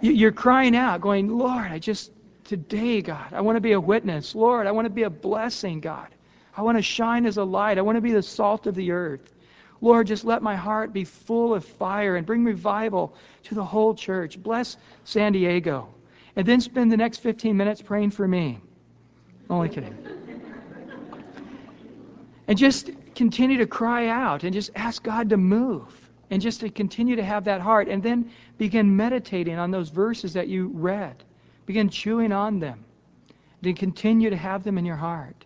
You're 0.00 0.32
crying 0.32 0.76
out, 0.76 1.00
going, 1.00 1.28
Lord, 1.28 1.70
I 1.70 1.78
just, 1.78 2.12
today, 2.44 3.00
God, 3.00 3.32
I 3.32 3.40
want 3.40 3.56
to 3.56 3.60
be 3.60 3.72
a 3.72 3.80
witness. 3.80 4.34
Lord, 4.34 4.66
I 4.66 4.72
want 4.72 4.86
to 4.86 4.90
be 4.90 5.04
a 5.04 5.10
blessing, 5.10 5.80
God. 5.80 6.08
I 6.56 6.62
want 6.62 6.78
to 6.78 6.82
shine 6.82 7.26
as 7.26 7.36
a 7.36 7.44
light. 7.44 7.78
I 7.78 7.82
want 7.82 7.96
to 7.96 8.02
be 8.02 8.12
the 8.12 8.22
salt 8.22 8.66
of 8.66 8.74
the 8.74 8.90
earth. 8.92 9.33
Lord, 9.80 10.06
just 10.06 10.24
let 10.24 10.42
my 10.42 10.56
heart 10.56 10.92
be 10.92 11.04
full 11.04 11.54
of 11.54 11.64
fire 11.64 12.16
and 12.16 12.26
bring 12.26 12.44
revival 12.44 13.14
to 13.44 13.54
the 13.54 13.64
whole 13.64 13.94
church. 13.94 14.42
Bless 14.42 14.76
San 15.04 15.32
Diego. 15.32 15.88
And 16.36 16.46
then 16.46 16.60
spend 16.60 16.90
the 16.90 16.96
next 16.96 17.18
15 17.18 17.56
minutes 17.56 17.82
praying 17.82 18.10
for 18.10 18.26
me. 18.26 18.60
Only 19.50 19.68
kidding. 19.68 19.94
And 22.46 22.58
just 22.58 22.90
continue 23.14 23.58
to 23.58 23.66
cry 23.66 24.08
out 24.08 24.44
and 24.44 24.52
just 24.52 24.70
ask 24.74 25.02
God 25.02 25.30
to 25.30 25.36
move 25.36 26.04
and 26.30 26.42
just 26.42 26.60
to 26.60 26.70
continue 26.70 27.16
to 27.16 27.22
have 27.22 27.44
that 27.44 27.60
heart 27.60 27.88
and 27.88 28.02
then 28.02 28.30
begin 28.58 28.96
meditating 28.96 29.58
on 29.58 29.70
those 29.70 29.88
verses 29.88 30.32
that 30.34 30.48
you 30.48 30.68
read. 30.74 31.22
Begin 31.66 31.88
chewing 31.88 32.32
on 32.32 32.58
them. 32.58 32.84
Then 33.62 33.74
continue 33.74 34.30
to 34.30 34.36
have 34.36 34.64
them 34.64 34.76
in 34.76 34.84
your 34.84 34.96
heart. 34.96 35.44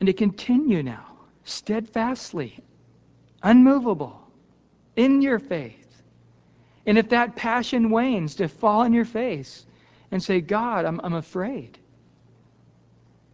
And 0.00 0.06
to 0.08 0.12
continue 0.12 0.82
now, 0.82 1.11
steadfastly, 1.44 2.58
unmovable, 3.42 4.18
in 4.96 5.22
your 5.22 5.38
faith. 5.38 6.02
And 6.86 6.98
if 6.98 7.08
that 7.10 7.36
passion 7.36 7.90
wanes, 7.90 8.34
to 8.36 8.48
fall 8.48 8.80
on 8.80 8.92
your 8.92 9.04
face 9.04 9.64
and 10.10 10.22
say, 10.22 10.40
God, 10.40 10.84
I'm, 10.84 11.00
I'm 11.02 11.14
afraid. 11.14 11.78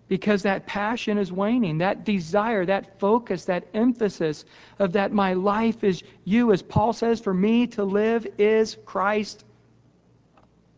Because 0.07 0.43
that 0.43 0.67
passion 0.67 1.19
is 1.19 1.31
waning, 1.31 1.79
that 1.79 2.05
desire, 2.05 2.65
that 2.65 2.99
focus, 2.99 3.45
that 3.47 3.67
emphasis 3.75 4.45
of 4.79 4.93
that 4.93 5.13
my 5.13 5.35
life 5.35 5.85
is 5.85 6.03
you, 6.25 6.53
as 6.53 6.63
Paul 6.63 6.93
says, 6.93 7.21
for 7.21 7.35
me 7.35 7.67
to 7.69 7.85
live 7.85 8.27
is 8.39 8.77
Christ. 8.87 9.45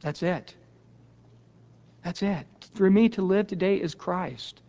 That's 0.00 0.22
it. 0.22 0.54
That's 2.02 2.22
it. 2.22 2.46
For 2.74 2.90
me 2.90 3.08
to 3.10 3.22
live 3.22 3.46
today 3.46 3.76
is 3.76 3.94
Christ. 3.94 4.62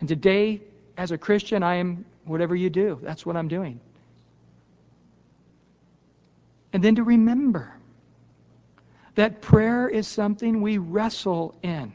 And 0.00 0.08
today, 0.08 0.62
as 0.96 1.10
a 1.10 1.18
Christian, 1.18 1.62
I 1.62 1.76
am 1.76 2.04
whatever 2.24 2.54
you 2.54 2.70
do. 2.70 2.98
That's 3.02 3.24
what 3.26 3.36
I'm 3.36 3.48
doing. 3.48 3.80
And 6.72 6.82
then 6.82 6.96
to 6.96 7.02
remember 7.02 7.74
that 9.14 9.42
prayer 9.42 9.88
is 9.88 10.08
something 10.08 10.62
we 10.62 10.78
wrestle 10.78 11.54
in. 11.62 11.92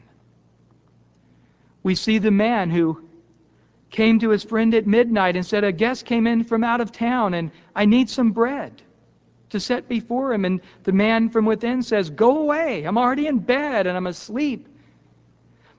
We 1.82 1.94
see 1.94 2.18
the 2.18 2.30
man 2.30 2.70
who 2.70 3.02
came 3.90 4.18
to 4.20 4.30
his 4.30 4.44
friend 4.44 4.74
at 4.74 4.86
midnight 4.86 5.36
and 5.36 5.44
said, 5.44 5.64
A 5.64 5.72
guest 5.72 6.04
came 6.04 6.26
in 6.26 6.44
from 6.44 6.62
out 6.62 6.80
of 6.80 6.92
town 6.92 7.34
and 7.34 7.50
I 7.74 7.86
need 7.86 8.10
some 8.10 8.32
bread 8.32 8.82
to 9.50 9.58
set 9.58 9.88
before 9.88 10.32
him. 10.32 10.44
And 10.44 10.60
the 10.84 10.92
man 10.92 11.30
from 11.30 11.44
within 11.44 11.82
says, 11.82 12.10
Go 12.10 12.38
away. 12.38 12.84
I'm 12.84 12.98
already 12.98 13.26
in 13.26 13.38
bed 13.38 13.86
and 13.86 13.96
I'm 13.96 14.06
asleep. 14.06 14.68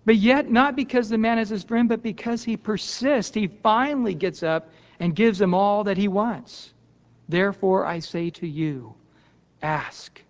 But 0.06 0.16
yet, 0.16 0.50
not 0.50 0.76
because 0.76 1.10
the 1.10 1.18
man 1.18 1.40
is 1.40 1.50
his 1.50 1.64
friend, 1.64 1.90
but 1.90 2.02
because 2.02 2.44
he 2.44 2.58
persists, 2.58 3.36
he 3.36 3.48
finally 3.48 4.16
gets 4.16 4.44
up 4.44 4.70
and 5.00 5.16
gives 5.16 5.40
him 5.40 5.54
all 5.54 5.84
that 5.84 5.98
he 5.98 6.08
wants. 6.08 6.74
Therefore, 7.28 7.86
I 7.86 8.00
say 8.00 8.30
to 8.32 8.48
you, 8.48 8.96
ask. 9.62 10.22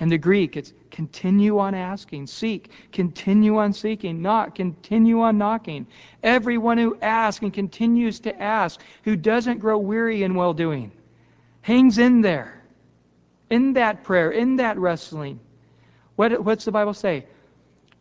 In 0.00 0.08
the 0.08 0.18
Greek, 0.18 0.56
it's 0.56 0.72
continue 0.90 1.60
on 1.60 1.74
asking, 1.74 2.26
seek, 2.26 2.70
continue 2.90 3.56
on 3.58 3.72
seeking, 3.72 4.20
knock, 4.20 4.56
continue 4.56 5.20
on 5.20 5.38
knocking. 5.38 5.86
Everyone 6.24 6.76
who 6.76 6.98
asks 7.00 7.42
and 7.42 7.54
continues 7.54 8.18
to 8.20 8.42
ask, 8.42 8.80
who 9.04 9.14
doesn't 9.14 9.58
grow 9.58 9.78
weary 9.78 10.24
in 10.24 10.34
well 10.34 10.52
doing, 10.52 10.90
hangs 11.60 11.98
in 11.98 12.20
there, 12.20 12.62
in 13.50 13.74
that 13.74 14.02
prayer, 14.02 14.32
in 14.32 14.56
that 14.56 14.76
wrestling. 14.76 15.38
What, 16.16 16.42
what's 16.44 16.64
the 16.64 16.72
Bible 16.72 16.94
say? 16.94 17.26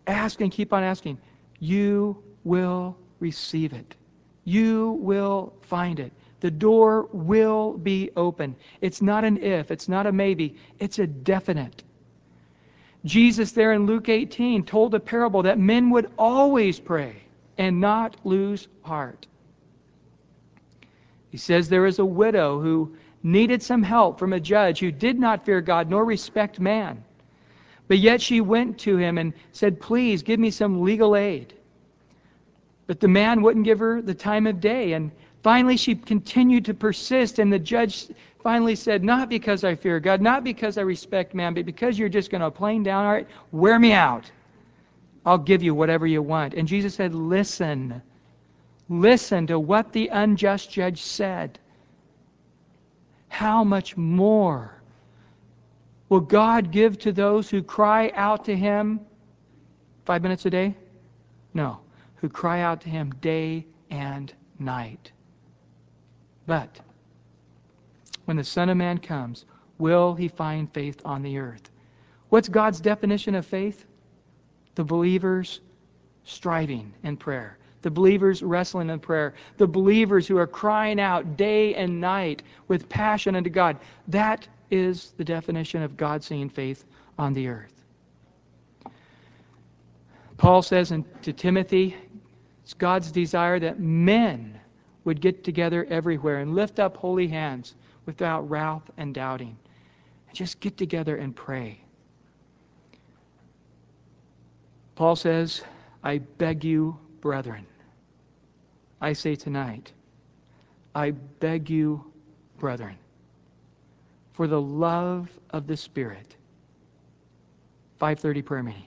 Ask 0.08 0.42
and 0.42 0.52
keep 0.52 0.74
on 0.74 0.84
asking. 0.84 1.18
You 1.60 2.22
will 2.44 2.98
receive 3.20 3.74
it. 3.74 3.96
You 4.44 4.92
will 5.02 5.54
find 5.62 6.00
it. 6.00 6.12
The 6.40 6.52
door 6.52 7.08
will 7.14 7.78
be 7.78 8.10
open. 8.18 8.56
It's 8.82 9.02
not 9.02 9.24
an 9.24 9.38
if, 9.38 9.70
it's 9.70 9.88
not 9.88 10.08
a 10.08 10.12
maybe, 10.12 10.56
it's 10.80 10.98
a 10.98 11.06
definite. 11.06 11.84
Jesus, 13.06 13.52
there 13.52 13.74
in 13.74 13.86
Luke 13.86 14.10
18, 14.10 14.64
told 14.64 14.94
a 14.96 15.00
parable 15.00 15.44
that 15.44 15.60
men 15.60 15.92
would 15.92 16.12
always 16.18 16.80
pray 16.80 17.16
and 17.58 17.80
not 17.80 18.16
lose 18.24 18.68
heart. 18.82 19.28
He 21.30 21.38
says 21.38 21.70
there 21.70 21.86
is 21.86 22.00
a 22.00 22.06
widow 22.06 22.60
who 22.60 22.96
needed 23.24 23.62
some 23.62 23.84
help 23.84 24.18
from 24.18 24.34
a 24.34 24.40
judge 24.40 24.80
who 24.80 24.92
did 24.92 25.20
not 25.20 25.46
fear 25.46 25.62
God 25.62 25.90
nor 25.90 26.04
respect 26.06 26.60
man. 26.60 27.04
But 27.92 28.00
yet 28.00 28.22
she 28.22 28.40
went 28.40 28.80
to 28.80 28.96
him 28.96 29.18
and 29.18 29.34
said, 29.52 29.82
Please 29.82 30.24
give 30.24 30.40
me 30.40 30.50
some 30.50 30.82
legal 30.82 31.14
aid. 31.14 31.54
But 32.88 33.02
the 33.02 33.10
man 33.10 33.42
wouldn't 33.42 33.66
give 33.66 33.80
her 33.80 34.02
the 34.02 34.14
time 34.14 34.48
of 34.48 34.62
day. 34.62 34.94
And 34.94 35.12
Finally, 35.44 35.76
she 35.76 35.96
continued 35.96 36.64
to 36.64 36.74
persist, 36.74 37.38
and 37.38 37.52
the 37.52 37.60
judge 37.60 38.08
finally 38.42 38.76
said, 38.76 39.04
Not 39.04 39.28
because 39.28 39.66
I 39.66 39.76
fear 39.76 40.00
God, 40.00 40.22
not 40.22 40.46
because 40.46 40.78
I 40.78 40.84
respect 40.84 41.36
man, 41.36 41.54
but 41.54 41.66
because 41.66 42.00
you're 42.00 42.08
just 42.08 42.32
going 42.32 42.40
to 42.40 42.50
plane 42.50 42.84
down, 42.84 43.06
all 43.06 43.12
right, 43.12 43.28
wear 43.52 43.78
me 43.78 43.92
out. 43.92 44.32
I'll 45.26 45.38
give 45.38 45.62
you 45.62 45.76
whatever 45.76 46.08
you 46.08 46.22
want. 46.22 46.54
And 46.54 46.70
Jesus 46.70 46.96
said, 46.96 47.14
Listen. 47.14 48.02
Listen 48.88 49.48
to 49.48 49.60
what 49.60 49.92
the 49.92 50.08
unjust 50.08 50.72
judge 50.72 51.02
said. 51.02 51.60
How 53.28 53.66
much 53.66 53.98
more 53.98 54.81
will 56.12 56.20
God 56.20 56.72
give 56.72 57.00
to 57.00 57.14
those 57.14 57.50
who 57.50 57.64
cry 57.64 58.12
out 58.16 58.44
to 58.44 58.56
Him 58.56 59.00
five 60.04 60.22
minutes 60.22 60.46
a 60.46 60.50
day? 60.50 60.76
No, 61.54 61.80
who 62.16 62.28
cry 62.28 62.60
out 62.60 62.82
to 62.82 62.90
Him 62.90 63.12
day 63.22 63.66
and 63.90 64.34
night. 64.60 65.14
But 66.46 66.82
when 68.26 68.36
the 68.36 68.44
Son 68.44 68.68
of 68.68 68.76
Man 68.76 68.98
comes, 68.98 69.46
will 69.78 70.14
he 70.14 70.28
find 70.28 70.72
faith 70.74 71.02
on 71.06 71.24
the 71.24 71.38
earth? 71.38 71.72
What's 72.28 72.50
God's 72.50 72.82
definition 72.82 73.34
of 73.34 73.46
faith? 73.46 73.86
The 74.76 74.84
believers 74.84 75.62
striving 76.26 76.94
in 77.04 77.16
prayer. 77.16 77.58
The 77.84 77.92
believers 77.92 78.44
wrestling 78.44 78.90
in 78.90 79.00
prayer. 79.00 79.34
The 79.56 79.68
believers 79.68 80.28
who 80.28 80.38
are 80.38 80.48
crying 80.48 81.00
out 81.00 81.38
day 81.38 81.74
and 81.76 82.02
night 82.02 82.44
with 82.68 82.90
passion 82.90 83.38
unto 83.38 83.50
God. 83.50 83.78
That 84.10 84.46
is 84.72 85.14
the 85.18 85.24
definition 85.24 85.84
of 85.84 85.98
God 85.98 86.24
seeing 86.24 86.50
faith 86.50 86.86
on 87.20 87.34
the 87.34 87.48
earth. 87.48 87.74
Paul 90.38 90.64
says 90.64 90.92
in, 90.92 91.06
to 91.22 91.34
Timothy, 91.34 91.96
it's 92.64 92.74
God's 92.74 93.12
desire 93.12 93.60
that 93.60 93.80
men 93.80 94.60
would 95.04 95.22
get 95.22 95.44
together 95.44 95.86
everywhere 95.90 96.40
and 96.40 96.56
lift 96.56 96.80
up 96.80 96.98
holy 96.98 97.28
hands 97.28 97.76
without 98.06 98.50
wrath 98.50 98.90
and 98.98 99.14
doubting. 99.14 99.58
And 100.28 100.36
just 100.36 100.60
get 100.60 100.78
together 100.78 101.18
and 101.18 101.36
pray. 101.36 101.80
Paul 104.96 105.16
says, 105.16 105.64
I 106.04 106.20
beg 106.20 106.64
you, 106.64 106.98
brethren. 107.22 107.66
I 109.00 109.14
say 109.14 109.36
tonight, 109.36 109.92
I 110.94 111.12
beg 111.12 111.70
you, 111.70 112.04
brethren, 112.60 112.98
for 114.34 114.48
the 114.48 114.62
love 114.62 115.30
of 115.52 115.68
the 115.68 115.78
Spirit. 115.78 116.36
5:30 118.00 118.42
prayer 118.42 118.64
meeting. 118.64 118.86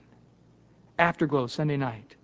Afterglow 0.99 1.47
Sunday 1.47 1.77
night. 1.77 2.15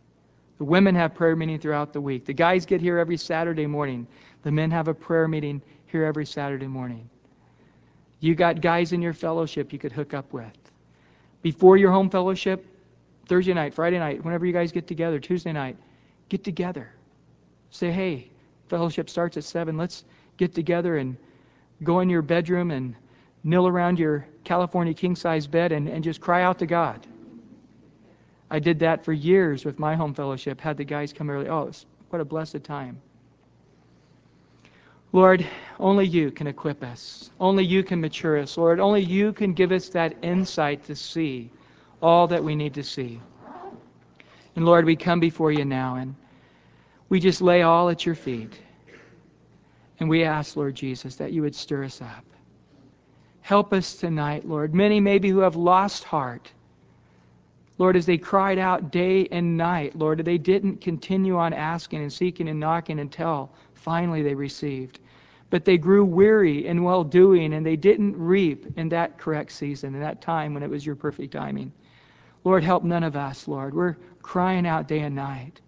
The 0.58 0.66
women 0.66 0.94
have 0.96 1.16
prayer 1.16 1.36
meeting 1.36 1.60
throughout 1.60 1.94
the 1.94 2.02
week. 2.02 2.26
The 2.26 2.34
guys 2.34 2.66
get 2.66 2.82
here 2.82 2.98
every 2.98 3.18
Saturday 3.18 3.66
morning. 3.66 4.06
The 4.44 4.52
men 4.52 4.70
have 4.72 4.88
a 4.88 4.94
prayer 4.94 5.28
meeting 5.28 5.62
here 5.88 6.04
every 6.04 6.26
Saturday 6.26 6.68
morning. 6.68 7.10
You 8.20 8.36
got 8.36 8.62
guys 8.62 8.94
in 8.94 9.02
your 9.02 9.14
fellowship 9.14 9.74
you 9.74 9.80
could 9.80 9.92
hook 9.92 10.14
up 10.14 10.32
with. 10.32 10.72
Before 11.42 11.78
your 11.78 11.92
home 11.92 12.10
fellowship, 12.10 12.66
Thursday 13.28 13.54
night, 13.54 13.74
Friday 13.74 13.98
night, 13.98 14.24
whenever 14.24 14.46
you 14.46 14.54
guys 14.54 14.72
get 14.72 14.88
together, 14.88 15.20
Tuesday 15.20 15.52
night, 15.52 15.76
get 16.30 16.44
together. 16.44 16.92
Say, 17.72 17.92
hey, 17.92 18.30
fellowship 18.68 19.10
starts 19.10 19.38
at 19.38 19.44
7. 19.44 19.78
Let's 19.78 20.06
get 20.38 20.54
together 20.54 20.98
and 20.98 21.18
go 21.84 22.02
in 22.02 22.10
your 22.10 22.22
bedroom 22.22 22.72
and 22.72 22.96
kneel 23.44 23.68
around 23.68 24.00
your 24.00 24.26
California 24.44 24.94
king 24.94 25.16
size 25.16 25.48
bed 25.48 25.72
and, 25.72 25.88
and 25.88 26.04
just 26.04 26.22
cry 26.22 26.44
out 26.44 26.60
to 26.60 26.66
God. 26.66 27.06
I 28.50 28.60
did 28.60 28.80
that 28.80 29.06
for 29.06 29.14
years 29.14 29.64
with 29.64 29.80
my 29.80 29.96
home 29.96 30.14
fellowship, 30.14 30.60
had 30.60 30.78
the 30.78 30.84
guys 30.84 31.14
come 31.14 31.30
early. 31.30 31.48
Oh, 31.48 31.72
what 32.10 32.22
a 32.22 32.26
blessed 32.26 32.64
time. 32.64 33.02
Lord, 35.14 35.46
only 35.80 36.06
you 36.06 36.32
can 36.32 36.48
equip 36.48 36.84
us. 36.84 37.32
Only 37.40 37.66
you 37.66 37.84
can 37.84 38.00
mature 38.00 38.40
us. 38.40 38.58
Lord, 38.58 38.80
only 38.80 39.02
you 39.02 39.34
can 39.34 39.54
give 39.54 39.72
us 39.72 39.90
that 39.90 40.16
insight 40.22 40.84
to 40.86 40.96
see 40.96 41.50
all 42.02 42.28
that 42.28 42.44
we 42.44 42.56
need 42.56 42.74
to 42.76 42.84
see. 42.84 43.22
And 44.56 44.66
Lord, 44.66 44.86
we 44.86 44.96
come 44.96 45.20
before 45.20 45.52
you 45.52 45.66
now 45.66 45.96
and 45.96 46.16
we 47.10 47.20
just 47.20 47.42
lay 47.42 47.62
all 47.62 47.90
at 47.90 48.06
your 48.06 48.16
feet. 48.16 48.60
And 50.00 50.10
we 50.10 50.24
ask, 50.24 50.56
Lord 50.56 50.76
Jesus, 50.76 51.16
that 51.18 51.32
you 51.32 51.42
would 51.42 51.56
stir 51.56 51.84
us 51.84 52.02
up. 52.02 52.26
Help 53.42 53.74
us 53.74 53.96
tonight, 53.96 54.48
Lord. 54.48 54.74
Many 54.74 55.00
maybe 55.00 55.30
who 55.30 55.40
have 55.40 55.56
lost 55.56 56.04
heart 56.04 56.52
Lord, 57.82 57.96
as 57.96 58.06
they 58.06 58.20
cried 58.20 58.60
out 58.60 58.92
day 58.92 59.28
and 59.32 59.58
night, 59.58 59.96
Lord, 59.96 60.24
they 60.24 60.38
didn't 60.38 60.82
continue 60.82 61.36
on 61.36 61.52
asking 61.52 62.04
and 62.04 62.14
seeking 62.14 62.48
and 62.48 62.60
knocking 62.60 63.00
until 63.00 63.50
finally 63.74 64.22
they 64.22 64.36
received. 64.36 65.00
But 65.50 65.66
they 65.66 65.80
grew 65.80 66.06
weary 66.06 66.68
in 66.68 66.84
well 66.84 67.04
doing 67.04 67.56
and 67.56 67.66
they 67.66 67.76
didn't 67.76 68.16
reap 68.16 68.78
in 68.78 68.90
that 68.90 69.18
correct 69.18 69.52
season, 69.52 69.96
in 69.96 70.02
that 70.02 70.22
time 70.22 70.54
when 70.54 70.62
it 70.62 70.70
was 70.70 70.86
your 70.86 70.96
perfect 70.96 71.34
timing. 71.34 71.72
Lord, 72.44 72.64
help 72.64 72.84
none 72.84 73.04
of 73.04 73.16
us, 73.16 73.48
Lord. 73.48 73.74
We're 73.74 73.98
crying 74.22 74.68
out 74.68 74.88
day 74.88 75.00
and 75.00 75.16
night. 75.16 75.60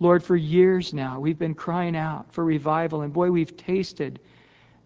Lord, 0.00 0.24
for 0.24 0.36
years 0.36 0.94
now, 0.94 1.20
we've 1.20 1.38
been 1.38 1.54
crying 1.54 1.96
out 1.96 2.32
for 2.32 2.46
revival, 2.46 3.02
and 3.02 3.12
boy, 3.12 3.30
we've 3.30 3.58
tasted 3.58 4.20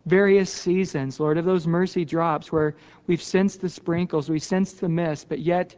various 0.07 0.53
seasons, 0.53 1.21
Lord, 1.21 1.39
of 1.39 1.45
those 1.45 1.67
mercy 1.67 2.05
drops 2.05 2.51
where 2.51 2.75
we've 3.07 3.23
sensed 3.23 3.61
the 3.61 3.69
sprinkles, 3.69 4.29
we 4.29 4.39
sensed 4.39 4.81
the 4.81 4.89
mist, 4.89 5.29
but 5.29 5.41
yet 5.41 5.75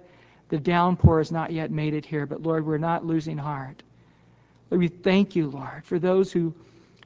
the 0.49 0.59
downpour 0.59 1.19
has 1.19 1.33
not 1.33 1.53
yet 1.53 1.71
made 1.71 1.95
it 1.95 2.07
here, 2.07 2.27
but 2.27 2.43
Lord, 2.43 2.67
we're 2.67 2.79
not 2.79 3.07
losing 3.07 3.39
heart. 3.39 3.83
Lord, 4.71 4.81
we 4.81 4.89
thank 4.89 5.35
you, 5.35 5.49
Lord, 5.49 5.85
for 5.85 5.99
those 5.99 6.33
who 6.33 6.55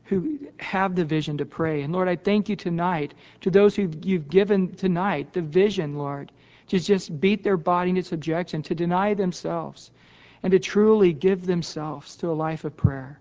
who 0.06 0.38
have 0.58 0.94
the 0.94 1.04
vision 1.04 1.36
to 1.38 1.44
pray. 1.44 1.82
And 1.82 1.92
Lord, 1.92 2.08
I 2.08 2.16
thank 2.16 2.48
you 2.48 2.56
tonight 2.56 3.14
to 3.40 3.50
those 3.50 3.74
who 3.74 3.90
you've 4.02 4.28
given 4.28 4.74
tonight 4.74 5.32
the 5.32 5.42
vision, 5.42 5.96
Lord, 5.96 6.30
to 6.68 6.78
just 6.78 7.20
beat 7.20 7.42
their 7.42 7.56
body 7.56 7.90
into 7.90 8.02
subjection, 8.02 8.62
to 8.62 8.74
deny 8.74 9.14
themselves, 9.14 9.90
and 10.42 10.52
to 10.52 10.58
truly 10.58 11.12
give 11.12 11.44
themselves 11.44 12.16
to 12.16 12.30
a 12.30 12.32
life 12.32 12.64
of 12.64 12.76
prayer. 12.76 13.18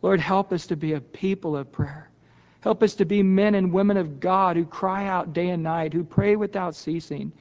Lord, 0.00 0.20
help 0.20 0.52
us 0.52 0.66
to 0.68 0.76
be 0.76 0.94
a 0.94 1.00
people 1.00 1.56
of 1.56 1.70
prayer. 1.72 2.07
Help 2.60 2.82
us 2.82 2.94
to 2.96 3.04
be 3.04 3.22
men 3.22 3.54
and 3.54 3.72
women 3.72 3.96
of 3.96 4.20
God 4.20 4.56
who 4.56 4.64
cry 4.64 5.06
out 5.06 5.32
day 5.32 5.50
and 5.50 5.62
night, 5.62 5.92
who 5.92 6.02
pray 6.02 6.36
without 6.36 6.74
ceasing. 6.74 7.32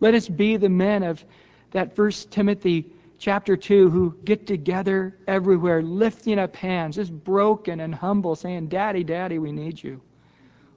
Let 0.00 0.14
us 0.14 0.28
be 0.28 0.56
the 0.56 0.68
men 0.68 1.02
of 1.02 1.24
that 1.72 1.94
First 1.94 2.30
Timothy 2.30 2.86
chapter 3.18 3.56
2 3.56 3.90
who 3.90 4.16
get 4.24 4.46
together 4.46 5.16
everywhere, 5.28 5.82
lifting 5.82 6.38
up 6.38 6.56
hands, 6.56 6.96
just 6.96 7.12
broken 7.24 7.80
and 7.80 7.94
humble, 7.94 8.34
saying, 8.34 8.68
Daddy, 8.68 9.04
Daddy, 9.04 9.38
we 9.38 9.52
need 9.52 9.82
you. 9.82 10.00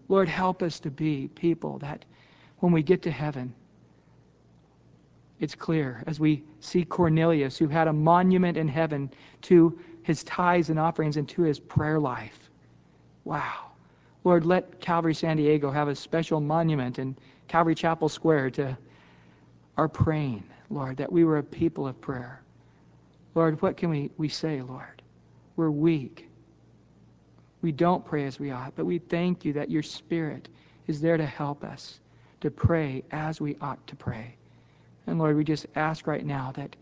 Lord, 0.09 0.27
help 0.27 0.61
us 0.61 0.79
to 0.81 0.91
be 0.91 1.29
people 1.29 1.79
that 1.79 2.05
when 2.59 2.71
we 2.71 2.83
get 2.83 3.01
to 3.03 3.11
heaven, 3.11 3.53
it's 5.39 5.55
clear 5.55 6.03
as 6.05 6.19
we 6.19 6.43
see 6.59 6.85
Cornelius, 6.85 7.57
who 7.57 7.67
had 7.67 7.87
a 7.87 7.93
monument 7.93 8.57
in 8.57 8.67
heaven 8.67 9.09
to 9.43 9.77
his 10.03 10.23
tithes 10.23 10.69
and 10.69 10.79
offerings 10.79 11.17
and 11.17 11.27
to 11.29 11.41
his 11.41 11.59
prayer 11.59 11.99
life. 11.99 12.49
Wow. 13.23 13.64
Lord, 14.26 14.45
let 14.45 14.82
Calvary 14.82 15.15
San 15.15 15.38
Diego 15.38 15.71
have 15.71 15.88
a 15.88 15.95
special 15.95 16.41
monument 16.41 16.99
in 16.99 17.15
Calvary 17.47 17.76
Chapel 17.76 18.09
Square 18.09 18.49
to 18.51 18.78
our 19.78 19.88
praying 19.88 20.43
Lord, 20.69 20.97
that 20.97 21.11
we 21.11 21.23
were 21.23 21.38
a 21.38 21.43
people 21.43 21.88
of 21.88 21.99
prayer. 22.01 22.41
Lord, 23.36 23.61
what 23.61 23.78
can 23.78 23.89
we, 23.89 24.09
we 24.17 24.28
say, 24.30 24.61
Lord? 24.61 25.01
We're 25.55 25.69
weak. 25.69 26.28
We 27.61 27.71
don't 27.71 28.05
pray 28.05 28.26
as 28.26 28.39
we 28.39 28.51
ought, 28.51 28.76
but 28.76 28.86
we 28.86 28.99
thank 28.99 29.45
you 29.45 29.53
that 29.53 29.69
your 29.69 29.84
Spirit 29.84 30.49
is 30.88 31.01
there 31.01 31.17
to 31.17 31.26
help 31.26 31.63
us 31.63 31.99
to 32.41 32.51
pray 32.51 33.03
as 33.11 33.41
we 33.41 33.55
ought 33.61 33.86
to 33.88 33.95
pray. 33.95 34.36
And 35.07 35.19
Lord, 35.19 35.36
we 35.36 35.43
just 35.43 35.65
ask 35.76 36.07
right 36.07 36.26
now 36.26 36.51
that 36.55 36.76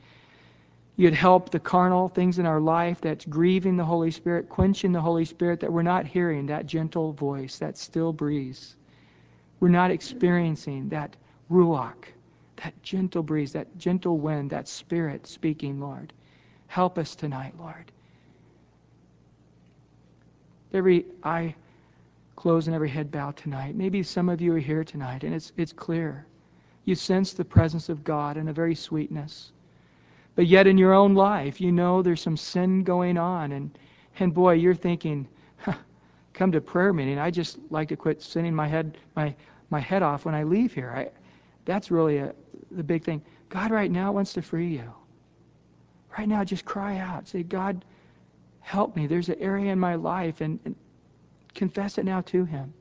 you'd 0.96 1.14
help 1.14 1.50
the 1.50 1.60
carnal 1.60 2.08
things 2.08 2.40
in 2.40 2.46
our 2.46 2.60
life 2.60 3.02
that's 3.02 3.26
grieving 3.26 3.78
the 3.78 3.86
Holy 3.86 4.12
Spirit, 4.12 4.50
quenching 4.50 4.92
the 4.92 5.02
Holy 5.02 5.26
Spirit, 5.26 5.60
that 5.62 5.74
we're 5.74 5.82
not 5.82 6.06
hearing 6.06 6.46
that 6.48 6.68
gentle 6.68 7.14
voice, 7.14 7.58
that 7.60 7.78
still 7.78 8.14
breeze. 8.14 8.76
We're 9.60 9.70
not 9.70 9.92
experiencing 9.92 10.90
that 10.90 11.16
ruach, 11.50 12.12
that 12.58 12.82
gentle 12.84 13.24
breeze, 13.24 13.54
that 13.54 13.78
gentle 13.78 14.18
wind, 14.18 14.50
that 14.50 14.68
spirit 14.68 15.26
speaking, 15.26 15.80
Lord. 15.80 16.14
Help 16.68 16.98
us 16.98 17.16
tonight, 17.16 17.54
Lord. 17.58 17.92
Every 20.74 21.06
eye 21.24 21.56
closed 22.36 22.68
and 22.68 22.76
every 22.76 22.90
head 22.90 23.10
bowed 23.10 23.38
tonight. 23.38 23.74
Maybe 23.74 24.04
some 24.04 24.28
of 24.28 24.42
you 24.42 24.54
are 24.54 24.60
here 24.60 24.84
tonight 24.84 25.24
and 25.24 25.34
it's 25.34 25.54
it's 25.56 25.72
clear. 25.72 26.26
You 26.84 26.96
sense 26.96 27.32
the 27.32 27.46
presence 27.46 27.88
of 27.88 28.04
God 28.04 28.36
in 28.36 28.50
a 28.50 28.54
very 28.54 28.76
sweetness. 28.76 29.53
But 30.36 30.48
yet 30.48 30.68
in 30.68 30.78
your 30.78 30.94
own 30.94 31.14
life, 31.14 31.62
you 31.62 31.72
know 31.72 32.02
there's 32.02 32.22
some 32.22 32.38
sin 32.38 32.84
going 32.84 33.18
on 33.18 33.52
and 33.52 33.78
and 34.20 34.34
boy, 34.34 34.54
you're 34.54 34.76
thinking, 34.76 35.28
come 36.34 36.52
to 36.52 36.62
prayer 36.62 36.94
meeting. 36.94 37.18
I 37.18 37.32
just 37.32 37.58
like 37.72 37.88
to 37.90 37.96
quit 37.96 38.22
sinning 38.22 38.54
my 38.54 38.68
head 38.68 38.98
my 39.16 39.36
my 39.70 39.80
head 39.80 40.04
off 40.04 40.26
when 40.26 40.36
I 40.36 40.44
leave 40.44 40.74
here. 40.74 40.92
I 40.96 41.10
that's 41.66 41.92
really 41.92 42.18
a, 42.18 42.34
the 42.72 42.84
big 42.84 43.04
thing. 43.04 43.22
God 43.50 43.72
right 43.72 43.92
now 43.92 44.12
wants 44.12 44.34
to 44.34 44.42
free 44.42 44.68
you. 44.68 44.94
Right 46.18 46.28
now, 46.28 46.44
just 46.44 46.66
cry 46.66 46.98
out. 46.98 47.28
Say, 47.28 47.44
God, 47.44 47.86
help 48.60 48.96
me. 48.96 49.08
There's 49.08 49.30
an 49.30 49.40
area 49.40 49.72
in 49.72 49.80
my 49.80 49.96
life, 49.96 50.42
and, 50.42 50.60
and 50.66 50.76
confess 51.56 51.98
it 51.98 52.06
now 52.06 52.22
to 52.22 52.46
Him. 52.46 52.74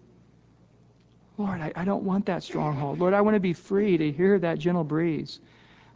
Lord, 1.38 1.60
I, 1.60 1.72
I 1.76 1.84
don't 1.84 2.04
want 2.04 2.26
that 2.26 2.42
stronghold. 2.42 2.98
Lord, 2.98 3.14
I 3.14 3.20
want 3.20 3.34
to 3.34 3.40
be 3.40 3.52
free 3.52 3.96
to 3.96 4.12
hear 4.12 4.38
that 4.38 4.58
gentle 4.58 4.84
breeze. 4.84 5.40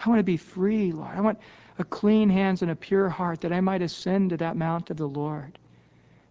I 0.05 0.09
want 0.09 0.19
to 0.19 0.25
be 0.25 0.37
free, 0.37 0.93
Lord. 0.93 1.17
I 1.17 1.21
want 1.21 1.39
a 1.79 1.85
clean 1.85 2.29
hands 2.29 2.63
and 2.63 2.71
a 2.71 2.77
pure 2.77 3.09
heart 3.09 3.41
that 3.41 3.53
I 3.53 3.61
might 3.61 3.83
ascend 3.83 4.31
to 4.31 4.37
that 4.39 4.57
mount 4.57 4.91
of 4.91 4.97
the 4.97 5.09
Lord. 5.09 5.59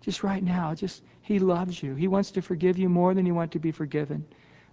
Just 0.01 0.24
right 0.24 0.43
now, 0.43 0.74
just 0.74 1.03
He 1.22 1.39
loves 1.39 1.82
you. 1.82 1.95
He 1.95 2.07
wants 2.07 2.32
to 2.32 2.41
forgive 2.41 2.78
you 2.78 2.89
more 2.89 3.13
than 3.13 3.26
you 3.26 3.34
want 3.34 3.51
to 3.53 3.59
be 3.59 3.72
forgiven. 3.72 4.26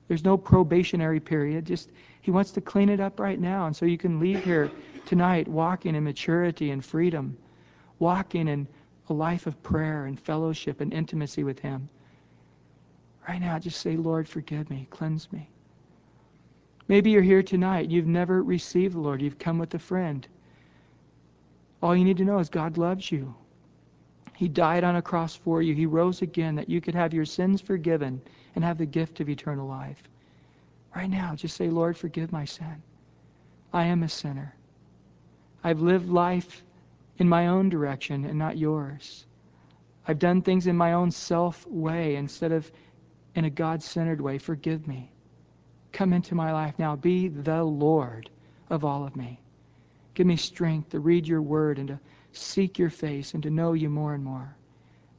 There's 0.09 0.25
no 0.25 0.37
probationary 0.37 1.21
period. 1.21 1.65
Just 1.65 1.91
he 2.21 2.31
wants 2.31 2.51
to 2.53 2.61
clean 2.61 2.89
it 2.89 3.01
up 3.01 3.19
right 3.19 3.41
now. 3.41 3.67
And 3.67 3.75
so 3.75 3.87
you 3.87 3.99
can 3.99 4.21
leave 4.21 4.45
here 4.45 4.71
tonight 5.07 5.49
walking 5.49 5.95
in 5.95 6.05
maturity 6.05 6.71
and 6.71 6.85
freedom, 6.85 7.37
walking 7.99 8.49
in 8.49 8.67
a 9.09 9.13
life 9.13 9.47
of 9.47 9.63
prayer 9.63 10.07
and 10.07 10.19
fellowship 10.19 10.81
and 10.81 10.93
intimacy 10.93 11.45
with 11.45 11.59
him. 11.59 11.89
Right 13.29 13.41
now, 13.41 13.59
just 13.59 13.81
say, 13.81 13.97
Lord, 13.97 14.29
forgive 14.29 14.69
me, 14.69 14.87
cleanse 14.91 15.31
me. 15.33 15.49
Maybe 16.89 17.11
you're 17.11 17.23
here 17.23 17.43
tonight. 17.43 17.91
You've 17.91 18.07
never 18.07 18.43
received 18.43 18.95
the 18.95 19.01
Lord. 19.01 19.23
You've 19.23 19.39
come 19.39 19.59
with 19.59 19.75
a 19.75 19.79
friend. 19.79 20.27
All 21.83 21.97
you 21.97 22.05
need 22.05 22.17
to 22.19 22.25
know 22.25 22.39
is 22.39 22.49
God 22.49 22.79
loves 22.79 23.11
you. 23.11 23.35
He 24.37 24.49
died 24.49 24.83
on 24.83 24.97
a 24.97 25.03
cross 25.03 25.37
for 25.37 25.63
you. 25.63 25.75
He 25.75 25.87
rose 25.87 26.23
again 26.23 26.57
that 26.57 26.69
you 26.69 26.81
could 26.81 26.95
have 26.95 27.15
your 27.15 27.25
sins 27.25 27.61
forgiven 27.61 28.21
and 28.55 28.65
have 28.65 28.79
the 28.79 28.87
gift 28.87 29.21
of 29.21 29.29
eternal 29.29 29.69
life. 29.69 30.03
Right 30.95 31.09
now, 31.09 31.35
just 31.35 31.57
say, 31.57 31.71
Lord, 31.71 31.97
forgive 31.97 32.33
my 32.33 32.45
sin. 32.45 32.83
I 33.73 33.85
am 33.85 34.03
a 34.03 34.09
sinner. 34.09 34.55
I've 35.63 35.81
lived 35.81 36.09
life 36.09 36.65
in 37.19 37.29
my 37.29 37.47
own 37.47 37.69
direction 37.69 38.25
and 38.25 38.39
not 38.39 38.59
yours. 38.59 39.27
I've 40.09 40.19
done 40.19 40.43
things 40.43 40.67
in 40.67 40.77
my 40.77 40.95
own 40.95 41.11
self 41.11 41.67
way 41.69 42.17
instead 42.17 42.51
of 42.51 42.71
in 43.35 43.45
a 43.45 43.51
God 43.51 43.83
centered 43.83 44.21
way. 44.21 44.39
Forgive 44.39 44.89
me. 44.89 45.12
Come 45.93 46.13
into 46.13 46.35
my 46.35 46.53
life 46.53 46.75
now. 46.79 46.97
Be 46.97 47.29
the 47.29 47.63
Lord 47.63 48.31
of 48.71 48.85
all 48.85 49.07
of 49.07 49.15
me. 49.15 49.41
Give 50.15 50.27
me 50.27 50.37
strength 50.37 50.91
to 50.91 51.01
read 51.01 51.27
your 51.27 51.43
word 51.43 51.79
and 51.79 51.89
to 51.89 52.01
seek 52.33 52.79
your 52.79 52.91
face 52.91 53.35
and 53.35 53.43
to 53.43 53.51
know 53.51 53.75
you 53.75 53.89
more 53.89 54.15
and 54.15 54.25
more. 54.25 54.57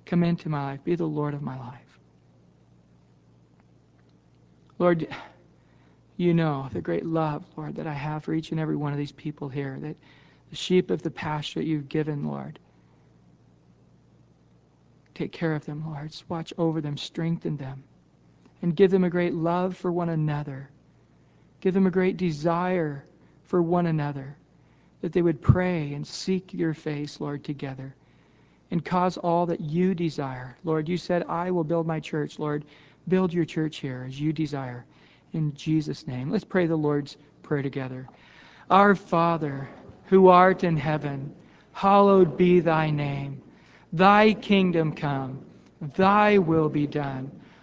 Come 0.06 0.24
into 0.24 0.50
my 0.50 0.64
life. 0.64 0.84
Be 0.84 0.96
the 0.96 1.06
Lord 1.06 1.34
of 1.34 1.42
my 1.42 1.58
life. 1.58 2.00
Lord, 4.80 5.08
you 6.18 6.34
know 6.34 6.70
the 6.74 6.82
great 6.82 7.06
love, 7.06 7.46
Lord, 7.56 7.76
that 7.76 7.88
I 7.88 7.94
have 7.94 8.24
for 8.24 8.34
each 8.34 8.52
and 8.52 8.60
every 8.60 8.76
one 8.76 8.92
of 8.92 8.98
these 8.98 9.12
people 9.12 9.50
here, 9.50 9.78
that 9.80 9.96
the 10.50 10.56
sheep 10.56 10.90
of 10.90 11.02
the 11.02 11.12
pasture 11.12 11.60
that 11.60 11.66
you've 11.66 11.90
given, 11.90 12.26
Lord. 12.26 12.60
Take 15.14 15.32
care 15.32 15.54
of 15.54 15.66
them, 15.66 15.84
Lord. 15.88 16.16
Watch 16.28 16.54
over 16.58 16.82
them, 16.82 16.98
strengthen 16.98 17.58
them, 17.58 17.84
and 18.64 18.78
give 18.78 18.90
them 18.90 19.04
a 19.04 19.10
great 19.10 19.34
love 19.34 19.76
for 19.76 19.92
one 19.92 20.10
another. 20.10 20.70
Give 21.60 21.74
them 21.74 21.86
a 21.86 21.92
great 21.92 22.16
desire 22.16 23.06
for 23.44 23.62
one 23.62 23.88
another, 23.88 24.38
that 25.02 25.12
they 25.12 25.22
would 25.22 25.42
pray 25.42 25.94
and 25.94 26.08
seek 26.08 26.54
your 26.54 26.74
face, 26.74 27.20
Lord, 27.20 27.44
together, 27.44 27.94
and 28.72 28.84
cause 28.84 29.18
all 29.18 29.46
that 29.48 29.60
you 29.60 29.94
desire. 29.94 30.58
Lord, 30.64 30.88
you 30.88 30.98
said, 30.98 31.24
I 31.28 31.52
will 31.52 31.66
build 31.66 31.86
my 31.86 32.00
church, 32.00 32.40
Lord. 32.40 32.64
Build 33.10 33.34
your 33.34 33.44
church 33.44 33.78
here 33.78 34.06
as 34.08 34.20
you 34.20 34.32
desire. 34.32 34.86
In 35.34 35.54
Jesus' 35.54 36.08
name. 36.08 36.32
Let's 36.32 36.46
pray 36.46 36.66
the 36.66 36.76
Lord's 36.76 37.18
Prayer 37.44 37.62
together. 37.62 38.08
Our 38.70 38.96
Father, 38.96 39.68
who 40.06 40.30
art 40.30 40.64
in 40.64 40.78
heaven, 40.78 41.36
hallowed 41.74 42.38
be 42.38 42.62
thy 42.62 42.90
name. 42.90 43.42
Thy 43.92 44.34
kingdom 44.34 44.96
come, 44.96 45.44
thy 45.98 46.38
will 46.38 46.70
be 46.70 46.88
done, 46.88 47.30